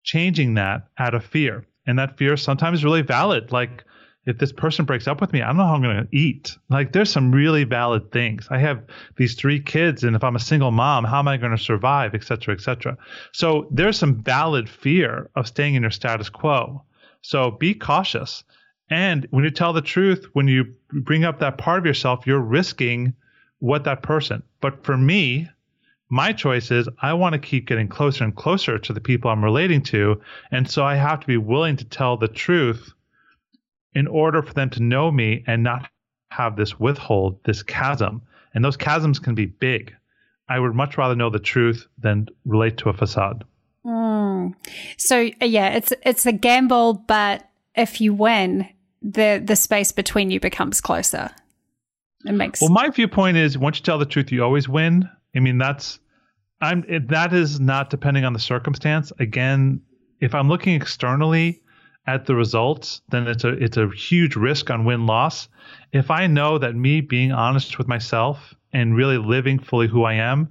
changing 0.03 0.55
that 0.55 0.87
out 0.97 1.13
of 1.13 1.25
fear. 1.25 1.65
And 1.85 1.99
that 1.99 2.17
fear 2.17 2.37
sometimes 2.37 2.79
is 2.79 2.85
really 2.85 3.01
valid. 3.01 3.51
Like, 3.51 3.83
if 4.25 4.37
this 4.37 4.53
person 4.53 4.85
breaks 4.85 5.07
up 5.07 5.19
with 5.19 5.33
me, 5.33 5.41
I 5.41 5.47
don't 5.47 5.57
know 5.57 5.65
how 5.65 5.73
I'm 5.73 5.81
going 5.81 6.07
to 6.07 6.15
eat. 6.15 6.55
Like, 6.69 6.93
there's 6.93 7.11
some 7.11 7.33
really 7.33 7.65
valid 7.65 8.11
things. 8.11 8.47
I 8.49 8.57
have 8.59 8.83
these 9.17 9.35
three 9.35 9.59
kids, 9.59 10.03
and 10.03 10.15
if 10.15 10.23
I'm 10.23 10.37
a 10.37 10.39
single 10.39 10.71
mom, 10.71 11.03
how 11.03 11.19
am 11.19 11.27
I 11.27 11.35
going 11.35 11.55
to 11.55 11.61
survive, 11.61 12.15
et 12.15 12.23
cetera, 12.23 12.53
et 12.53 12.61
cetera. 12.61 12.97
So, 13.33 13.67
there's 13.69 13.97
some 13.97 14.23
valid 14.23 14.69
fear 14.69 15.29
of 15.35 15.47
staying 15.47 15.75
in 15.75 15.81
your 15.81 15.91
status 15.91 16.29
quo. 16.29 16.83
So, 17.21 17.51
be 17.51 17.73
cautious. 17.73 18.45
And 18.89 19.27
when 19.31 19.43
you 19.43 19.49
tell 19.49 19.73
the 19.73 19.81
truth, 19.81 20.27
when 20.33 20.47
you 20.47 20.73
bring 20.89 21.25
up 21.25 21.39
that 21.39 21.57
part 21.57 21.79
of 21.79 21.85
yourself, 21.85 22.25
you're 22.25 22.39
risking 22.39 23.13
what 23.59 23.85
that 23.85 24.03
person. 24.03 24.43
But 24.61 24.85
for 24.85 24.95
me, 24.95 25.49
my 26.13 26.31
choice 26.31 26.69
is 26.69 26.87
I 27.01 27.13
want 27.13 27.33
to 27.33 27.39
keep 27.39 27.65
getting 27.65 27.87
closer 27.87 28.23
and 28.23 28.35
closer 28.35 28.77
to 28.77 28.93
the 28.93 29.01
people 29.01 29.31
I'm 29.31 29.43
relating 29.43 29.81
to. 29.85 30.21
And 30.51 30.69
so 30.69 30.85
I 30.85 30.93
have 30.93 31.19
to 31.21 31.27
be 31.27 31.37
willing 31.37 31.75
to 31.77 31.85
tell 31.85 32.17
the 32.17 32.27
truth 32.27 32.93
in 33.95 34.05
order 34.05 34.43
for 34.43 34.53
them 34.53 34.69
to 34.71 34.83
know 34.83 35.11
me 35.11 35.43
and 35.47 35.63
not 35.63 35.89
have 36.29 36.55
this 36.55 36.79
withhold, 36.79 37.43
this 37.45 37.63
chasm. 37.63 38.21
And 38.53 38.63
those 38.63 38.77
chasms 38.77 39.17
can 39.17 39.33
be 39.33 39.47
big. 39.47 39.91
I 40.47 40.59
would 40.59 40.75
much 40.75 40.99
rather 40.99 41.15
know 41.15 41.31
the 41.31 41.39
truth 41.39 41.87
than 41.97 42.27
relate 42.45 42.77
to 42.77 42.89
a 42.89 42.93
facade. 42.93 43.43
Mm. 43.83 44.53
So 44.97 45.31
yeah, 45.41 45.69
it's 45.69 45.93
it's 46.03 46.27
a 46.27 46.31
gamble, 46.31 46.93
but 47.07 47.49
if 47.73 47.99
you 47.99 48.13
win, 48.13 48.69
the 49.01 49.41
the 49.43 49.55
space 49.55 49.91
between 49.91 50.29
you 50.29 50.39
becomes 50.39 50.79
closer. 50.79 51.31
It 52.23 52.33
makes 52.33 52.61
well. 52.61 52.69
My 52.69 52.89
viewpoint 52.89 53.37
is 53.37 53.57
once 53.57 53.79
you 53.79 53.83
tell 53.83 53.97
the 53.97 54.05
truth, 54.05 54.31
you 54.31 54.43
always 54.43 54.69
win. 54.69 55.09
I 55.35 55.39
mean, 55.39 55.57
that's 55.57 55.99
I'm 56.63 56.85
it, 56.87 57.09
that 57.09 57.33
is 57.33 57.59
not 57.59 57.89
depending 57.89 58.25
on 58.25 58.33
the 58.33 58.39
circumstance. 58.39 59.11
Again, 59.19 59.81
if 60.19 60.33
I'm 60.33 60.47
looking 60.47 60.75
externally 60.75 61.61
at 62.07 62.25
the 62.25 62.35
results, 62.35 63.01
then 63.09 63.27
it's 63.27 63.43
a 63.43 63.49
it's 63.49 63.77
a 63.77 63.89
huge 63.89 64.35
risk 64.35 64.69
on 64.69 64.85
win 64.85 65.05
loss. 65.05 65.47
If 65.91 66.09
I 66.09 66.27
know 66.27 66.57
that 66.57 66.75
me 66.75 67.01
being 67.01 67.31
honest 67.31 67.77
with 67.77 67.87
myself 67.87 68.53
and 68.71 68.95
really 68.95 69.17
living 69.17 69.59
fully 69.59 69.87
who 69.87 70.03
I 70.03 70.13
am, 70.13 70.49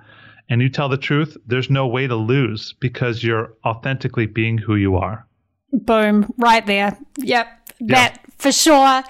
and 0.48 0.60
you 0.60 0.68
tell 0.68 0.88
the 0.88 0.98
truth, 0.98 1.36
there's 1.46 1.70
no 1.70 1.86
way 1.86 2.06
to 2.06 2.16
lose 2.16 2.74
because 2.80 3.24
you're 3.24 3.54
authentically 3.64 4.26
being 4.26 4.58
who 4.58 4.76
you 4.76 4.96
are. 4.96 5.26
Boom, 5.72 6.32
right 6.36 6.64
there. 6.66 6.98
Yep, 7.18 7.46
that 7.80 8.20
for 8.38 8.52
sure. 8.52 9.02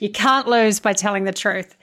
You 0.00 0.10
can't 0.10 0.46
lose 0.48 0.80
by 0.80 0.92
telling 0.92 1.24
the 1.24 1.32
truth. 1.32 1.76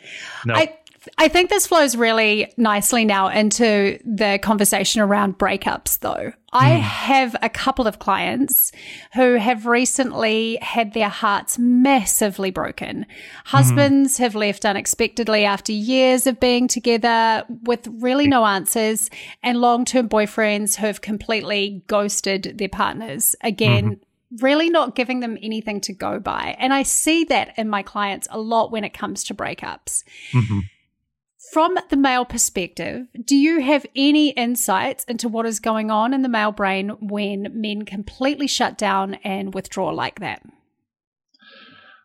No. 0.46 0.54
I 0.54 0.78
I 1.18 1.28
think 1.28 1.50
this 1.50 1.68
flows 1.68 1.96
really 1.96 2.52
nicely 2.58 3.06
now 3.06 3.28
into 3.28 4.00
the 4.06 4.40
conversation 4.42 5.02
around 5.02 5.38
breakups, 5.38 6.00
though. 6.00 6.34
I 6.52 6.76
hmm. 6.76 6.82
have 6.82 7.36
a 7.42 7.50
couple 7.50 7.88
of 7.88 8.00
clients 8.00 8.72
who 9.14 9.36
have 9.36 9.66
recently 9.66 10.58
had 10.62 10.94
their 10.94 11.10
hearts 11.10 11.60
massively 11.60 12.52
broken. 12.52 13.06
Hmm. 13.46 13.58
Husbands 13.58 14.18
have 14.18 14.36
left 14.36 14.66
unexpectedly 14.66 15.46
after 15.46 15.72
years 15.72 16.28
of 16.28 16.40
being 16.40 16.68
together 16.68 17.44
with 17.64 17.88
really 17.88 18.28
no 18.28 18.46
answers, 18.46 19.10
and 19.44 19.60
long 19.60 19.86
term 19.86 20.10
boyfriends 20.10 20.78
who 20.78 20.88
have 20.88 21.02
completely 21.02 21.84
ghosted 21.88 22.58
their 22.58 22.70
partners. 22.70 23.36
Again, 23.42 23.84
mm-hmm. 23.86 24.44
really 24.44 24.70
not 24.70 24.96
giving 24.96 25.20
them 25.20 25.38
anything 25.42 25.82
to 25.82 25.94
go 25.94 26.20
by. 26.20 26.56
And 26.60 26.74
I 26.74 26.84
see 26.84 27.26
that 27.26 27.54
in 27.58 27.70
my 27.70 27.84
clients 27.84 28.28
a 28.32 28.40
lot 28.40 28.72
when 28.72 28.84
it 28.84 28.94
comes 28.94 29.24
to 29.26 29.34
breakups. 29.34 30.04
Mhm. 30.32 30.62
From 31.52 31.76
the 31.90 31.98
male 31.98 32.26
perspective, 32.26 33.08
do 33.26 33.36
you 33.36 33.62
have 33.62 33.86
any 33.96 34.30
insights 34.30 35.04
into 35.06 35.28
what 35.28 35.48
is 35.48 35.60
going 35.60 35.90
on 35.90 36.14
in 36.14 36.22
the 36.22 36.30
male 36.30 36.52
brain 36.52 36.90
when 37.00 37.48
men 37.60 37.86
completely 37.86 38.48
shut 38.48 38.78
down 38.78 39.16
and 39.24 39.54
withdraw 39.54 39.90
like 39.90 40.20
that? 40.20 40.44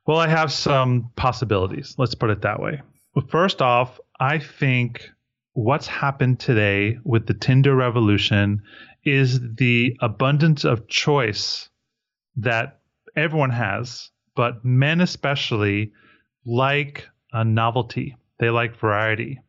Well, 0.06 0.18
I 0.18 0.28
have 0.28 0.50
some 0.50 1.10
possibilities. 1.16 1.94
Let's 1.98 2.14
put 2.14 2.30
it 2.30 2.42
that 2.42 2.60
way. 2.60 2.80
Well, 3.14 3.26
first 3.28 3.60
off, 3.60 4.00
I 4.18 4.38
think 4.38 5.10
what's 5.52 5.86
happened 5.86 6.40
today 6.40 6.98
with 7.04 7.26
the 7.26 7.34
Tinder 7.34 7.74
revolution 7.74 8.62
is 9.04 9.40
the 9.56 9.96
abundance 10.00 10.64
of 10.64 10.88
choice 10.88 11.68
that 12.36 12.80
everyone 13.14 13.50
has, 13.50 14.10
but 14.34 14.64
men 14.64 15.02
especially 15.02 15.92
like 16.46 17.08
a 17.32 17.44
novelty. 17.44 18.16
They 18.38 18.50
like 18.50 18.76
variety. 18.76 19.40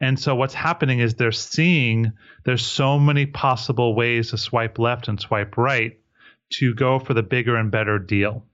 And 0.00 0.18
so 0.18 0.34
what's 0.34 0.54
happening 0.54 0.98
is 0.98 1.14
they're 1.14 1.32
seeing 1.32 2.12
there's 2.44 2.64
so 2.64 2.98
many 2.98 3.26
possible 3.26 3.94
ways 3.94 4.30
to 4.30 4.38
swipe 4.38 4.78
left 4.78 5.08
and 5.08 5.20
swipe 5.20 5.56
right 5.56 5.98
to 6.50 6.74
go 6.74 6.98
for 6.98 7.14
the 7.14 7.22
bigger 7.22 7.56
and 7.56 7.70
better 7.70 7.98
deal. 7.98 8.44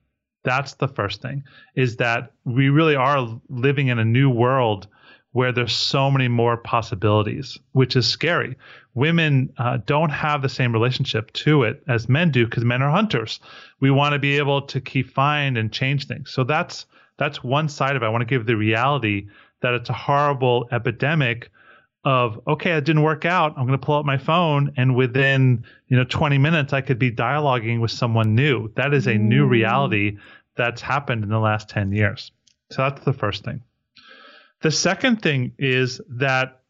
That's 0.43 0.73
the 0.75 0.87
first 0.87 1.21
thing 1.21 1.43
is 1.75 1.97
that 1.97 2.31
we 2.45 2.69
really 2.69 2.95
are 2.95 3.41
living 3.49 3.87
in 3.87 3.99
a 3.99 4.05
new 4.05 4.29
world 4.29 4.87
where 5.33 5.51
there's 5.51 5.73
so 5.73 6.11
many 6.11 6.27
more 6.27 6.57
possibilities, 6.57 7.57
which 7.71 7.95
is 7.95 8.07
scary. 8.07 8.57
Women 8.93 9.53
uh, 9.57 9.77
don't 9.85 10.09
have 10.09 10.41
the 10.41 10.49
same 10.49 10.73
relationship 10.73 11.31
to 11.33 11.63
it 11.63 11.83
as 11.87 12.09
men 12.09 12.31
do 12.31 12.45
because 12.45 12.65
men 12.65 12.81
are 12.81 12.91
hunters. 12.91 13.39
We 13.79 13.91
want 13.91 14.13
to 14.13 14.19
be 14.19 14.37
able 14.37 14.63
to 14.63 14.81
keep 14.81 15.13
find 15.13 15.57
and 15.57 15.71
change 15.71 16.07
things. 16.07 16.31
So 16.31 16.43
that's 16.43 16.85
that's 17.17 17.43
one 17.43 17.69
side 17.69 17.95
of 17.95 18.03
it. 18.03 18.05
I 18.05 18.09
want 18.09 18.21
to 18.21 18.25
give 18.25 18.45
the 18.45 18.57
reality 18.57 19.27
that 19.61 19.73
it's 19.73 19.89
a 19.89 19.93
horrible 19.93 20.67
epidemic 20.71 21.49
of 22.03 22.39
okay, 22.47 22.71
it 22.71 22.83
didn't 22.83 23.03
work 23.03 23.25
out. 23.25 23.53
I'm 23.57 23.67
going 23.67 23.79
to 23.79 23.85
pull 23.85 23.95
out 23.95 24.05
my 24.05 24.17
phone, 24.17 24.73
and 24.77 24.95
within 24.95 25.65
you 25.87 25.97
know 25.97 26.03
20 26.03 26.37
minutes, 26.37 26.73
I 26.73 26.81
could 26.81 26.99
be 26.99 27.11
dialoguing 27.11 27.79
with 27.79 27.91
someone 27.91 28.33
new. 28.35 28.71
That 28.75 28.93
is 28.93 29.07
a 29.07 29.15
new 29.15 29.45
mm. 29.45 29.49
reality 29.49 30.17
that's 30.55 30.81
happened 30.81 31.23
in 31.23 31.29
the 31.29 31.39
last 31.39 31.69
10 31.69 31.91
years. 31.91 32.31
So 32.71 32.81
that's 32.83 33.03
the 33.05 33.13
first 33.13 33.43
thing. 33.43 33.61
The 34.61 34.71
second 34.71 35.21
thing 35.21 35.53
is 35.57 36.01
that 36.09 36.61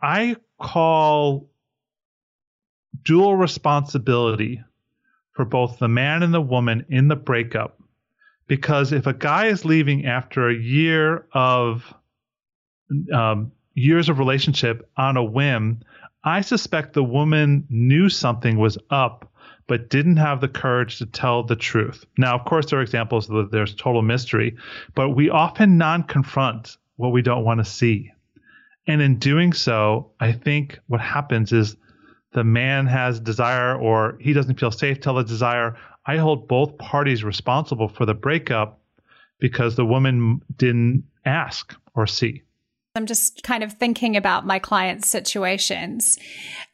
I 0.00 0.36
call 0.60 1.48
dual 3.02 3.36
responsibility 3.36 4.62
for 5.32 5.44
both 5.44 5.78
the 5.78 5.88
man 5.88 6.22
and 6.22 6.32
the 6.32 6.40
woman 6.40 6.86
in 6.88 7.08
the 7.08 7.16
breakup. 7.16 7.78
Because 8.46 8.92
if 8.92 9.06
a 9.06 9.14
guy 9.14 9.46
is 9.46 9.64
leaving 9.64 10.06
after 10.06 10.48
a 10.48 10.54
year 10.54 11.26
of 11.32 11.92
um, 13.12 13.52
years 13.74 14.08
of 14.08 14.18
relationship 14.18 14.88
on 14.96 15.16
a 15.16 15.24
whim, 15.24 15.80
I 16.22 16.40
suspect 16.40 16.92
the 16.94 17.04
woman 17.04 17.66
knew 17.68 18.08
something 18.08 18.58
was 18.58 18.78
up, 18.90 19.30
but 19.66 19.90
didn't 19.90 20.16
have 20.16 20.40
the 20.40 20.48
courage 20.48 20.98
to 20.98 21.06
tell 21.06 21.42
the 21.42 21.56
truth. 21.56 22.04
Now, 22.16 22.34
of 22.34 22.44
course, 22.44 22.70
there 22.70 22.78
are 22.78 22.82
examples 22.82 23.28
that 23.28 23.50
there's 23.50 23.74
total 23.74 24.02
mystery, 24.02 24.56
but 24.94 25.10
we 25.10 25.30
often 25.30 25.76
non 25.76 26.02
confront 26.04 26.76
what 26.96 27.12
we 27.12 27.22
don't 27.22 27.44
want 27.44 27.58
to 27.58 27.70
see. 27.70 28.10
And 28.86 29.00
in 29.00 29.18
doing 29.18 29.52
so, 29.52 30.10
I 30.20 30.32
think 30.32 30.78
what 30.86 31.00
happens 31.00 31.52
is 31.52 31.76
the 32.32 32.44
man 32.44 32.86
has 32.86 33.20
desire 33.20 33.76
or 33.76 34.18
he 34.20 34.32
doesn't 34.32 34.60
feel 34.60 34.70
safe 34.70 34.96
to 34.96 35.00
tell 35.00 35.14
the 35.14 35.24
desire. 35.24 35.76
I 36.06 36.16
hold 36.18 36.48
both 36.48 36.76
parties 36.78 37.24
responsible 37.24 37.88
for 37.88 38.04
the 38.04 38.14
breakup 38.14 38.80
because 39.38 39.76
the 39.76 39.86
woman 39.86 40.42
didn't 40.56 41.04
ask 41.24 41.74
or 41.94 42.06
see. 42.06 42.42
I'm 42.96 43.06
just 43.06 43.42
kind 43.42 43.64
of 43.64 43.72
thinking 43.72 44.16
about 44.16 44.46
my 44.46 44.60
clients' 44.60 45.08
situations. 45.08 46.16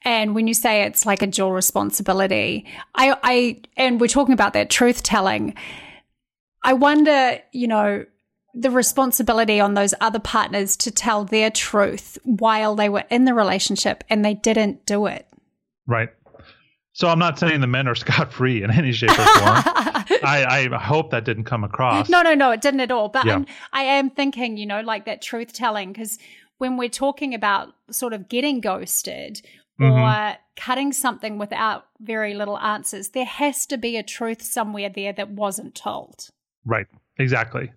And 0.02 0.34
when 0.34 0.46
you 0.46 0.52
say 0.52 0.82
it's 0.82 1.06
like 1.06 1.22
a 1.22 1.26
dual 1.26 1.52
responsibility, 1.52 2.66
I, 2.94 3.16
I, 3.22 3.60
and 3.76 3.98
we're 3.98 4.06
talking 4.06 4.34
about 4.34 4.52
that 4.52 4.68
truth 4.68 5.02
telling, 5.02 5.54
I 6.62 6.74
wonder, 6.74 7.40
you 7.52 7.68
know, 7.68 8.04
the 8.52 8.70
responsibility 8.70 9.60
on 9.60 9.72
those 9.72 9.94
other 10.02 10.18
partners 10.18 10.76
to 10.78 10.90
tell 10.90 11.24
their 11.24 11.50
truth 11.50 12.18
while 12.24 12.74
they 12.74 12.90
were 12.90 13.04
in 13.08 13.24
the 13.24 13.32
relationship 13.32 14.04
and 14.10 14.22
they 14.22 14.34
didn't 14.34 14.84
do 14.84 15.06
it. 15.06 15.26
Right. 15.86 16.10
So 16.92 17.08
I'm 17.08 17.18
not 17.18 17.38
saying 17.38 17.60
the 17.60 17.66
men 17.66 17.86
are 17.88 17.94
scot 18.04 18.32
free 18.32 18.62
in 18.62 18.70
any 18.70 18.92
shape 18.92 19.10
or 19.10 19.14
form. 19.14 19.26
I, 20.22 20.68
I 20.72 20.76
hope 20.78 21.10
that 21.10 21.24
didn't 21.24 21.44
come 21.44 21.64
across. 21.64 22.08
No, 22.08 22.22
no, 22.22 22.34
no, 22.34 22.50
it 22.50 22.60
didn't 22.60 22.80
at 22.80 22.90
all. 22.90 23.08
But 23.08 23.26
Yeah. 23.26 23.36
I'm, 23.36 23.46
I 23.72 23.82
am 23.82 24.10
thinking, 24.10 24.56
you 24.56 24.66
know, 24.66 24.80
like 24.80 25.04
that 25.06 25.22
truth 25.22 25.52
telling, 25.52 25.92
because 25.92 26.18
when 26.58 26.76
we're 26.76 26.88
talking 26.88 27.32
about 27.34 27.74
sort 27.90 28.12
of 28.12 28.28
getting 28.28 28.60
ghosted 28.60 29.42
Mm-hmm. 29.80 30.02
or 30.02 30.36
cutting 30.56 30.92
something 30.92 31.38
without 31.38 31.86
very 32.00 32.34
little 32.34 32.58
answers, 32.58 33.08
there 33.10 33.24
has 33.24 33.64
to 33.64 33.78
be 33.78 33.96
a 33.96 34.02
truth 34.02 34.42
somewhere 34.42 34.90
there 34.90 35.14
that 35.14 35.30
wasn't 35.30 35.74
told. 35.74 36.28
Right. 36.66 36.86
Exactly. 37.18 37.72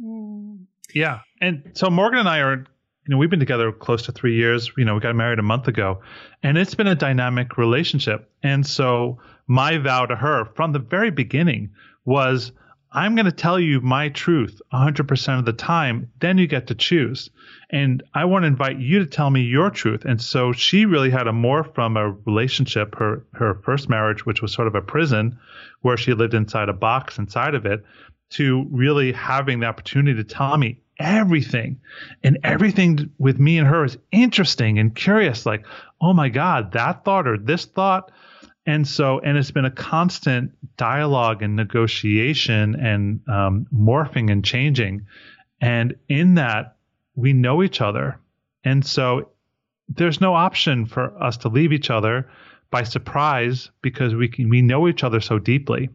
Mm. 0.00 0.66
Yeah. 0.94 1.18
And 1.40 1.72
so 1.74 1.90
Morgan 1.90 2.20
and 2.20 2.28
I 2.28 2.38
are, 2.38 2.64
you 3.08 3.14
know, 3.14 3.18
we've 3.18 3.30
been 3.30 3.40
together 3.40 3.72
close 3.72 4.02
to 4.02 4.12
three 4.12 4.34
years. 4.34 4.70
You 4.76 4.84
know, 4.84 4.94
we 4.94 5.00
got 5.00 5.16
married 5.16 5.38
a 5.38 5.42
month 5.42 5.66
ago, 5.66 6.02
and 6.42 6.58
it's 6.58 6.74
been 6.74 6.86
a 6.86 6.94
dynamic 6.94 7.56
relationship. 7.56 8.30
And 8.42 8.66
so 8.66 9.18
my 9.46 9.78
vow 9.78 10.04
to 10.04 10.14
her 10.14 10.44
from 10.54 10.72
the 10.72 10.78
very 10.78 11.10
beginning 11.10 11.70
was 12.04 12.52
I'm 12.92 13.14
going 13.14 13.24
to 13.24 13.32
tell 13.32 13.58
you 13.58 13.80
my 13.80 14.10
truth 14.10 14.60
100% 14.74 15.38
of 15.38 15.46
the 15.46 15.54
time. 15.54 16.10
Then 16.20 16.36
you 16.36 16.46
get 16.46 16.66
to 16.66 16.74
choose. 16.74 17.30
And 17.70 18.02
I 18.12 18.26
want 18.26 18.42
to 18.42 18.46
invite 18.46 18.78
you 18.78 18.98
to 18.98 19.06
tell 19.06 19.30
me 19.30 19.40
your 19.40 19.70
truth. 19.70 20.04
And 20.04 20.20
so 20.20 20.52
she 20.52 20.84
really 20.84 21.10
had 21.10 21.26
a 21.26 21.32
more 21.32 21.64
from 21.64 21.96
a 21.96 22.10
relationship, 22.10 22.94
her, 22.96 23.24
her 23.32 23.54
first 23.64 23.88
marriage, 23.88 24.26
which 24.26 24.42
was 24.42 24.52
sort 24.52 24.68
of 24.68 24.74
a 24.74 24.82
prison 24.82 25.38
where 25.80 25.96
she 25.96 26.12
lived 26.12 26.34
inside 26.34 26.68
a 26.68 26.74
box 26.74 27.18
inside 27.18 27.54
of 27.54 27.64
it, 27.64 27.84
to 28.30 28.66
really 28.70 29.12
having 29.12 29.60
the 29.60 29.66
opportunity 29.66 30.22
to 30.22 30.24
tell 30.24 30.58
me 30.58 30.78
everything. 30.98 31.80
And 32.22 32.38
everything 32.44 33.10
with 33.18 33.38
me 33.38 33.58
and 33.58 33.66
her 33.66 33.84
is 33.84 33.98
interesting 34.12 34.78
and 34.78 34.94
curious. 34.94 35.46
Like, 35.46 35.64
oh 36.00 36.12
my 36.12 36.28
God, 36.28 36.72
that 36.72 37.04
thought 37.04 37.26
or 37.26 37.38
this 37.38 37.64
thought. 37.64 38.10
And 38.66 38.86
so, 38.86 39.18
and 39.20 39.38
it's 39.38 39.50
been 39.50 39.64
a 39.64 39.70
constant 39.70 40.52
dialogue 40.76 41.42
and 41.42 41.56
negotiation 41.56 42.74
and 42.74 43.20
um, 43.28 43.66
morphing 43.74 44.30
and 44.30 44.44
changing. 44.44 45.06
And 45.60 45.96
in 46.08 46.34
that, 46.34 46.76
we 47.14 47.32
know 47.32 47.62
each 47.62 47.80
other. 47.80 48.20
And 48.64 48.84
so, 48.84 49.30
there's 49.88 50.20
no 50.20 50.34
option 50.34 50.86
for 50.86 51.20
us 51.22 51.38
to 51.38 51.48
leave 51.48 51.72
each 51.72 51.90
other 51.90 52.28
by 52.70 52.82
surprise 52.82 53.70
because 53.80 54.14
we 54.14 54.28
can, 54.28 54.48
we 54.48 54.60
know 54.60 54.86
each 54.86 55.02
other 55.02 55.20
so 55.20 55.38
deeply. 55.38 55.88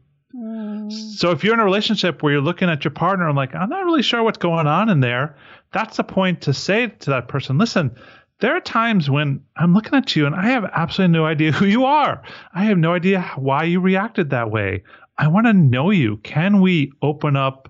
Mm. 0.89 1.13
So 1.13 1.31
if 1.31 1.43
you're 1.43 1.53
in 1.53 1.59
a 1.59 1.65
relationship 1.65 2.21
where 2.21 2.33
you're 2.33 2.41
looking 2.41 2.69
at 2.69 2.83
your 2.83 2.91
partner 2.91 3.27
and 3.27 3.35
like, 3.35 3.55
I'm 3.55 3.69
not 3.69 3.85
really 3.85 4.03
sure 4.03 4.23
what's 4.23 4.37
going 4.37 4.67
on 4.67 4.89
in 4.89 4.99
there, 4.99 5.35
that's 5.71 5.97
the 5.97 6.03
point 6.03 6.41
to 6.41 6.53
say 6.53 6.87
to 6.87 7.09
that 7.11 7.27
person, 7.27 7.57
listen, 7.57 7.95
there 8.39 8.55
are 8.55 8.61
times 8.61 9.09
when 9.09 9.41
I'm 9.55 9.73
looking 9.73 9.95
at 9.95 10.15
you 10.15 10.25
and 10.25 10.35
I 10.35 10.47
have 10.47 10.65
absolutely 10.65 11.13
no 11.13 11.25
idea 11.25 11.51
who 11.51 11.65
you 11.65 11.85
are. 11.85 12.21
I 12.53 12.65
have 12.65 12.77
no 12.77 12.93
idea 12.93 13.21
why 13.35 13.63
you 13.63 13.79
reacted 13.79 14.29
that 14.29 14.51
way. 14.51 14.83
I 15.17 15.27
want 15.27 15.47
to 15.47 15.53
know 15.53 15.91
you. 15.91 16.17
Can 16.17 16.61
we 16.61 16.91
open 17.01 17.35
up 17.35 17.69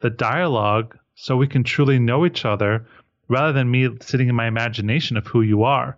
the 0.00 0.10
dialogue 0.10 0.98
so 1.14 1.36
we 1.36 1.46
can 1.46 1.64
truly 1.64 1.98
know 1.98 2.26
each 2.26 2.44
other 2.44 2.86
rather 3.28 3.52
than 3.52 3.70
me 3.70 3.88
sitting 4.00 4.28
in 4.28 4.34
my 4.34 4.46
imagination 4.46 5.16
of 5.16 5.26
who 5.26 5.42
you 5.42 5.62
are? 5.62 5.96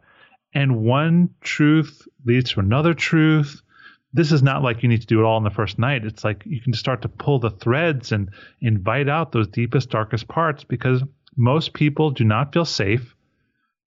And 0.55 0.85
one 0.85 1.31
truth 1.41 2.07
leads 2.25 2.53
to 2.53 2.61
another 2.61 2.95
truth. 2.95 3.63
This 4.13 4.33
is 4.33 4.43
not 4.43 4.63
like 4.63 4.83
you 4.83 4.89
need 4.89 5.01
to 5.01 5.07
do 5.07 5.21
it 5.21 5.25
all 5.25 5.39
in 5.39 5.45
the 5.45 5.51
first 5.51 5.79
night. 5.79 6.05
It's 6.05 6.25
like 6.25 6.43
you 6.45 6.61
can 6.61 6.75
start 6.75 7.03
to 7.03 7.09
pull 7.09 7.39
the 7.39 7.51
threads 7.51 8.13
and 8.13 8.31
invite 8.61 9.09
out 9.09 9.33
those 9.33 9.49
deepest, 9.49 9.91
darkest 9.91 10.29
parts 10.29 10.65
because 10.65 11.03
most 11.37 11.73
people 11.73 12.11
do 12.11 12.25
not 12.25 12.53
feel 12.53 12.67
safe 12.67 13.15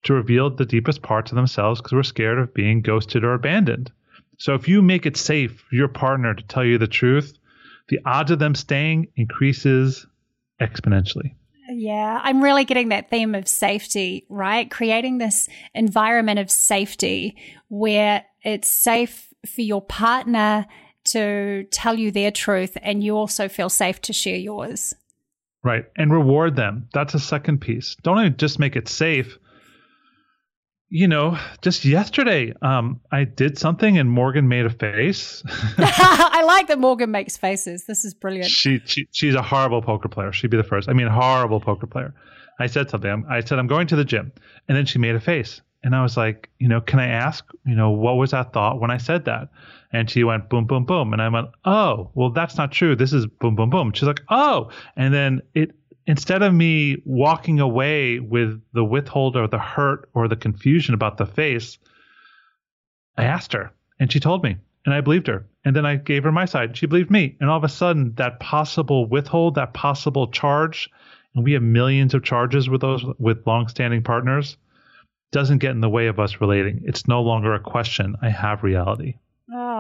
to 0.03 0.13
reveal 0.13 0.49
the 0.49 0.65
deepest 0.65 1.01
parts 1.01 1.32
of 1.32 1.36
themselves 1.36 1.82
because 1.82 1.93
we're 1.93 2.03
scared 2.03 2.39
of 2.39 2.53
being 2.53 2.82
ghosted 2.82 3.24
or 3.24 3.34
abandoned. 3.34 3.91
So 4.38 4.53
if 4.53 4.67
you 4.67 4.82
make 4.82 5.05
it 5.05 5.17
safe 5.17 5.63
for 5.69 5.76
your 5.76 5.88
partner 5.88 6.34
to 6.34 6.43
tell 6.43 6.63
you 6.63 6.78
the 6.78 6.88
truth, 6.88 7.38
the 7.89 7.99
odds 8.05 8.32
of 8.32 8.39
them 8.39 8.55
staying 8.55 9.07
increases 9.15 10.05
exponentially. 10.61 11.36
Yeah, 11.69 12.19
I'm 12.21 12.43
really 12.43 12.65
getting 12.65 12.89
that 12.89 13.09
theme 13.09 13.36
of 13.36 13.47
safety, 13.47 14.26
right? 14.30 14.69
Creating 14.69 15.17
this 15.17 15.47
environment 15.74 16.39
of 16.39 16.51
safety 16.51 17.38
where 17.69 18.26
it's 18.43 18.67
safe 18.67 19.32
for 19.45 19.61
your 19.61 19.81
partner 19.81 20.65
to 21.05 21.65
tell 21.71 21.99
you 21.99 22.11
their 22.11 22.31
truth 22.31 22.77
and 22.81 23.03
you 23.03 23.17
also 23.17 23.49
feel 23.49 23.69
safe 23.69 24.01
to 24.01 24.13
share 24.13 24.37
yours. 24.37 24.93
Right. 25.63 25.85
And 25.95 26.11
reward 26.11 26.55
them. 26.55 26.89
That's 26.93 27.13
a 27.13 27.19
second 27.19 27.59
piece. 27.59 27.95
Don't 28.03 28.37
just 28.37 28.59
make 28.59 28.75
it 28.75 28.87
safe, 28.87 29.37
you 30.95 31.07
know, 31.07 31.39
just 31.63 31.85
yesterday, 31.85 32.53
um, 32.61 33.01
I 33.11 33.23
did 33.23 33.57
something 33.57 33.97
and 33.97 34.07
Morgan 34.07 34.47
made 34.47 34.67
a 34.67 34.69
face. 34.69 35.41
I 35.79 36.43
like 36.45 36.67
that 36.67 36.77
Morgan 36.77 37.09
makes 37.09 37.35
faces. 37.35 37.85
This 37.87 38.05
is 38.05 38.13
brilliant. 38.13 38.51
She, 38.51 38.79
she 38.85 39.07
she's 39.11 39.33
a 39.33 39.41
horrible 39.41 39.81
poker 39.81 40.07
player. 40.07 40.31
She'd 40.31 40.51
be 40.51 40.57
the 40.57 40.63
first. 40.63 40.87
I 40.87 40.93
mean, 40.93 41.07
horrible 41.07 41.59
poker 41.59 41.87
player. 41.87 42.13
I 42.59 42.67
said 42.67 42.91
something. 42.91 43.25
I 43.27 43.39
said 43.39 43.57
I'm 43.57 43.65
going 43.65 43.87
to 43.87 43.95
the 43.95 44.05
gym, 44.05 44.31
and 44.67 44.77
then 44.77 44.85
she 44.85 44.99
made 44.99 45.15
a 45.15 45.19
face, 45.19 45.61
and 45.84 45.95
I 45.95 46.01
was 46.01 46.15
like, 46.15 46.49
you 46.59 46.67
know, 46.67 46.79
can 46.81 46.99
I 46.99 47.07
ask, 47.07 47.45
you 47.65 47.75
know, 47.75 47.91
what 47.91 48.15
was 48.15 48.31
that 48.31 48.53
thought 48.53 48.79
when 48.79 48.91
I 48.91 48.97
said 48.97 49.25
that? 49.25 49.49
And 49.91 50.09
she 50.09 50.23
went 50.23 50.49
boom, 50.49 50.65
boom, 50.65 50.86
boom, 50.86 51.13
and 51.13 51.21
I 51.21 51.29
went, 51.29 51.49
oh, 51.65 52.09
well, 52.15 52.29
that's 52.29 52.57
not 52.57 52.71
true. 52.71 52.95
This 52.95 53.13
is 53.13 53.25
boom, 53.25 53.55
boom, 53.55 53.69
boom. 53.69 53.91
She's 53.93 54.07
like, 54.07 54.23
oh, 54.29 54.69
and 54.95 55.13
then 55.13 55.41
it 55.53 55.75
instead 56.05 56.41
of 56.41 56.53
me 56.53 57.01
walking 57.05 57.59
away 57.59 58.19
with 58.19 58.61
the 58.73 58.84
withhold 58.84 59.38
or 59.38 59.47
the 59.47 59.59
hurt 59.59 60.09
or 60.13 60.27
the 60.27 60.36
confusion 60.36 60.93
about 60.93 61.17
the 61.17 61.25
face, 61.25 61.77
I 63.17 63.23
asked 63.23 63.53
her 63.53 63.71
and 63.99 64.11
she 64.11 64.19
told 64.19 64.43
me 64.43 64.57
and 64.86 64.93
I 64.93 65.01
believed 65.01 65.27
her. 65.27 65.45
And 65.65 65.75
then 65.75 65.86
I 65.86 65.95
gave 65.95 66.23
her 66.23 66.31
my 66.31 66.45
side 66.45 66.75
she 66.75 66.88
believed 66.88 67.09
me. 67.09 67.38
And 67.39 67.49
all 67.49 67.57
of 67.57 67.63
a 67.63 67.69
sudden, 67.69 68.13
that 68.15 68.39
possible 68.39 69.05
withhold, 69.05 69.55
that 69.55 69.73
possible 69.73 70.27
charge, 70.27 70.89
and 71.36 71.43
we 71.43 71.53
have 71.53 71.63
millions 71.63 72.13
of 72.13 72.23
charges 72.23 72.69
with 72.69 72.81
those 72.81 73.05
with 73.17 73.47
long-standing 73.47 74.03
partners, 74.03 74.57
doesn't 75.34 75.57
get 75.57 75.71
in 75.71 75.81
the 75.81 75.89
way 75.89 76.07
of 76.07 76.19
us 76.19 76.39
relating. 76.39 76.81
It's 76.86 77.07
no 77.07 77.21
longer 77.21 77.53
a 77.53 77.59
question. 77.59 78.15
I 78.21 78.29
have 78.29 78.63
reality. 78.63 79.15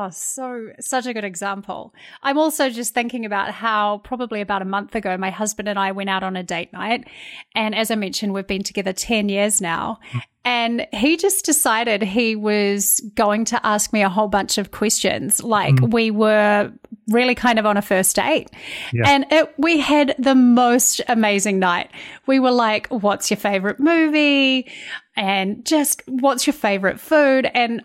Oh, 0.03 0.09
so 0.09 0.69
such 0.81 1.05
a 1.05 1.13
good 1.13 1.23
example. 1.23 1.93
I'm 2.23 2.37
also 2.37 2.69
just 2.69 2.93
thinking 2.93 3.25
about 3.25 3.51
how 3.51 3.99
probably 3.99 4.41
about 4.41 4.61
a 4.61 4.65
month 4.65 4.95
ago, 4.95 5.15
my 5.17 5.29
husband 5.29 5.69
and 5.69 5.79
I 5.79 5.93
went 5.93 6.09
out 6.09 6.23
on 6.23 6.35
a 6.35 6.43
date 6.43 6.73
night. 6.73 7.07
And 7.55 7.73
as 7.73 7.89
I 7.89 7.95
mentioned, 7.95 8.33
we've 8.33 8.45
been 8.45 8.63
together 8.63 8.91
10 8.91 9.29
years 9.29 9.61
now. 9.61 9.99
And 10.45 10.85
he 10.91 11.15
just 11.15 11.45
decided 11.45 12.03
he 12.03 12.35
was 12.35 12.99
going 13.15 13.45
to 13.45 13.65
ask 13.65 13.93
me 13.93 14.01
a 14.01 14.09
whole 14.09 14.27
bunch 14.27 14.57
of 14.57 14.71
questions. 14.71 15.41
Like 15.41 15.75
mm. 15.75 15.93
we 15.93 16.11
were 16.11 16.73
really 17.07 17.35
kind 17.35 17.57
of 17.57 17.65
on 17.65 17.77
a 17.77 17.81
first 17.81 18.17
date. 18.17 18.51
Yeah. 18.91 19.09
And 19.09 19.25
it, 19.31 19.53
we 19.57 19.79
had 19.79 20.15
the 20.19 20.35
most 20.35 20.99
amazing 21.07 21.59
night. 21.59 21.89
We 22.25 22.41
were 22.41 22.51
like, 22.51 22.87
what's 22.87 23.31
your 23.31 23.37
favorite 23.37 23.79
movie? 23.79 24.69
And 25.15 25.65
just 25.65 26.01
what's 26.07 26.45
your 26.45 26.53
favorite 26.53 26.99
food? 26.99 27.49
And 27.53 27.83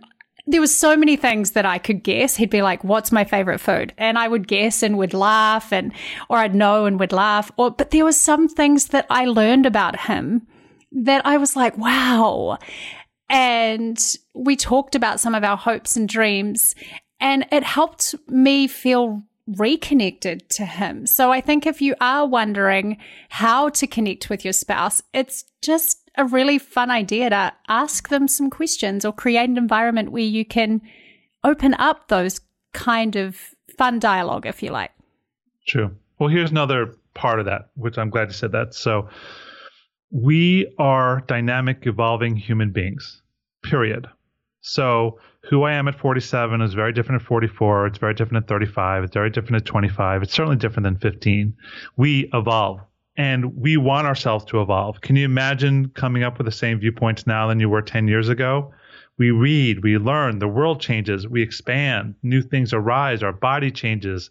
there 0.49 0.61
was 0.61 0.74
so 0.74 0.96
many 0.96 1.16
things 1.16 1.51
that 1.53 1.66
I 1.66 1.78
could 1.78 2.03
guess. 2.03 2.36
He'd 2.36 2.51
be 2.51 2.62
like, 2.62 2.82
"What's 2.82 3.12
my 3.12 3.24
favorite 3.24 3.61
food?" 3.61 3.92
And 3.99 4.18
I 4.18 4.26
would 4.28 4.49
guess 4.49 4.82
and 4.82 4.96
would 4.96 5.14
laugh, 5.14 5.72
and 5.72 5.92
or 6.28 6.38
I'd 6.38 6.55
know 6.55 6.86
and 6.86 6.99
would 6.99 7.12
laugh. 7.12 7.53
Or 7.57 7.70
but 7.70 7.90
there 7.90 8.05
were 8.05 8.12
some 8.12 8.49
things 8.49 8.88
that 8.88 9.07
I 9.11 9.26
learned 9.26 9.66
about 9.66 10.01
him 10.01 10.46
that 10.90 11.24
I 11.26 11.36
was 11.36 11.55
like, 11.55 11.76
"Wow!" 11.76 12.59
And 13.28 14.03
we 14.34 14.57
talked 14.57 14.94
about 14.94 15.20
some 15.20 15.34
of 15.34 15.44
our 15.44 15.57
hopes 15.57 15.96
and 15.96 16.09
dreams, 16.09 16.74
and 17.20 17.46
it 17.53 17.62
helped 17.62 18.14
me 18.26 18.66
feel 18.66 19.22
reconnected 19.46 20.49
to 20.51 20.64
him. 20.64 21.07
So 21.07 21.30
I 21.30 21.40
think 21.40 21.66
if 21.66 21.80
you 21.80 21.94
are 22.01 22.26
wondering 22.26 22.99
how 23.30 23.68
to 23.70 23.86
connect 23.86 24.28
with 24.28 24.44
your 24.44 24.53
spouse, 24.53 25.03
it's 25.12 25.44
just 25.62 26.07
a 26.18 26.24
really 26.24 26.58
fun 26.58 26.90
idea 26.90 27.30
to 27.30 27.52
ask 27.68 28.08
them 28.08 28.28
some 28.28 28.50
questions 28.50 29.04
or 29.04 29.12
create 29.12 29.48
an 29.48 29.56
environment 29.56 30.10
where 30.10 30.22
you 30.22 30.44
can 30.44 30.82
open 31.44 31.74
up 31.74 32.08
those 32.08 32.40
kind 32.74 33.16
of 33.16 33.36
fun 33.78 33.98
dialogue, 33.98 34.44
if 34.44 34.62
you 34.62 34.70
like. 34.70 34.90
True. 35.66 35.94
Well, 36.18 36.28
here's 36.28 36.50
another 36.50 36.94
part 37.14 37.38
of 37.38 37.46
that, 37.46 37.70
which 37.76 37.96
I'm 37.96 38.10
glad 38.10 38.28
you 38.28 38.34
said 38.34 38.52
that. 38.52 38.74
So, 38.74 39.08
we 40.10 40.72
are 40.78 41.22
dynamic, 41.26 41.86
evolving 41.86 42.36
human 42.36 42.72
beings, 42.72 43.22
period. 43.62 44.06
So, 44.60 45.18
who 45.48 45.62
I 45.62 45.74
am 45.74 45.86
at 45.86 45.98
47 45.98 46.60
is 46.60 46.74
very 46.74 46.92
different 46.92 47.22
at 47.22 47.28
44. 47.28 47.86
It's 47.86 47.98
very 47.98 48.14
different 48.14 48.44
at 48.44 48.48
35. 48.48 49.04
It's 49.04 49.14
very 49.14 49.30
different 49.30 49.62
at 49.62 49.66
25. 49.66 50.22
It's 50.22 50.34
certainly 50.34 50.56
different 50.56 50.84
than 50.84 50.98
15. 50.98 51.54
We 51.96 52.28
evolve 52.32 52.80
and 53.18 53.56
we 53.56 53.76
want 53.76 54.06
ourselves 54.06 54.44
to 54.46 54.62
evolve. 54.62 55.00
Can 55.00 55.16
you 55.16 55.24
imagine 55.24 55.88
coming 55.90 56.22
up 56.22 56.38
with 56.38 56.44
the 56.44 56.52
same 56.52 56.78
viewpoints 56.78 57.26
now 57.26 57.48
than 57.48 57.58
you 57.58 57.68
were 57.68 57.82
10 57.82 58.06
years 58.06 58.28
ago? 58.28 58.72
We 59.18 59.32
read, 59.32 59.82
we 59.82 59.98
learn, 59.98 60.38
the 60.38 60.46
world 60.46 60.80
changes, 60.80 61.26
we 61.26 61.42
expand, 61.42 62.14
new 62.22 62.40
things 62.40 62.72
arise, 62.72 63.24
our 63.24 63.32
body 63.32 63.72
changes. 63.72 64.30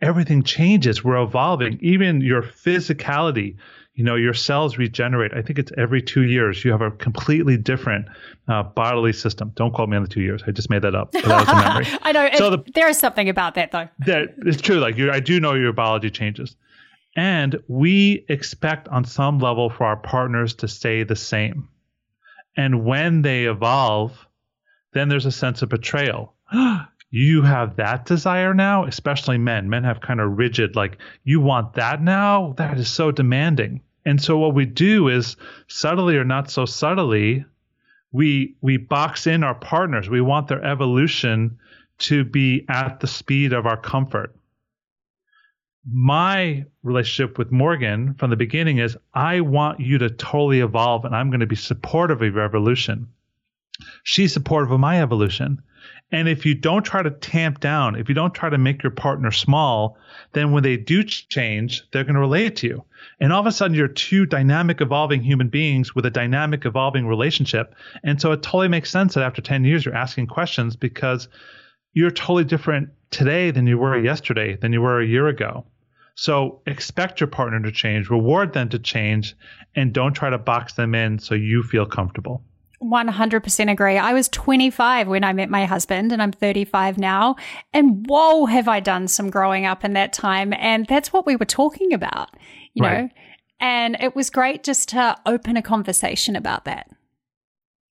Everything 0.00 0.42
changes. 0.42 1.04
We're 1.04 1.22
evolving. 1.22 1.78
Even 1.80 2.20
your 2.20 2.42
physicality, 2.42 3.54
you 3.94 4.02
know, 4.02 4.16
your 4.16 4.34
cells 4.34 4.76
regenerate. 4.76 5.32
I 5.32 5.42
think 5.42 5.60
it's 5.60 5.70
every 5.78 6.02
two 6.02 6.22
years. 6.22 6.64
You 6.64 6.72
have 6.72 6.80
a 6.80 6.90
completely 6.90 7.56
different 7.56 8.06
uh, 8.48 8.64
bodily 8.64 9.12
system. 9.12 9.52
Don't 9.54 9.72
quote 9.72 9.88
me 9.88 9.96
on 9.96 10.02
the 10.02 10.08
two 10.08 10.22
years. 10.22 10.42
I 10.44 10.50
just 10.50 10.70
made 10.70 10.82
that 10.82 10.96
up. 10.96 11.12
That 11.12 11.24
was 11.24 11.48
a 11.48 11.54
memory. 11.54 11.86
I 12.02 12.10
know. 12.10 12.28
So 12.34 12.50
the, 12.50 12.64
there 12.74 12.88
is 12.88 12.98
something 12.98 13.28
about 13.28 13.54
that, 13.54 13.70
though. 13.70 13.88
That 14.06 14.34
it's 14.38 14.60
true. 14.60 14.80
Like 14.80 14.98
I 14.98 15.20
do 15.20 15.38
know 15.38 15.54
your 15.54 15.72
biology 15.72 16.10
changes. 16.10 16.56
And 17.14 17.62
we 17.68 18.24
expect 18.28 18.88
on 18.88 19.04
some 19.04 19.38
level 19.38 19.68
for 19.68 19.84
our 19.84 19.96
partners 19.96 20.54
to 20.56 20.68
stay 20.68 21.02
the 21.02 21.16
same. 21.16 21.68
And 22.56 22.84
when 22.84 23.22
they 23.22 23.44
evolve, 23.44 24.26
then 24.92 25.08
there's 25.08 25.26
a 25.26 25.32
sense 25.32 25.62
of 25.62 25.68
betrayal. 25.68 26.34
you 27.10 27.42
have 27.42 27.76
that 27.76 28.06
desire 28.06 28.54
now, 28.54 28.84
especially 28.84 29.38
men. 29.38 29.68
Men 29.68 29.84
have 29.84 30.00
kind 30.00 30.20
of 30.20 30.38
rigid, 30.38 30.76
like, 30.76 30.98
you 31.24 31.40
want 31.40 31.74
that 31.74 32.02
now? 32.02 32.54
That 32.56 32.78
is 32.78 32.88
so 32.88 33.10
demanding. 33.10 33.82
And 34.04 34.20
so 34.20 34.38
what 34.38 34.54
we 34.54 34.66
do 34.66 35.08
is 35.08 35.36
subtly 35.68 36.16
or 36.16 36.24
not 36.24 36.50
so 36.50 36.64
subtly, 36.64 37.44
we 38.10 38.56
we 38.60 38.76
box 38.76 39.26
in 39.26 39.44
our 39.44 39.54
partners. 39.54 40.10
We 40.10 40.20
want 40.20 40.48
their 40.48 40.62
evolution 40.62 41.58
to 41.98 42.24
be 42.24 42.64
at 42.68 43.00
the 43.00 43.06
speed 43.06 43.52
of 43.52 43.66
our 43.66 43.76
comfort 43.76 44.34
my 45.90 46.64
relationship 46.82 47.38
with 47.38 47.50
Morgan 47.50 48.14
from 48.14 48.30
the 48.30 48.36
beginning 48.36 48.78
is 48.78 48.96
I 49.14 49.40
want 49.40 49.80
you 49.80 49.98
to 49.98 50.10
totally 50.10 50.60
evolve 50.60 51.04
and 51.04 51.14
I'm 51.14 51.30
going 51.30 51.40
to 51.40 51.46
be 51.46 51.56
supportive 51.56 52.22
of 52.22 52.34
your 52.34 52.44
evolution. 52.44 53.08
She's 54.04 54.32
supportive 54.32 54.70
of 54.70 54.78
my 54.78 55.02
evolution. 55.02 55.60
And 56.12 56.28
if 56.28 56.44
you 56.44 56.54
don't 56.54 56.84
try 56.84 57.02
to 57.02 57.10
tamp 57.10 57.58
down, 57.58 57.96
if 57.96 58.08
you 58.08 58.14
don't 58.14 58.34
try 58.34 58.50
to 58.50 58.58
make 58.58 58.82
your 58.82 58.92
partner 58.92 59.30
small, 59.32 59.96
then 60.34 60.52
when 60.52 60.62
they 60.62 60.76
do 60.76 61.02
change, 61.02 61.82
they're 61.90 62.04
going 62.04 62.14
to 62.14 62.20
relate 62.20 62.56
to 62.56 62.66
you. 62.68 62.84
And 63.18 63.32
all 63.32 63.40
of 63.40 63.46
a 63.46 63.52
sudden, 63.52 63.76
you're 63.76 63.88
two 63.88 64.26
dynamic, 64.26 64.80
evolving 64.80 65.22
human 65.22 65.48
beings 65.48 65.94
with 65.94 66.04
a 66.04 66.10
dynamic, 66.10 66.66
evolving 66.66 67.06
relationship. 67.06 67.74
And 68.04 68.20
so 68.20 68.30
it 68.32 68.42
totally 68.42 68.68
makes 68.68 68.90
sense 68.90 69.14
that 69.14 69.24
after 69.24 69.40
10 69.40 69.64
years, 69.64 69.84
you're 69.84 69.94
asking 69.94 70.26
questions 70.26 70.76
because 70.76 71.28
you're 71.94 72.10
totally 72.10 72.44
different 72.44 72.90
today 73.10 73.50
than 73.50 73.66
you 73.66 73.78
were 73.78 73.98
yesterday, 73.98 74.56
than 74.56 74.72
you 74.72 74.82
were 74.82 75.00
a 75.00 75.06
year 75.06 75.28
ago. 75.28 75.64
So 76.14 76.60
expect 76.66 77.20
your 77.20 77.28
partner 77.28 77.60
to 77.60 77.72
change, 77.72 78.10
reward 78.10 78.52
them 78.52 78.68
to 78.70 78.78
change, 78.78 79.34
and 79.74 79.92
don't 79.92 80.12
try 80.12 80.30
to 80.30 80.38
box 80.38 80.74
them 80.74 80.94
in 80.94 81.18
so 81.18 81.34
you 81.34 81.62
feel 81.62 81.86
comfortable. 81.86 82.42
100% 82.82 83.70
agree. 83.70 83.96
I 83.96 84.12
was 84.12 84.28
25 84.28 85.08
when 85.08 85.24
I 85.24 85.32
met 85.32 85.48
my 85.48 85.64
husband 85.64 86.12
and 86.12 86.20
I'm 86.20 86.32
35 86.32 86.98
now. 86.98 87.36
And 87.72 88.04
whoa, 88.08 88.46
have 88.46 88.68
I 88.68 88.80
done 88.80 89.08
some 89.08 89.30
growing 89.30 89.66
up 89.66 89.84
in 89.84 89.92
that 89.92 90.12
time. 90.12 90.52
And 90.54 90.86
that's 90.86 91.12
what 91.12 91.24
we 91.24 91.36
were 91.36 91.44
talking 91.44 91.92
about, 91.92 92.30
you 92.74 92.84
right. 92.84 93.02
know? 93.02 93.08
And 93.60 93.96
it 94.00 94.16
was 94.16 94.30
great 94.30 94.64
just 94.64 94.88
to 94.90 95.16
open 95.24 95.56
a 95.56 95.62
conversation 95.62 96.34
about 96.34 96.64
that. 96.64 96.90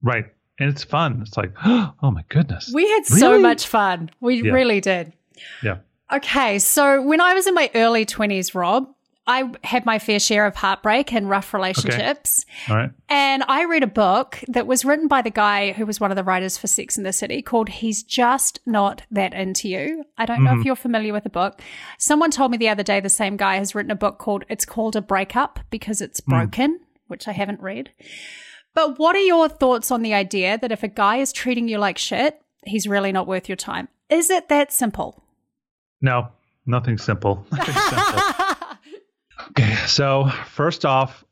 Right. 0.01 0.25
And 0.59 0.69
it's 0.69 0.83
fun. 0.83 1.21
It's 1.21 1.37
like, 1.37 1.53
oh 1.65 2.11
my 2.11 2.23
goodness. 2.29 2.71
We 2.73 2.87
had 2.89 3.03
really? 3.09 3.19
so 3.19 3.39
much 3.39 3.67
fun. 3.67 4.09
We 4.19 4.41
yeah. 4.41 4.51
really 4.51 4.81
did. 4.81 5.13
Yeah. 5.63 5.77
Okay, 6.11 6.59
so 6.59 7.01
when 7.01 7.21
I 7.21 7.33
was 7.33 7.45
in 7.45 7.53
my 7.53 7.69
early 7.75 8.05
20s, 8.05 8.55
Rob, 8.55 8.87
I 9.29 9.51
had 9.63 9.85
my 9.85 9.99
fair 9.99 10.19
share 10.19 10.47
of 10.47 10.55
heartbreak 10.55 11.13
and 11.13 11.29
rough 11.29 11.53
relationships. 11.53 12.47
All 12.67 12.77
right. 12.77 12.89
And 13.09 13.43
I 13.47 13.65
read 13.65 13.83
a 13.83 13.87
book 13.87 14.43
that 14.47 14.65
was 14.65 14.83
written 14.83 15.07
by 15.07 15.21
the 15.21 15.29
guy 15.29 15.71
who 15.73 15.85
was 15.85 15.99
one 15.99 16.09
of 16.11 16.17
the 16.17 16.23
writers 16.23 16.57
for 16.57 16.65
Sex 16.65 16.97
in 16.97 17.03
the 17.03 17.13
City 17.13 17.43
called 17.43 17.69
He's 17.69 18.01
Just 18.01 18.59
Not 18.65 19.03
That 19.11 19.35
Into 19.35 19.69
You. 19.69 20.03
I 20.17 20.25
don't 20.25 20.43
know 20.43 20.49
if 20.49 20.57
mm-hmm. 20.57 20.65
you're 20.65 20.75
familiar 20.75 21.13
with 21.13 21.25
the 21.25 21.29
book. 21.29 21.61
Someone 21.99 22.31
told 22.31 22.49
me 22.49 22.57
the 22.57 22.69
other 22.69 22.81
day 22.81 22.99
the 22.99 23.07
same 23.07 23.37
guy 23.37 23.57
has 23.57 23.75
written 23.75 23.91
a 23.91 23.95
book 23.95 24.17
called 24.17 24.45
It's 24.49 24.65
Called 24.65 24.95
a 24.95 25.01
Breakup 25.01 25.59
because 25.69 26.01
it's 26.01 26.21
hmm. 26.21 26.31
broken, 26.31 26.79
which 27.05 27.27
I 27.27 27.33
haven't 27.33 27.61
read. 27.61 27.91
But 28.73 28.97
what 28.97 29.15
are 29.15 29.19
your 29.19 29.47
thoughts 29.47 29.91
on 29.91 30.01
the 30.01 30.15
idea 30.15 30.57
that 30.57 30.71
if 30.71 30.81
a 30.81 30.87
guy 30.87 31.17
is 31.17 31.31
treating 31.31 31.67
you 31.67 31.77
like 31.77 31.99
shit, 31.99 32.41
he's 32.65 32.87
really 32.87 33.11
not 33.11 33.27
worth 33.27 33.47
your 33.47 33.55
time? 33.57 33.89
Is 34.09 34.31
it 34.31 34.49
that 34.49 34.73
simple? 34.73 35.23
No, 36.01 36.29
nothing 36.65 36.97
simple. 36.97 37.45
Nothing 37.51 37.75
simple. 37.75 38.21
okay, 39.49 39.75
so 39.87 40.29
first 40.47 40.85
off, 40.85 41.23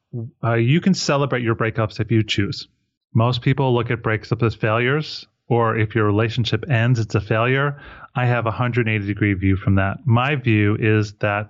uh, 0.44 0.54
you 0.54 0.82
can 0.82 0.94
celebrate 0.94 1.44
your 1.44 1.56
breakups 1.56 2.00
if 2.00 2.12
you 2.12 2.24
choose. 2.24 2.68
Most 3.14 3.42
people 3.42 3.74
look 3.74 3.92
at 3.92 4.02
breakups 4.02 4.46
as 4.46 4.56
failures, 4.56 5.26
or 5.48 5.78
if 5.78 5.96
your 5.96 6.06
relationship 6.06 6.70
ends, 6.70 7.00
it's 7.00 7.16
a 7.16 7.22
failure. 7.22 7.82
I 8.16 8.26
have 8.26 8.46
a 8.46 8.50
180 8.50 9.06
degree 9.06 9.34
view 9.34 9.56
from 9.56 9.76
that. 9.76 10.06
My 10.06 10.36
view 10.36 10.76
is 10.80 11.14
that 11.20 11.50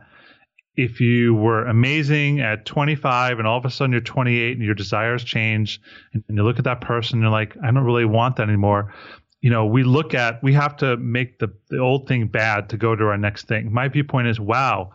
if 0.76 1.01
you 1.01 1.34
were 1.34 1.65
amazing 1.65 2.39
at 2.39 2.65
25 2.65 3.39
and 3.39 3.47
all 3.47 3.57
of 3.57 3.65
a 3.65 3.72
sudden 3.72 3.91
you're 3.91 4.01
28 4.01 4.57
and 4.57 4.65
your 4.65 4.76
desires 4.76 5.24
change 5.24 5.82
and, 6.13 6.24
you 6.30 6.43
look 6.43 6.59
at 6.59 6.65
that 6.65 6.82
person 6.82 7.18
and 7.18 7.24
you're 7.24 7.32
like, 7.32 7.57
I 7.63 7.72
don't 7.72 7.84
really 7.84 8.05
want 8.05 8.36
that 8.36 8.47
anymore. 8.47 8.93
You 9.41 9.49
know, 9.49 9.65
we 9.65 9.83
look 9.83 10.13
at, 10.13 10.41
we 10.41 10.53
have 10.53 10.77
to 10.77 10.97
make 10.97 11.39
the, 11.39 11.53
the 11.69 11.79
old 11.79 12.07
thing 12.07 12.27
bad 12.27 12.69
to 12.69 12.77
go 12.77 12.95
to 12.95 13.05
our 13.05 13.17
next 13.17 13.47
thing. 13.47 13.71
My 13.71 13.88
viewpoint 13.88 14.27
is, 14.27 14.39
wow, 14.39 14.93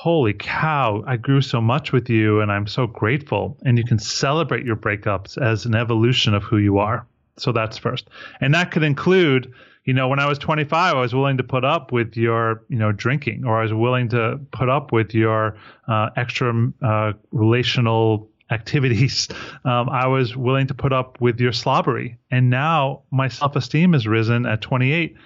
holy 0.00 0.32
cow, 0.32 1.04
I 1.06 1.18
grew 1.18 1.42
so 1.42 1.60
much 1.60 1.92
with 1.92 2.08
you 2.08 2.40
and 2.40 2.50
I'm 2.50 2.66
so 2.66 2.86
grateful. 2.86 3.58
And 3.66 3.76
you 3.76 3.84
can 3.84 3.98
celebrate 3.98 4.64
your 4.64 4.76
breakups 4.76 5.36
as 5.36 5.66
an 5.66 5.74
evolution 5.74 6.32
of 6.32 6.42
who 6.42 6.56
you 6.56 6.78
are. 6.78 7.06
So 7.36 7.52
that's 7.52 7.76
first. 7.76 8.08
And 8.40 8.54
that 8.54 8.70
could 8.70 8.82
include, 8.82 9.52
you 9.84 9.92
know, 9.92 10.08
when 10.08 10.18
I 10.18 10.26
was 10.26 10.38
25, 10.38 10.94
I 10.94 10.98
was 10.98 11.14
willing 11.14 11.36
to 11.36 11.44
put 11.44 11.66
up 11.66 11.92
with 11.92 12.16
your, 12.16 12.64
you 12.70 12.78
know, 12.78 12.92
drinking, 12.92 13.44
or 13.44 13.58
I 13.58 13.62
was 13.62 13.74
willing 13.74 14.08
to 14.08 14.40
put 14.52 14.70
up 14.70 14.90
with 14.90 15.14
your 15.14 15.56
uh, 15.86 16.08
extra 16.16 16.72
uh, 16.82 17.12
relational 17.30 18.29
activities. 18.50 19.28
Um, 19.64 19.88
I 19.88 20.06
was 20.06 20.36
willing 20.36 20.66
to 20.68 20.74
put 20.74 20.92
up 20.92 21.20
with 21.20 21.38
your 21.38 21.52
slobbery. 21.52 22.18
And 22.30 22.50
now 22.50 23.02
my 23.10 23.28
self 23.28 23.56
esteem 23.56 23.92
has 23.92 24.06
risen 24.06 24.46
at 24.46 24.60
28, 24.60 25.16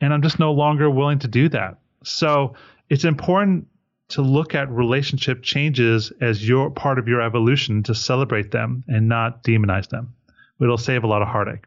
and 0.00 0.12
I'm 0.12 0.22
just 0.22 0.38
no 0.38 0.52
longer 0.52 0.90
willing 0.90 1.20
to 1.20 1.28
do 1.28 1.48
that. 1.50 1.78
So 2.02 2.54
it's 2.88 3.04
important 3.04 3.66
to 4.08 4.22
look 4.22 4.54
at 4.54 4.70
relationship 4.70 5.42
changes 5.42 6.12
as 6.20 6.48
your 6.48 6.70
part 6.70 6.98
of 6.98 7.08
your 7.08 7.20
evolution 7.20 7.82
to 7.84 7.94
celebrate 7.94 8.50
them 8.50 8.84
and 8.86 9.08
not 9.08 9.42
demonize 9.42 9.88
them. 9.88 10.14
It'll 10.60 10.78
save 10.78 11.04
a 11.04 11.08
lot 11.08 11.22
of 11.22 11.28
heartache. 11.28 11.64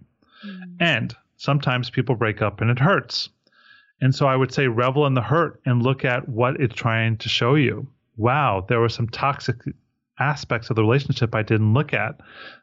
And 0.80 1.16
sometimes 1.38 1.90
people 1.90 2.16
break 2.16 2.42
up 2.42 2.62
and 2.62 2.70
it 2.70 2.80
hurts. 2.80 3.30
And 4.02 4.16
so 4.16 4.26
I 4.28 4.36
would 4.36 4.54
say 4.54 4.68
revel 4.68 5.06
in 5.06 5.14
the 5.14 5.22
hurt 5.22 5.60
and 5.66 5.84
look 5.84 6.06
at 6.06 6.30
what 6.30 6.60
it's 6.62 6.76
trying 6.76 7.18
to 7.18 7.30
show 7.30 7.56
you. 7.56 7.88
Wow, 8.16 8.66
there 8.68 8.80
was 8.80 8.94
some 8.94 9.10
toxic 9.10 9.58
aspects 10.20 10.70
of 10.70 10.76
the 10.76 10.82
relationship 10.82 11.34
I 11.34 11.44
didn't 11.44 11.74
look 11.74 11.94
at. 11.94 12.20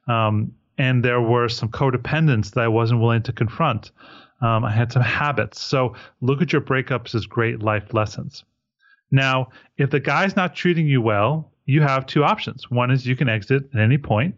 Um, 0.07 0.52
and 0.78 1.04
there 1.04 1.20
were 1.20 1.48
some 1.48 1.70
codependence 1.70 2.52
that 2.52 2.64
I 2.64 2.68
wasn't 2.68 3.00
willing 3.00 3.22
to 3.22 3.32
confront. 3.32 3.92
Um, 4.40 4.64
I 4.64 4.70
had 4.70 4.92
some 4.92 5.02
habits. 5.02 5.61
So 5.61 5.94
look 6.20 6.42
at 6.42 6.52
your 6.52 6.61
breakups 6.61 7.14
as 7.14 7.26
great 7.26 7.62
life 7.62 7.94
lessons. 7.94 8.44
Now, 9.11 9.48
if 9.78 9.90
the 9.90 10.00
guy's 10.00 10.36
not 10.36 10.54
treating 10.54 10.86
you 10.86 11.00
well, 11.00 11.52
you 11.64 11.80
have 11.80 12.07
two 12.07 12.24
options. 12.24 12.70
One 12.70 12.90
is 12.90 13.07
you 13.07 13.16
can 13.16 13.28
exit 13.28 13.64
at 13.74 13.80
any 13.80 13.98
point. 13.98 14.36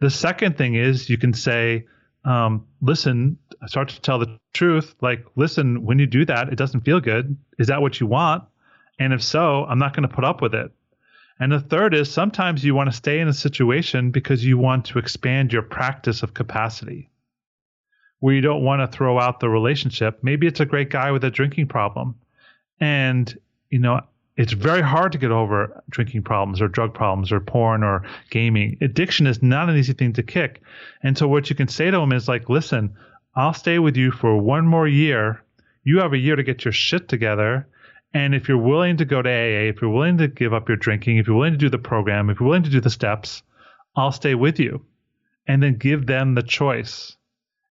The 0.00 0.10
second 0.10 0.58
thing 0.58 0.74
is 0.74 1.08
you 1.08 1.18
can 1.18 1.32
say, 1.32 1.86
um, 2.24 2.66
listen, 2.80 3.38
start 3.66 3.88
to 3.90 4.00
tell 4.00 4.18
the 4.18 4.38
truth. 4.52 4.94
Like, 5.00 5.24
listen, 5.36 5.84
when 5.84 5.98
you 5.98 6.06
do 6.06 6.24
that, 6.24 6.48
it 6.48 6.56
doesn't 6.56 6.80
feel 6.80 7.00
good. 7.00 7.36
Is 7.58 7.68
that 7.68 7.80
what 7.80 8.00
you 8.00 8.06
want? 8.06 8.44
And 8.98 9.12
if 9.12 9.22
so, 9.22 9.64
I'm 9.64 9.78
not 9.78 9.94
going 9.94 10.08
to 10.08 10.14
put 10.14 10.24
up 10.24 10.42
with 10.42 10.54
it. 10.54 10.72
And 11.42 11.50
the 11.50 11.58
third 11.58 11.92
is 11.92 12.08
sometimes 12.08 12.64
you 12.64 12.76
want 12.76 12.88
to 12.88 12.96
stay 12.96 13.18
in 13.18 13.26
a 13.26 13.32
situation 13.32 14.12
because 14.12 14.44
you 14.44 14.58
want 14.58 14.84
to 14.84 15.00
expand 15.00 15.52
your 15.52 15.62
practice 15.62 16.22
of 16.22 16.34
capacity. 16.34 17.10
Where 18.20 18.32
you 18.32 18.40
don't 18.40 18.62
want 18.62 18.80
to 18.80 18.96
throw 18.96 19.18
out 19.18 19.40
the 19.40 19.48
relationship. 19.48 20.20
Maybe 20.22 20.46
it's 20.46 20.60
a 20.60 20.64
great 20.64 20.88
guy 20.88 21.10
with 21.10 21.24
a 21.24 21.32
drinking 21.32 21.66
problem. 21.66 22.14
And, 22.78 23.36
you 23.70 23.80
know, 23.80 24.02
it's 24.36 24.52
very 24.52 24.82
hard 24.82 25.10
to 25.12 25.18
get 25.18 25.32
over 25.32 25.82
drinking 25.90 26.22
problems 26.22 26.62
or 26.62 26.68
drug 26.68 26.94
problems 26.94 27.32
or 27.32 27.40
porn 27.40 27.82
or 27.82 28.04
gaming. 28.30 28.78
Addiction 28.80 29.26
is 29.26 29.42
not 29.42 29.68
an 29.68 29.76
easy 29.76 29.94
thing 29.94 30.12
to 30.12 30.22
kick. 30.22 30.62
And 31.02 31.18
so 31.18 31.26
what 31.26 31.50
you 31.50 31.56
can 31.56 31.66
say 31.66 31.90
to 31.90 31.98
them 31.98 32.12
is 32.12 32.28
like, 32.28 32.48
listen, 32.50 32.94
I'll 33.34 33.52
stay 33.52 33.80
with 33.80 33.96
you 33.96 34.12
for 34.12 34.36
one 34.36 34.64
more 34.64 34.86
year. 34.86 35.42
You 35.82 35.98
have 36.02 36.12
a 36.12 36.18
year 36.18 36.36
to 36.36 36.44
get 36.44 36.64
your 36.64 36.70
shit 36.70 37.08
together. 37.08 37.66
And 38.14 38.34
if 38.34 38.48
you're 38.48 38.58
willing 38.58 38.98
to 38.98 39.04
go 39.04 39.22
to 39.22 39.28
AA, 39.28 39.68
if 39.70 39.80
you're 39.80 39.90
willing 39.90 40.18
to 40.18 40.28
give 40.28 40.52
up 40.52 40.68
your 40.68 40.76
drinking, 40.76 41.16
if 41.16 41.26
you're 41.26 41.36
willing 41.36 41.54
to 41.54 41.58
do 41.58 41.70
the 41.70 41.78
program, 41.78 42.28
if 42.28 42.40
you're 42.40 42.48
willing 42.48 42.64
to 42.64 42.70
do 42.70 42.80
the 42.80 42.90
steps, 42.90 43.42
I'll 43.96 44.12
stay 44.12 44.34
with 44.34 44.58
you. 44.58 44.84
And 45.46 45.62
then 45.62 45.76
give 45.76 46.06
them 46.06 46.34
the 46.34 46.42
choice. 46.42 47.16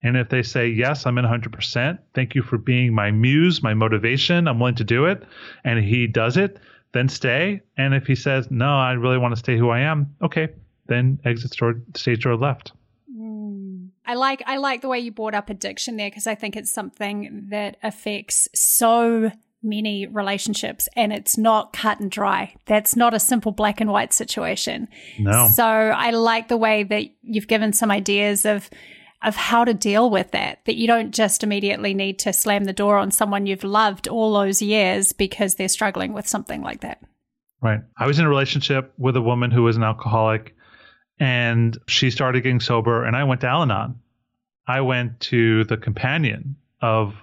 And 0.01 0.15
if 0.15 0.29
they 0.29 0.43
say, 0.43 0.69
yes, 0.69 1.05
I'm 1.05 1.17
in 1.17 1.25
100%, 1.25 1.99
thank 2.15 2.33
you 2.33 2.41
for 2.41 2.57
being 2.57 2.93
my 2.93 3.11
muse, 3.11 3.61
my 3.61 3.73
motivation, 3.73 4.47
I'm 4.47 4.59
willing 4.59 4.75
to 4.75 4.83
do 4.83 5.05
it, 5.05 5.23
and 5.65 5.83
he 5.83 6.07
does 6.07 6.37
it, 6.37 6.57
then 6.93 7.09
stay. 7.09 7.61
And 7.77 7.93
if 7.93 8.07
he 8.07 8.15
says, 8.15 8.49
no, 8.49 8.77
I 8.77 8.93
really 8.93 9.17
want 9.17 9.33
to 9.33 9.39
stay 9.39 9.57
who 9.57 9.69
I 9.69 9.81
am, 9.81 10.15
okay, 10.21 10.49
then 10.87 11.19
exit 11.25 11.51
store, 11.51 11.81
stage 11.95 12.23
door 12.23 12.37
left. 12.37 12.71
Mm. 13.13 13.89
I 14.05 14.15
like 14.15 14.41
I 14.47 14.57
like 14.57 14.81
the 14.81 14.87
way 14.87 14.99
you 14.99 15.11
brought 15.11 15.35
up 15.35 15.49
addiction 15.49 15.97
there 15.97 16.09
because 16.09 16.25
I 16.25 16.33
think 16.33 16.55
it's 16.55 16.71
something 16.71 17.47
that 17.51 17.77
affects 17.83 18.49
so 18.55 19.31
many 19.61 20.05
relationships 20.07 20.87
and 20.95 21.11
it's 21.11 21.37
not 21.37 21.73
cut 21.73 21.99
and 21.99 22.09
dry. 22.09 22.55
That's 22.65 22.95
not 22.95 23.13
a 23.13 23.19
simple 23.19 23.51
black 23.51 23.81
and 23.81 23.91
white 23.91 24.13
situation. 24.13 24.87
No. 25.17 25.49
So 25.53 25.63
I 25.63 26.11
like 26.11 26.47
the 26.47 26.57
way 26.57 26.83
that 26.83 27.05
you've 27.21 27.47
given 27.47 27.73
some 27.73 27.91
ideas 27.91 28.45
of 28.45 28.69
of 29.21 29.35
how 29.35 29.65
to 29.65 29.73
deal 29.73 30.09
with 30.09 30.31
that 30.31 30.59
that 30.65 30.77
you 30.77 30.87
don't 30.87 31.11
just 31.11 31.43
immediately 31.43 31.93
need 31.93 32.19
to 32.19 32.31
slam 32.31 32.63
the 32.63 32.73
door 32.73 32.97
on 32.97 33.11
someone 33.11 33.45
you've 33.45 33.65
loved 33.65 34.07
all 34.07 34.33
those 34.33 34.61
years 34.61 35.11
because 35.11 35.55
they're 35.55 35.67
struggling 35.67 36.13
with 36.13 36.27
something 36.27 36.61
like 36.61 36.81
that. 36.81 37.01
Right. 37.61 37.81
I 37.97 38.07
was 38.07 38.17
in 38.19 38.25
a 38.25 38.29
relationship 38.29 38.93
with 38.97 39.17
a 39.17 39.21
woman 39.21 39.51
who 39.51 39.63
was 39.63 39.75
an 39.75 39.83
alcoholic 39.83 40.55
and 41.19 41.77
she 41.87 42.11
started 42.11 42.43
getting 42.43 42.61
sober 42.61 43.03
and 43.03 43.15
I 43.15 43.25
went 43.25 43.41
to 43.41 43.47
Al-Anon. 43.47 43.99
I 44.65 44.81
went 44.81 45.19
to 45.21 45.65
the 45.65 45.75
companion 45.75 46.55
of 46.81 47.13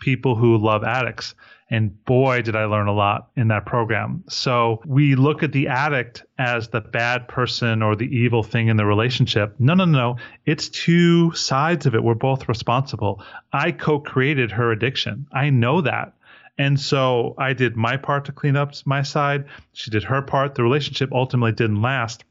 people 0.00 0.34
who 0.34 0.58
love 0.58 0.82
addicts 0.82 1.34
and 1.68 2.04
boy, 2.04 2.42
did 2.42 2.54
I 2.54 2.66
learn 2.66 2.86
a 2.86 2.92
lot 2.92 3.30
in 3.36 3.48
that 3.48 3.66
program. 3.66 4.22
So 4.28 4.80
we 4.86 5.16
look 5.16 5.42
at 5.42 5.52
the 5.52 5.68
addict 5.68 6.22
as 6.38 6.68
the 6.68 6.80
bad 6.80 7.26
person 7.26 7.82
or 7.82 7.96
the 7.96 8.06
evil 8.06 8.44
thing 8.44 8.68
in 8.68 8.76
the 8.76 8.86
relationship. 8.86 9.56
No, 9.58 9.74
no, 9.74 9.84
no. 9.84 10.16
It's 10.44 10.68
two 10.68 11.32
sides 11.32 11.86
of 11.86 11.94
it. 11.96 12.04
We're 12.04 12.14
both 12.14 12.48
responsible. 12.48 13.22
I 13.52 13.72
co 13.72 13.98
created 13.98 14.52
her 14.52 14.70
addiction. 14.70 15.26
I 15.32 15.50
know 15.50 15.80
that. 15.80 16.12
And 16.58 16.78
so 16.80 17.34
I 17.36 17.52
did 17.52 17.76
my 17.76 17.96
part 17.96 18.26
to 18.26 18.32
clean 18.32 18.56
up 18.56 18.72
my 18.86 19.02
side. 19.02 19.46
She 19.72 19.90
did 19.90 20.04
her 20.04 20.22
part. 20.22 20.54
The 20.54 20.62
relationship 20.62 21.12
ultimately 21.12 21.52
didn't 21.52 21.82
last, 21.82 22.24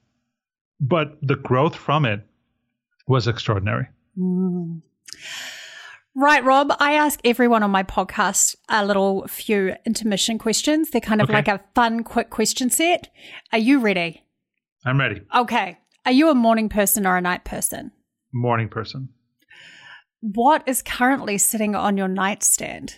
but 0.79 1.17
the 1.21 1.35
growth 1.35 1.75
from 1.75 2.05
it 2.05 2.25
was 3.05 3.27
extraordinary. 3.27 3.87
Mm. 4.17 4.81
Right, 6.17 6.43
Rob, 6.45 6.71
I 6.79 6.93
ask 6.93 7.19
everyone 7.25 7.61
on 7.61 7.71
my 7.71 7.83
podcast 7.83 8.55
a 8.69 8.85
little 8.85 9.27
few 9.27 9.75
intermission 9.85 10.37
questions. 10.37 10.89
They're 10.89 11.01
kind 11.01 11.21
of 11.21 11.25
Okay. 11.29 11.33
like 11.33 11.47
a 11.49 11.59
fun, 11.75 12.03
quick 12.05 12.29
question 12.29 12.69
set. 12.69 13.09
Are 13.51 13.57
you 13.59 13.79
ready? 13.79 14.23
I'm 14.85 14.97
ready. 14.97 15.21
Okay. 15.35 15.77
Are 16.05 16.13
you 16.13 16.29
a 16.29 16.35
morning 16.35 16.69
person 16.69 17.05
or 17.05 17.17
a 17.17 17.21
night 17.21 17.43
person? 17.43 17.91
Morning 18.33 18.69
person. 18.69 19.09
What 20.21 20.63
is 20.67 20.81
currently 20.81 21.37
sitting 21.37 21.75
on 21.75 21.97
your 21.97 22.07
nightstand? 22.07 22.95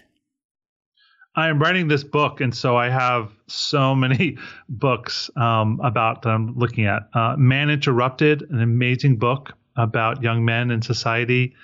I 1.36 1.50
am 1.50 1.60
writing 1.60 1.88
this 1.88 2.04
book, 2.04 2.40
and 2.42 2.54
so 2.56 2.78
I 2.78 2.90
have 2.90 3.32
so 3.48 3.96
many 4.06 4.38
books 4.70 5.32
um, 5.36 5.80
about 5.84 6.22
that 6.22 6.30
I'm 6.30 6.56
looking 6.56 6.86
at. 6.86 7.04
Uh, 7.16 7.36
Man 7.38 7.72
Interrupted, 7.72 8.44
an 8.52 8.62
amazing 8.62 9.18
book 9.18 9.54
about 9.76 10.22
young 10.22 10.46
men 10.46 10.70
in 10.70 10.84
society. 10.84 11.56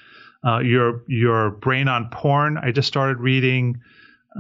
Uh, 0.46 0.60
your 0.60 1.04
your 1.08 1.52
brain 1.52 1.88
on 1.88 2.10
porn. 2.10 2.58
I 2.58 2.72
just 2.72 2.88
started 2.88 3.18
reading. 3.20 3.80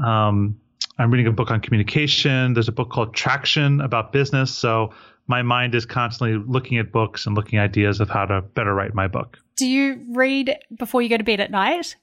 Um, 0.03 0.59
I'm 0.99 1.11
reading 1.11 1.27
a 1.27 1.31
book 1.31 1.49
on 1.49 1.61
communication. 1.61 2.53
There's 2.53 2.67
a 2.67 2.73
book 2.73 2.89
called 2.89 3.15
Traction 3.15 3.81
about 3.81 4.11
business. 4.11 4.53
So 4.53 4.93
my 5.27 5.41
mind 5.41 5.75
is 5.75 5.85
constantly 5.85 6.37
looking 6.45 6.77
at 6.77 6.91
books 6.91 7.25
and 7.25 7.35
looking 7.35 7.57
at 7.57 7.65
ideas 7.65 7.99
of 7.99 8.09
how 8.09 8.25
to 8.25 8.41
better 8.41 8.73
write 8.73 8.93
my 8.93 9.07
book. 9.07 9.39
Do 9.55 9.65
you 9.65 10.05
read 10.09 10.57
before 10.77 11.01
you 11.01 11.09
go 11.09 11.17
to 11.17 11.23
bed 11.23 11.39
at 11.39 11.51
night? 11.51 11.95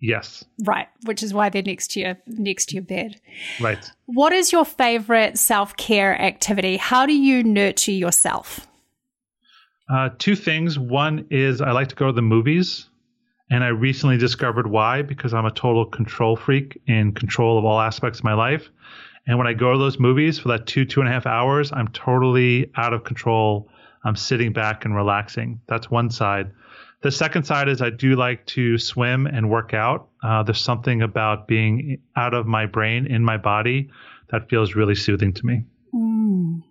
Yes. 0.00 0.44
Right, 0.64 0.88
which 1.06 1.22
is 1.22 1.32
why 1.32 1.48
they're 1.48 1.62
next 1.62 1.92
to 1.92 2.00
your 2.00 2.18
next 2.26 2.66
to 2.66 2.74
your 2.74 2.84
bed. 2.84 3.20
Right. 3.60 3.90
What 4.04 4.32
is 4.34 4.52
your 4.52 4.66
favorite 4.66 5.38
self-care 5.38 6.20
activity? 6.20 6.76
How 6.76 7.06
do 7.06 7.14
you 7.14 7.42
nurture 7.42 7.92
yourself? 7.92 8.66
Uh, 9.88 10.10
two 10.18 10.36
things. 10.36 10.78
One 10.78 11.26
is 11.30 11.60
I 11.60 11.70
like 11.70 11.88
to 11.88 11.94
go 11.94 12.06
to 12.06 12.12
the 12.12 12.22
movies, 12.22 12.88
and 13.50 13.62
I 13.62 13.68
recently 13.68 14.16
discovered 14.16 14.66
why 14.66 15.02
because 15.02 15.34
I'm 15.34 15.46
a 15.46 15.50
total 15.50 15.84
control 15.86 16.36
freak 16.36 16.80
in 16.86 17.12
control 17.12 17.58
of 17.58 17.64
all 17.64 17.80
aspects 17.80 18.20
of 18.20 18.24
my 18.24 18.34
life. 18.34 18.68
And 19.26 19.38
when 19.38 19.46
I 19.46 19.54
go 19.54 19.72
to 19.72 19.78
those 19.78 19.98
movies 19.98 20.38
for 20.38 20.48
that 20.48 20.66
two 20.66 20.84
two 20.84 21.00
and 21.00 21.08
a 21.08 21.12
half 21.12 21.26
hours, 21.26 21.72
I'm 21.72 21.88
totally 21.88 22.70
out 22.76 22.92
of 22.92 23.04
control. 23.04 23.68
I'm 24.04 24.16
sitting 24.16 24.52
back 24.52 24.84
and 24.84 24.94
relaxing. 24.94 25.60
That's 25.66 25.90
one 25.90 26.10
side. 26.10 26.52
The 27.02 27.10
second 27.10 27.44
side 27.44 27.68
is 27.68 27.82
I 27.82 27.90
do 27.90 28.16
like 28.16 28.46
to 28.46 28.78
swim 28.78 29.26
and 29.26 29.50
work 29.50 29.74
out. 29.74 30.08
Uh, 30.22 30.42
there's 30.42 30.60
something 30.60 31.02
about 31.02 31.46
being 31.46 31.98
out 32.16 32.32
of 32.32 32.46
my 32.46 32.64
brain, 32.64 33.06
in 33.06 33.22
my 33.22 33.36
body, 33.36 33.90
that 34.30 34.48
feels 34.48 34.74
really 34.74 34.94
soothing 34.94 35.32
to 35.34 35.46
me. 35.46 35.64
Mm. 35.94 36.62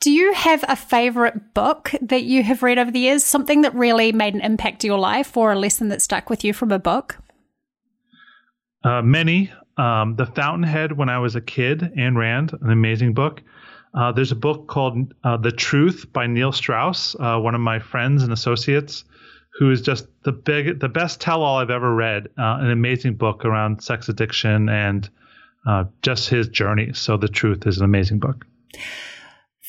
Do 0.00 0.10
you 0.10 0.32
have 0.32 0.64
a 0.68 0.76
favorite 0.76 1.54
book 1.54 1.92
that 2.02 2.24
you 2.24 2.42
have 2.42 2.62
read 2.62 2.78
over 2.78 2.90
the 2.90 3.00
years? 3.00 3.24
Something 3.24 3.62
that 3.62 3.74
really 3.74 4.12
made 4.12 4.34
an 4.34 4.40
impact 4.40 4.80
to 4.80 4.86
your 4.86 4.98
life 4.98 5.36
or 5.36 5.52
a 5.52 5.58
lesson 5.58 5.88
that 5.88 6.02
stuck 6.02 6.30
with 6.30 6.44
you 6.44 6.52
from 6.52 6.72
a 6.72 6.78
book? 6.78 7.18
Uh, 8.84 9.02
many. 9.02 9.52
Um, 9.78 10.16
the 10.16 10.26
Fountainhead, 10.26 10.92
when 10.92 11.08
I 11.08 11.18
was 11.18 11.36
a 11.36 11.40
kid, 11.40 11.80
Ayn 11.98 12.16
Rand, 12.16 12.52
an 12.60 12.70
amazing 12.70 13.14
book. 13.14 13.42
Uh, 13.94 14.12
there's 14.12 14.32
a 14.32 14.36
book 14.36 14.68
called 14.68 15.14
uh, 15.24 15.36
The 15.36 15.50
Truth 15.50 16.12
by 16.12 16.26
Neil 16.26 16.52
Strauss, 16.52 17.16
uh, 17.18 17.38
one 17.38 17.54
of 17.54 17.60
my 17.60 17.78
friends 17.78 18.22
and 18.22 18.32
associates 18.32 19.04
who 19.58 19.70
is 19.70 19.80
just 19.80 20.06
the 20.22 20.32
big, 20.32 20.80
the 20.80 20.88
best 20.88 21.20
tell-all 21.20 21.58
I've 21.58 21.70
ever 21.70 21.94
read. 21.94 22.26
Uh, 22.38 22.58
an 22.60 22.70
amazing 22.70 23.14
book 23.14 23.44
around 23.44 23.82
sex 23.82 24.08
addiction 24.08 24.68
and 24.68 25.08
uh, 25.66 25.84
just 26.02 26.28
his 26.28 26.48
journey. 26.48 26.92
So 26.92 27.16
the 27.16 27.28
truth 27.28 27.66
is 27.66 27.78
an 27.78 27.84
amazing 27.84 28.18
book. 28.18 28.46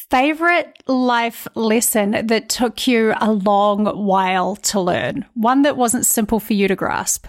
Favorite 0.09 0.81
life 0.87 1.47
lesson 1.55 2.27
that 2.27 2.49
took 2.49 2.87
you 2.87 3.13
a 3.19 3.31
long 3.31 3.85
while 3.85 4.55
to 4.55 4.79
learn, 4.79 5.25
one 5.33 5.63
that 5.63 5.75
wasn't 5.75 6.05
simple 6.05 6.39
for 6.39 6.53
you 6.53 6.67
to 6.67 6.75
grasp. 6.75 7.27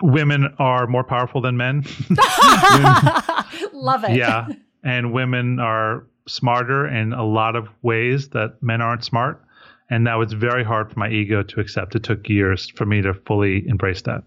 Women 0.00 0.54
are 0.58 0.86
more 0.86 1.02
powerful 1.02 1.40
than 1.40 1.56
men. 1.56 1.84
Love 3.72 4.04
it. 4.04 4.16
Yeah. 4.16 4.46
And 4.84 5.12
women 5.12 5.58
are 5.58 6.06
smarter 6.28 6.86
in 6.86 7.12
a 7.12 7.24
lot 7.24 7.56
of 7.56 7.68
ways 7.82 8.28
that 8.28 8.62
men 8.62 8.80
aren't 8.80 9.04
smart 9.04 9.42
and 9.90 10.06
that 10.06 10.14
was 10.14 10.32
very 10.32 10.64
hard 10.64 10.92
for 10.92 10.98
my 10.98 11.08
ego 11.08 11.42
to 11.42 11.60
accept. 11.60 11.94
It 11.94 12.02
took 12.02 12.28
years 12.28 12.70
for 12.70 12.86
me 12.86 13.02
to 13.02 13.14
fully 13.14 13.66
embrace 13.68 14.02
that. 14.02 14.22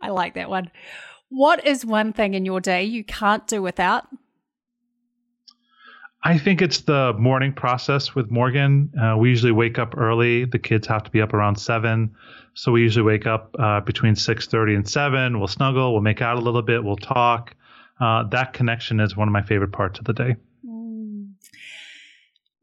I 0.00 0.10
like 0.10 0.34
that 0.34 0.48
one. 0.48 0.70
What 1.28 1.66
is 1.66 1.84
one 1.84 2.12
thing 2.12 2.34
in 2.34 2.44
your 2.44 2.60
day 2.60 2.84
you 2.84 3.04
can't 3.04 3.46
do 3.46 3.62
without? 3.62 4.06
I 6.22 6.36
think 6.36 6.60
it's 6.60 6.80
the 6.80 7.14
morning 7.18 7.52
process 7.52 8.14
with 8.14 8.30
Morgan. 8.30 8.92
Uh, 9.00 9.16
we 9.16 9.30
usually 9.30 9.52
wake 9.52 9.78
up 9.78 9.96
early. 9.96 10.44
The 10.44 10.58
kids 10.58 10.86
have 10.86 11.02
to 11.04 11.10
be 11.10 11.22
up 11.22 11.32
around 11.32 11.56
seven, 11.56 12.14
so 12.52 12.72
we 12.72 12.82
usually 12.82 13.04
wake 13.04 13.26
up 13.26 13.54
uh, 13.58 13.80
between 13.80 14.14
six 14.14 14.46
thirty 14.46 14.74
and 14.74 14.86
seven. 14.86 15.38
We'll 15.38 15.48
snuggle. 15.48 15.92
We'll 15.92 16.02
make 16.02 16.20
out 16.20 16.36
a 16.36 16.40
little 16.40 16.62
bit. 16.62 16.84
We'll 16.84 16.96
talk. 16.96 17.54
Uh, 17.98 18.24
that 18.28 18.52
connection 18.52 19.00
is 19.00 19.16
one 19.16 19.28
of 19.28 19.32
my 19.32 19.42
favorite 19.42 19.72
parts 19.72 19.98
of 19.98 20.04
the 20.04 20.12
day. 20.12 20.36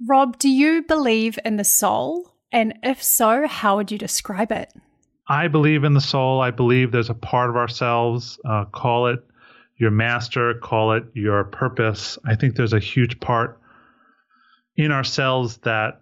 Rob, 0.08 0.38
do 0.38 0.50
you 0.50 0.84
believe 0.84 1.40
in 1.44 1.56
the 1.56 1.64
soul? 1.64 2.32
And 2.52 2.78
if 2.84 3.02
so, 3.02 3.48
how 3.48 3.78
would 3.78 3.92
you 3.92 3.98
describe 3.98 4.52
it? 4.52 4.72
I 5.28 5.48
believe 5.48 5.84
in 5.84 5.96
the 5.96 6.02
soul. 6.02 6.40
I 6.42 6.52
believe 6.52 6.92
there's 6.92 7.10
a 7.10 7.16
part 7.16 7.50
of 7.50 7.56
ourselves, 7.56 8.40
uh, 8.46 8.66
call 8.66 9.08
it 9.08 9.27
your 9.78 9.92
master, 9.92 10.56
call 10.56 10.94
it 10.94 11.04
your 11.14 11.44
purpose. 11.44 12.18
I 12.26 12.36
think 12.36 12.56
there's 12.56 12.74
a 12.74 12.80
huge 12.80 13.20
part 13.20 13.60
in 14.76 14.92
ourselves 14.92 15.58
that 15.58 16.02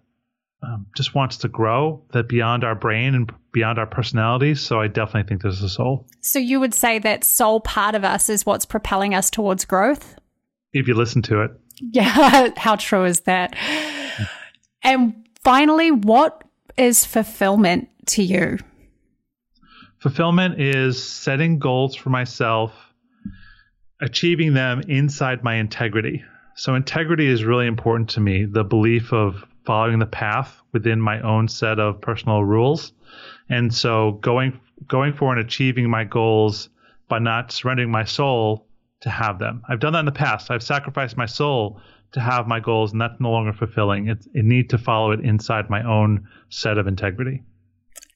um, 0.63 0.87
just 0.95 1.13
wants 1.13 1.37
to 1.37 1.47
grow, 1.47 2.03
that 2.13 2.27
beyond 2.27 2.63
our 2.63 2.75
brain 2.75 3.13
and 3.13 3.31
beyond 3.51 3.77
our 3.77 3.85
personalities. 3.85 4.61
So 4.61 4.79
I 4.79 4.87
definitely 4.87 5.27
think 5.27 5.41
there's 5.41 5.61
a 5.61 5.69
soul. 5.69 6.07
So 6.21 6.39
you 6.39 6.59
would 6.59 6.73
say 6.73 6.99
that 6.99 7.23
soul 7.23 7.59
part 7.59 7.95
of 7.95 8.03
us 8.03 8.29
is 8.29 8.45
what's 8.45 8.65
propelling 8.65 9.13
us 9.13 9.29
towards 9.29 9.65
growth? 9.65 10.15
If 10.73 10.87
you 10.87 10.93
listen 10.93 11.21
to 11.23 11.41
it. 11.41 11.51
Yeah, 11.79 12.49
how 12.57 12.75
true 12.77 13.05
is 13.05 13.21
that? 13.21 13.55
And 14.81 15.27
finally, 15.43 15.91
what 15.91 16.43
is 16.77 17.05
fulfillment 17.05 17.89
to 18.07 18.23
you? 18.23 18.57
Fulfillment 19.99 20.59
is 20.59 21.03
setting 21.03 21.59
goals 21.59 21.95
for 21.95 22.09
myself, 22.09 22.71
achieving 24.01 24.53
them 24.53 24.81
inside 24.87 25.43
my 25.43 25.55
integrity. 25.55 26.23
So, 26.55 26.75
integrity 26.75 27.27
is 27.27 27.43
really 27.43 27.67
important 27.67 28.09
to 28.11 28.19
me 28.19 28.45
the 28.45 28.63
belief 28.63 29.11
of 29.13 29.43
following 29.65 29.99
the 29.99 30.05
path 30.05 30.61
within 30.71 31.01
my 31.01 31.19
own 31.21 31.47
set 31.47 31.79
of 31.79 31.99
personal 32.01 32.43
rules. 32.43 32.93
And 33.49 33.73
so, 33.73 34.13
going, 34.21 34.59
going 34.87 35.13
for 35.13 35.31
and 35.31 35.41
achieving 35.41 35.89
my 35.89 36.03
goals 36.03 36.69
by 37.09 37.19
not 37.19 37.51
surrendering 37.51 37.91
my 37.91 38.03
soul 38.03 38.67
to 39.01 39.09
have 39.09 39.39
them. 39.39 39.61
I've 39.69 39.79
done 39.79 39.93
that 39.93 39.99
in 39.99 40.05
the 40.05 40.11
past. 40.11 40.49
I've 40.49 40.63
sacrificed 40.63 41.17
my 41.17 41.25
soul 41.25 41.79
to 42.13 42.19
have 42.19 42.47
my 42.47 42.59
goals, 42.59 42.91
and 42.91 43.01
that's 43.01 43.19
no 43.19 43.31
longer 43.31 43.53
fulfilling. 43.53 44.07
It's, 44.07 44.27
it 44.33 44.45
need 44.45 44.69
to 44.69 44.77
follow 44.77 45.11
it 45.11 45.19
inside 45.19 45.69
my 45.69 45.83
own 45.83 46.27
set 46.49 46.77
of 46.77 46.87
integrity. 46.87 47.43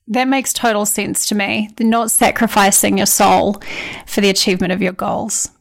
That 0.07 0.27
makes 0.27 0.53
total 0.53 0.85
sense 0.85 1.27
to 1.27 1.35
me. 1.35 1.69
Not 1.79 2.09
sacrificing 2.09 2.97
your 2.97 3.05
soul 3.05 3.61
for 4.07 4.21
the 4.21 4.29
achievement 4.29 4.73
of 4.73 4.81
your 4.81 4.93
goals. 4.93 5.51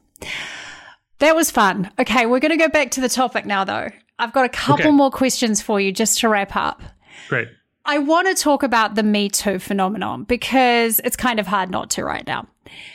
That 1.18 1.34
was 1.34 1.50
fun. 1.50 1.90
Okay, 1.98 2.26
we're 2.26 2.40
going 2.40 2.56
to 2.56 2.56
go 2.56 2.68
back 2.68 2.92
to 2.92 3.00
the 3.00 3.08
topic 3.08 3.44
now, 3.44 3.64
though. 3.64 3.90
I've 4.18 4.32
got 4.32 4.44
a 4.44 4.48
couple 4.48 4.86
okay. 4.86 4.90
more 4.90 5.10
questions 5.10 5.62
for 5.62 5.80
you 5.80 5.92
just 5.92 6.18
to 6.20 6.28
wrap 6.28 6.54
up. 6.56 6.82
Great. 7.28 7.48
I 7.84 7.98
want 7.98 8.28
to 8.28 8.40
talk 8.40 8.62
about 8.62 8.94
the 8.94 9.02
Me 9.02 9.28
Too 9.28 9.58
phenomenon 9.58 10.24
because 10.24 11.00
it's 11.04 11.16
kind 11.16 11.40
of 11.40 11.46
hard 11.46 11.70
not 11.70 11.90
to 11.90 12.04
right 12.04 12.26
now. 12.26 12.46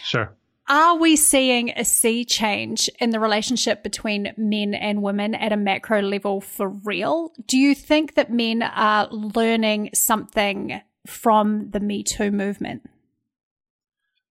Sure. 0.03 0.35
Are 0.69 0.97
we 0.97 1.15
seeing 1.15 1.71
a 1.71 1.83
sea 1.83 2.23
change 2.23 2.89
in 2.99 3.09
the 3.09 3.19
relationship 3.19 3.83
between 3.83 4.33
men 4.37 4.73
and 4.73 5.01
women 5.01 5.35
at 5.35 5.51
a 5.51 5.57
macro 5.57 6.01
level 6.01 6.39
for 6.39 6.69
real? 6.69 7.33
Do 7.47 7.57
you 7.57 7.75
think 7.75 8.15
that 8.15 8.31
men 8.31 8.63
are 8.63 9.07
learning 9.11 9.89
something 9.93 10.81
from 11.05 11.71
the 11.71 11.81
Me 11.81 12.03
Too 12.03 12.31
movement? 12.31 12.89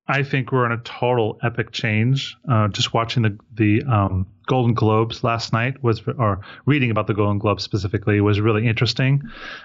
I 0.09 0.25
think 0.25 0.51
we're 0.51 0.67
in 0.67 0.73
a 0.73 0.79
total 0.79 1.39
epic 1.43 1.71
change. 1.71 2.37
Uh, 2.49 2.69
just 2.69 2.93
watching 2.93 3.23
the 3.23 3.39
the 3.55 3.83
um, 3.85 4.27
Golden 4.47 4.75
Globes 4.75 5.23
last 5.23 5.53
night 5.53 5.83
was, 5.83 6.03
or 6.19 6.41
reading 6.67 6.91
about 6.91 7.07
the 7.07 7.15
Golden 7.15 7.39
Globes 7.39 7.63
specifically, 7.63 8.21
was 8.21 8.41
really 8.41 8.67
interesting. 8.67 9.23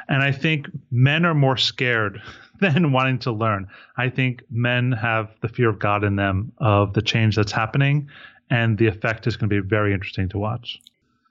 And 0.07 0.21
I 0.21 0.31
think 0.31 0.67
men 0.91 1.25
are 1.25 1.33
more 1.33 1.57
scared 1.57 2.21
than 2.59 2.91
wanting 2.91 3.19
to 3.19 3.31
learn. 3.31 3.67
I 3.97 4.09
think 4.09 4.43
men 4.49 4.91
have 4.91 5.31
the 5.41 5.49
fear 5.49 5.69
of 5.69 5.79
God 5.79 6.03
in 6.03 6.15
them 6.15 6.51
of 6.59 6.93
the 6.93 7.01
change 7.01 7.35
that's 7.35 7.51
happening, 7.51 8.09
and 8.49 8.77
the 8.77 8.87
effect 8.87 9.25
is 9.25 9.37
going 9.37 9.49
to 9.49 9.61
be 9.61 9.67
very 9.67 9.93
interesting 9.93 10.29
to 10.29 10.37
watch. 10.37 10.79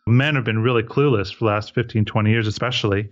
Men 0.09 0.35
have 0.35 0.45
been 0.45 0.63
really 0.63 0.83
clueless 0.83 1.33
for 1.33 1.45
the 1.45 1.51
last 1.51 1.75
15, 1.75 2.05
20 2.05 2.31
years, 2.31 2.47
especially. 2.47 3.11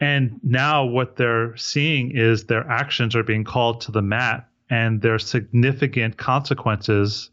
And 0.00 0.40
now 0.42 0.84
what 0.84 1.16
they're 1.16 1.56
seeing 1.56 2.10
is 2.16 2.44
their 2.44 2.66
actions 2.68 3.14
are 3.14 3.22
being 3.22 3.44
called 3.44 3.82
to 3.82 3.92
the 3.92 4.02
mat 4.02 4.49
and 4.70 5.02
there's 5.02 5.26
significant 5.26 6.16
consequences 6.16 7.30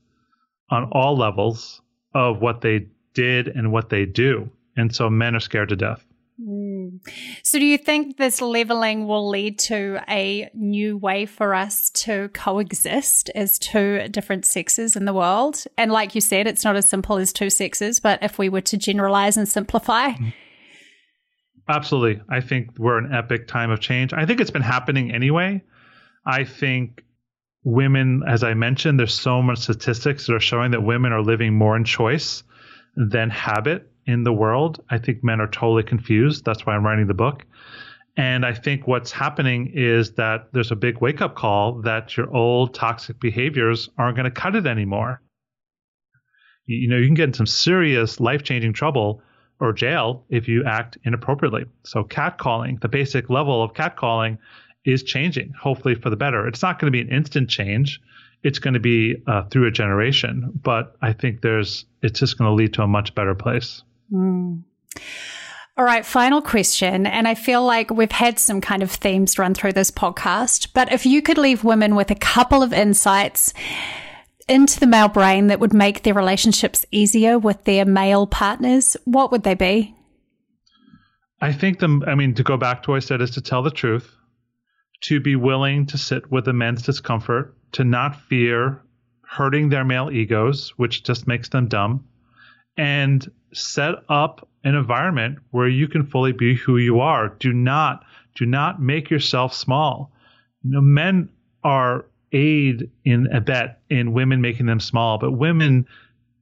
on 0.69 0.89
all 0.91 1.15
levels 1.15 1.81
of 2.13 2.41
what 2.41 2.61
they 2.61 2.87
did 3.13 3.47
and 3.47 3.71
what 3.71 3.89
they 3.89 4.05
do. 4.05 4.49
And 4.75 4.93
so 4.93 5.09
men 5.09 5.35
are 5.35 5.39
scared 5.39 5.69
to 5.69 5.75
death. 5.75 6.03
Mm. 6.41 6.99
So, 7.41 7.57
do 7.57 7.65
you 7.65 7.79
think 7.79 8.17
this 8.17 8.41
leveling 8.41 9.07
will 9.07 9.27
lead 9.27 9.57
to 9.59 9.99
a 10.07 10.49
new 10.53 10.95
way 10.95 11.25
for 11.25 11.55
us 11.55 11.89
to 11.91 12.29
coexist 12.29 13.31
as 13.33 13.57
two 13.57 14.07
different 14.09 14.45
sexes 14.45 14.95
in 14.95 15.05
the 15.05 15.13
world? 15.13 15.63
And, 15.79 15.91
like 15.91 16.13
you 16.13 16.21
said, 16.21 16.45
it's 16.45 16.63
not 16.63 16.75
as 16.75 16.87
simple 16.87 17.17
as 17.17 17.33
two 17.33 17.49
sexes, 17.49 17.99
but 17.99 18.21
if 18.21 18.37
we 18.37 18.49
were 18.49 18.61
to 18.61 18.77
generalize 18.77 19.35
and 19.35 19.47
simplify. 19.47 20.09
Mm-hmm. 20.09 20.29
Absolutely. 21.69 22.21
I 22.29 22.39
think 22.39 22.77
we're 22.77 22.99
an 22.99 23.13
epic 23.13 23.47
time 23.47 23.71
of 23.71 23.79
change. 23.79 24.13
I 24.13 24.25
think 24.25 24.39
it's 24.39 24.51
been 24.51 24.61
happening 24.61 25.11
anyway. 25.11 25.63
I 26.25 26.43
think 26.43 27.03
women, 27.67 28.23
as 28.25 28.43
I 28.43 28.53
mentioned, 28.53 28.97
there's 28.97 29.13
so 29.13 29.41
much 29.41 29.59
statistics 29.59 30.25
that 30.25 30.33
are 30.33 30.39
showing 30.39 30.71
that 30.71 30.81
women 30.81 31.11
are 31.11 31.21
living 31.21 31.53
more 31.53 31.75
in 31.75 31.83
choice 31.83 32.43
than 32.95 33.29
habit 33.29 33.91
in 34.05 34.23
the 34.23 34.31
world. 34.31 34.81
I 34.89 34.99
think 34.99 35.21
men 35.21 35.41
are 35.41 35.49
totally 35.49 35.83
confused. 35.83 36.45
That's 36.45 36.65
why 36.65 36.75
I'm 36.75 36.85
writing 36.85 37.07
the 37.07 37.13
book. 37.13 37.45
And 38.15 38.45
I 38.45 38.53
think 38.53 38.87
what's 38.87 39.11
happening 39.11 39.73
is 39.75 40.13
that 40.13 40.47
there's 40.53 40.71
a 40.71 40.77
big 40.77 41.01
wake 41.01 41.21
up 41.21 41.35
call 41.35 41.81
that 41.81 42.15
your 42.15 42.33
old 42.33 42.73
toxic 42.73 43.19
behaviors 43.19 43.89
aren't 43.97 44.15
going 44.15 44.23
to 44.23 44.31
cut 44.31 44.55
it 44.55 44.65
anymore. 44.65 45.21
You 46.67 46.87
know, 46.87 46.97
you 46.97 47.05
can 47.05 47.15
get 47.15 47.27
in 47.27 47.33
some 47.33 47.45
serious 47.45 48.21
life 48.21 48.43
changing 48.43 48.73
trouble 48.73 49.21
or 49.59 49.73
jail 49.73 50.25
if 50.29 50.47
you 50.47 50.63
act 50.63 50.97
inappropriately. 51.03 51.65
So, 51.83 52.03
catcalling, 52.03 52.79
the 52.79 52.87
basic 52.87 53.29
level 53.29 53.61
of 53.61 53.73
catcalling 53.73 54.37
is 54.87 55.03
changing, 55.03 55.53
hopefully 55.59 55.93
for 55.95 56.09
the 56.09 56.15
better. 56.15 56.47
It's 56.47 56.61
not 56.61 56.79
going 56.79 56.91
to 56.91 56.95
be 56.95 57.01
an 57.01 57.15
instant 57.15 57.49
change. 57.49 58.01
It's 58.43 58.57
going 58.57 58.73
to 58.73 58.79
be 58.79 59.21
uh, 59.27 59.43
through 59.43 59.67
a 59.67 59.71
generation, 59.71 60.51
but 60.63 60.95
I 61.01 61.11
think 61.13 61.41
there's 61.41 61.85
it's 62.01 62.19
just 62.19 62.37
going 62.37 62.49
to 62.49 62.53
lead 62.53 62.73
to 62.75 62.83
a 62.83 62.87
much 62.87 63.13
better 63.13 63.35
place. 63.35 63.83
Mm. 64.11 64.63
All 65.77 65.85
right, 65.85 66.05
final 66.05 66.41
question. 66.41 67.05
And 67.05 67.27
I 67.27 67.35
feel 67.35 67.63
like 67.63 67.91
we've 67.91 68.11
had 68.11 68.39
some 68.39 68.61
kind 68.61 68.81
of 68.81 68.89
themes 68.89 69.37
run 69.37 69.53
through 69.53 69.73
this 69.73 69.91
podcast, 69.91 70.69
but 70.73 70.91
if 70.91 71.05
you 71.05 71.21
could 71.21 71.37
leave 71.37 71.63
women 71.63 71.95
with 71.95 72.09
a 72.09 72.15
couple 72.15 72.63
of 72.63 72.73
insights 72.73 73.53
into 74.47 74.79
the 74.79 74.87
male 74.87 75.09
brain 75.09 75.47
that 75.47 75.59
would 75.59 75.73
make 75.73 76.03
their 76.03 76.13
relationships 76.13 76.85
easier 76.91 77.37
with 77.37 77.63
their 77.65 77.85
male 77.85 78.25
partners, 78.25 78.97
what 79.05 79.31
would 79.31 79.43
they 79.43 79.53
be? 79.53 79.93
I 81.41 81.53
think 81.53 81.79
the, 81.79 82.03
I 82.07 82.15
mean, 82.15 82.33
to 82.35 82.43
go 82.43 82.57
back 82.57 82.81
to 82.83 82.91
what 82.91 82.97
I 82.97 82.99
said 82.99 83.21
is 83.21 83.29
to 83.31 83.41
tell 83.41 83.61
the 83.61 83.69
truth, 83.69 84.16
to 85.01 85.19
be 85.19 85.35
willing 85.35 85.85
to 85.87 85.97
sit 85.97 86.31
with 86.31 86.47
men's 86.47 86.81
discomfort, 86.81 87.55
to 87.73 87.83
not 87.83 88.19
fear 88.21 88.81
hurting 89.21 89.69
their 89.69 89.83
male 89.83 90.09
egos, 90.11 90.69
which 90.77 91.03
just 91.03 91.27
makes 91.27 91.49
them 91.49 91.67
dumb, 91.67 92.05
and 92.77 93.29
set 93.53 93.95
up 94.09 94.47
an 94.63 94.75
environment 94.75 95.39
where 95.51 95.67
you 95.67 95.87
can 95.87 96.05
fully 96.05 96.31
be 96.31 96.55
who 96.55 96.77
you 96.77 96.99
are. 96.99 97.29
Do 97.29 97.53
not, 97.53 98.03
do 98.35 98.45
not 98.45 98.81
make 98.81 99.09
yourself 99.09 99.53
small. 99.53 100.11
You 100.63 100.71
know, 100.71 100.81
men 100.81 101.29
are 101.63 102.05
aid 102.31 102.89
in 103.05 103.27
a 103.33 103.41
bet 103.41 103.81
in 103.89 104.13
women 104.13 104.41
making 104.41 104.65
them 104.65 104.79
small, 104.79 105.17
but 105.17 105.31
women 105.31 105.85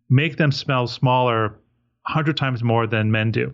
make 0.09 0.37
them 0.37 0.51
smell 0.51 0.87
smaller 0.87 1.59
hundred 2.05 2.37
times 2.37 2.63
more 2.63 2.85
than 2.87 3.11
men 3.11 3.31
do 3.31 3.53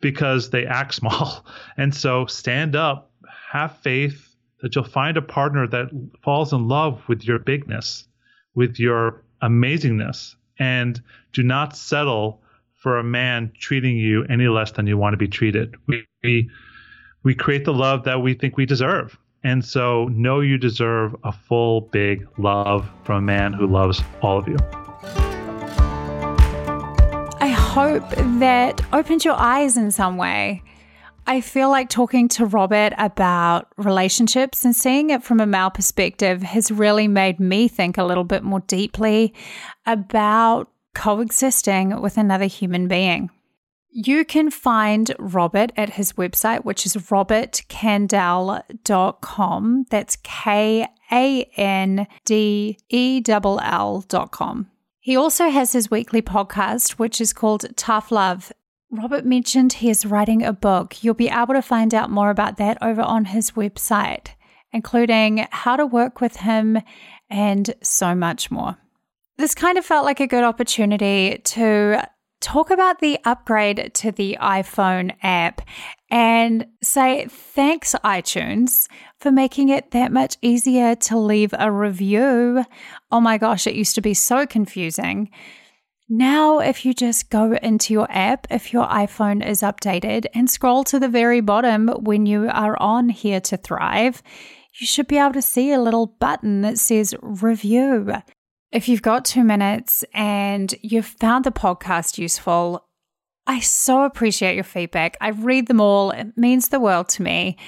because 0.00 0.50
they 0.50 0.66
act 0.66 0.94
small. 0.94 1.46
And 1.76 1.94
so 1.94 2.26
stand 2.26 2.76
up, 2.76 3.11
have 3.52 3.76
faith 3.82 4.34
that 4.62 4.74
you'll 4.74 4.82
find 4.82 5.18
a 5.18 5.22
partner 5.22 5.66
that 5.66 5.90
falls 6.24 6.54
in 6.54 6.68
love 6.68 7.02
with 7.06 7.22
your 7.22 7.38
bigness, 7.38 8.08
with 8.54 8.78
your 8.78 9.22
amazingness, 9.42 10.36
and 10.58 11.02
do 11.34 11.42
not 11.42 11.76
settle 11.76 12.40
for 12.72 12.98
a 12.98 13.04
man 13.04 13.52
treating 13.58 13.98
you 13.98 14.24
any 14.30 14.48
less 14.48 14.72
than 14.72 14.86
you 14.86 14.96
want 14.96 15.12
to 15.12 15.18
be 15.18 15.28
treated. 15.28 15.74
We, 15.86 16.06
we, 16.24 16.50
we 17.24 17.34
create 17.34 17.66
the 17.66 17.74
love 17.74 18.04
that 18.04 18.22
we 18.22 18.32
think 18.32 18.56
we 18.56 18.64
deserve. 18.64 19.18
And 19.44 19.62
so 19.62 20.08
know 20.08 20.40
you 20.40 20.56
deserve 20.56 21.14
a 21.22 21.32
full, 21.32 21.82
big 21.82 22.26
love 22.38 22.88
from 23.04 23.16
a 23.16 23.20
man 23.20 23.52
who 23.52 23.66
loves 23.66 24.00
all 24.22 24.38
of 24.38 24.48
you. 24.48 24.56
I 27.38 27.48
hope 27.48 28.08
that 28.38 28.80
opened 28.94 29.26
your 29.26 29.34
eyes 29.34 29.76
in 29.76 29.90
some 29.90 30.16
way. 30.16 30.62
I 31.26 31.40
feel 31.40 31.70
like 31.70 31.88
talking 31.88 32.28
to 32.30 32.46
Robert 32.46 32.92
about 32.98 33.68
relationships 33.76 34.64
and 34.64 34.74
seeing 34.74 35.10
it 35.10 35.22
from 35.22 35.40
a 35.40 35.46
male 35.46 35.70
perspective 35.70 36.42
has 36.42 36.72
really 36.72 37.08
made 37.08 37.38
me 37.38 37.68
think 37.68 37.96
a 37.96 38.04
little 38.04 38.24
bit 38.24 38.42
more 38.42 38.60
deeply 38.60 39.32
about 39.86 40.68
coexisting 40.94 42.00
with 42.00 42.18
another 42.18 42.46
human 42.46 42.88
being. 42.88 43.30
You 43.94 44.24
can 44.24 44.50
find 44.50 45.14
Robert 45.18 45.70
at 45.76 45.90
his 45.90 46.14
website, 46.14 46.64
which 46.64 46.86
is 46.86 46.96
robertkandell.com. 46.96 49.84
That's 49.90 50.16
K 50.22 50.88
A 51.12 51.42
N 51.56 52.06
D 52.24 52.78
E 52.88 53.22
L 53.28 53.60
L.com. 53.62 54.70
He 54.98 55.14
also 55.16 55.50
has 55.50 55.72
his 55.72 55.90
weekly 55.90 56.22
podcast, 56.22 56.92
which 56.92 57.20
is 57.20 57.34
called 57.34 57.66
Tough 57.76 58.10
Love. 58.10 58.50
Robert 58.92 59.24
mentioned 59.24 59.72
he 59.72 59.88
is 59.88 60.04
writing 60.04 60.42
a 60.42 60.52
book. 60.52 61.02
You'll 61.02 61.14
be 61.14 61.30
able 61.30 61.54
to 61.54 61.62
find 61.62 61.94
out 61.94 62.10
more 62.10 62.28
about 62.28 62.58
that 62.58 62.76
over 62.82 63.00
on 63.00 63.24
his 63.24 63.52
website, 63.52 64.28
including 64.70 65.46
how 65.50 65.76
to 65.76 65.86
work 65.86 66.20
with 66.20 66.36
him 66.36 66.78
and 67.30 67.74
so 67.82 68.14
much 68.14 68.50
more. 68.50 68.76
This 69.38 69.54
kind 69.54 69.78
of 69.78 69.86
felt 69.86 70.04
like 70.04 70.20
a 70.20 70.26
good 70.26 70.44
opportunity 70.44 71.40
to 71.42 72.06
talk 72.40 72.70
about 72.70 72.98
the 72.98 73.18
upgrade 73.24 73.92
to 73.94 74.12
the 74.12 74.36
iPhone 74.42 75.14
app 75.22 75.62
and 76.10 76.66
say 76.82 77.26
thanks, 77.30 77.94
iTunes, 78.04 78.88
for 79.16 79.32
making 79.32 79.70
it 79.70 79.92
that 79.92 80.12
much 80.12 80.36
easier 80.42 80.94
to 80.96 81.16
leave 81.16 81.54
a 81.58 81.72
review. 81.72 82.62
Oh 83.10 83.20
my 83.20 83.38
gosh, 83.38 83.66
it 83.66 83.74
used 83.74 83.94
to 83.94 84.02
be 84.02 84.12
so 84.12 84.44
confusing. 84.44 85.30
Now, 86.08 86.58
if 86.58 86.84
you 86.84 86.92
just 86.92 87.30
go 87.30 87.54
into 87.54 87.94
your 87.94 88.06
app, 88.10 88.46
if 88.50 88.72
your 88.72 88.86
iPhone 88.86 89.46
is 89.46 89.62
updated, 89.62 90.26
and 90.34 90.50
scroll 90.50 90.84
to 90.84 90.98
the 90.98 91.08
very 91.08 91.40
bottom 91.40 91.88
when 91.88 92.26
you 92.26 92.48
are 92.50 92.76
on 92.80 93.08
Here 93.08 93.40
to 93.42 93.56
Thrive, 93.56 94.22
you 94.78 94.86
should 94.86 95.06
be 95.06 95.18
able 95.18 95.32
to 95.32 95.42
see 95.42 95.72
a 95.72 95.80
little 95.80 96.06
button 96.06 96.62
that 96.62 96.78
says 96.78 97.14
review. 97.22 98.12
If 98.72 98.88
you've 98.88 99.02
got 99.02 99.24
two 99.24 99.44
minutes 99.44 100.04
and 100.14 100.74
you've 100.82 101.06
found 101.06 101.44
the 101.44 101.52
podcast 101.52 102.18
useful, 102.18 102.86
I 103.46 103.60
so 103.60 104.04
appreciate 104.04 104.54
your 104.54 104.64
feedback. 104.64 105.16
I 105.20 105.28
read 105.28 105.66
them 105.66 105.80
all, 105.80 106.10
it 106.10 106.36
means 106.36 106.68
the 106.68 106.80
world 106.80 107.08
to 107.10 107.22
me. 107.22 107.58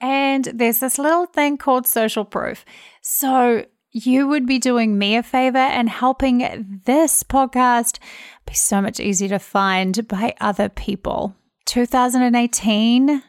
And 0.00 0.44
there's 0.44 0.80
this 0.80 0.98
little 0.98 1.26
thing 1.26 1.56
called 1.58 1.86
social 1.86 2.24
proof. 2.24 2.64
So 3.02 3.64
you 3.94 4.26
would 4.26 4.44
be 4.44 4.58
doing 4.58 4.98
me 4.98 5.16
a 5.16 5.22
favor 5.22 5.56
and 5.56 5.88
helping 5.88 6.80
this 6.84 7.22
podcast 7.22 8.00
be 8.44 8.52
so 8.52 8.82
much 8.82 8.98
easier 8.98 9.28
to 9.28 9.38
find 9.38 10.06
by 10.08 10.34
other 10.40 10.68
people. 10.68 11.36
2018, 11.66 13.22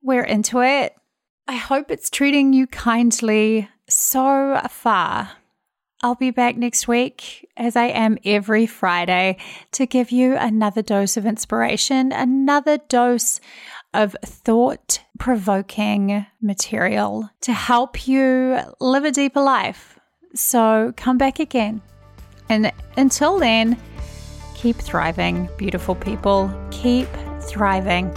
we're 0.00 0.22
into 0.22 0.62
it. 0.62 0.94
I 1.48 1.56
hope 1.56 1.90
it's 1.90 2.08
treating 2.08 2.52
you 2.52 2.68
kindly 2.68 3.68
so 3.88 4.60
far. 4.70 5.32
I'll 6.04 6.14
be 6.14 6.30
back 6.30 6.56
next 6.56 6.86
week, 6.86 7.48
as 7.56 7.74
I 7.74 7.86
am 7.86 8.16
every 8.24 8.66
Friday, 8.66 9.38
to 9.72 9.86
give 9.86 10.12
you 10.12 10.36
another 10.36 10.82
dose 10.82 11.16
of 11.16 11.26
inspiration, 11.26 12.12
another 12.12 12.78
dose 12.78 13.40
of 13.92 14.16
thought 14.24 15.00
provoking 15.18 16.26
material 16.40 17.28
to 17.40 17.52
help 17.52 18.06
you 18.06 18.60
live 18.80 19.04
a 19.04 19.10
deeper 19.10 19.42
life. 19.42 19.98
So 20.34 20.92
come 20.96 21.18
back 21.18 21.38
again. 21.38 21.82
And 22.48 22.72
until 22.96 23.38
then, 23.38 23.78
keep 24.54 24.76
thriving, 24.76 25.48
beautiful 25.56 25.94
people. 25.94 26.52
Keep 26.70 27.08
thriving. 27.40 28.10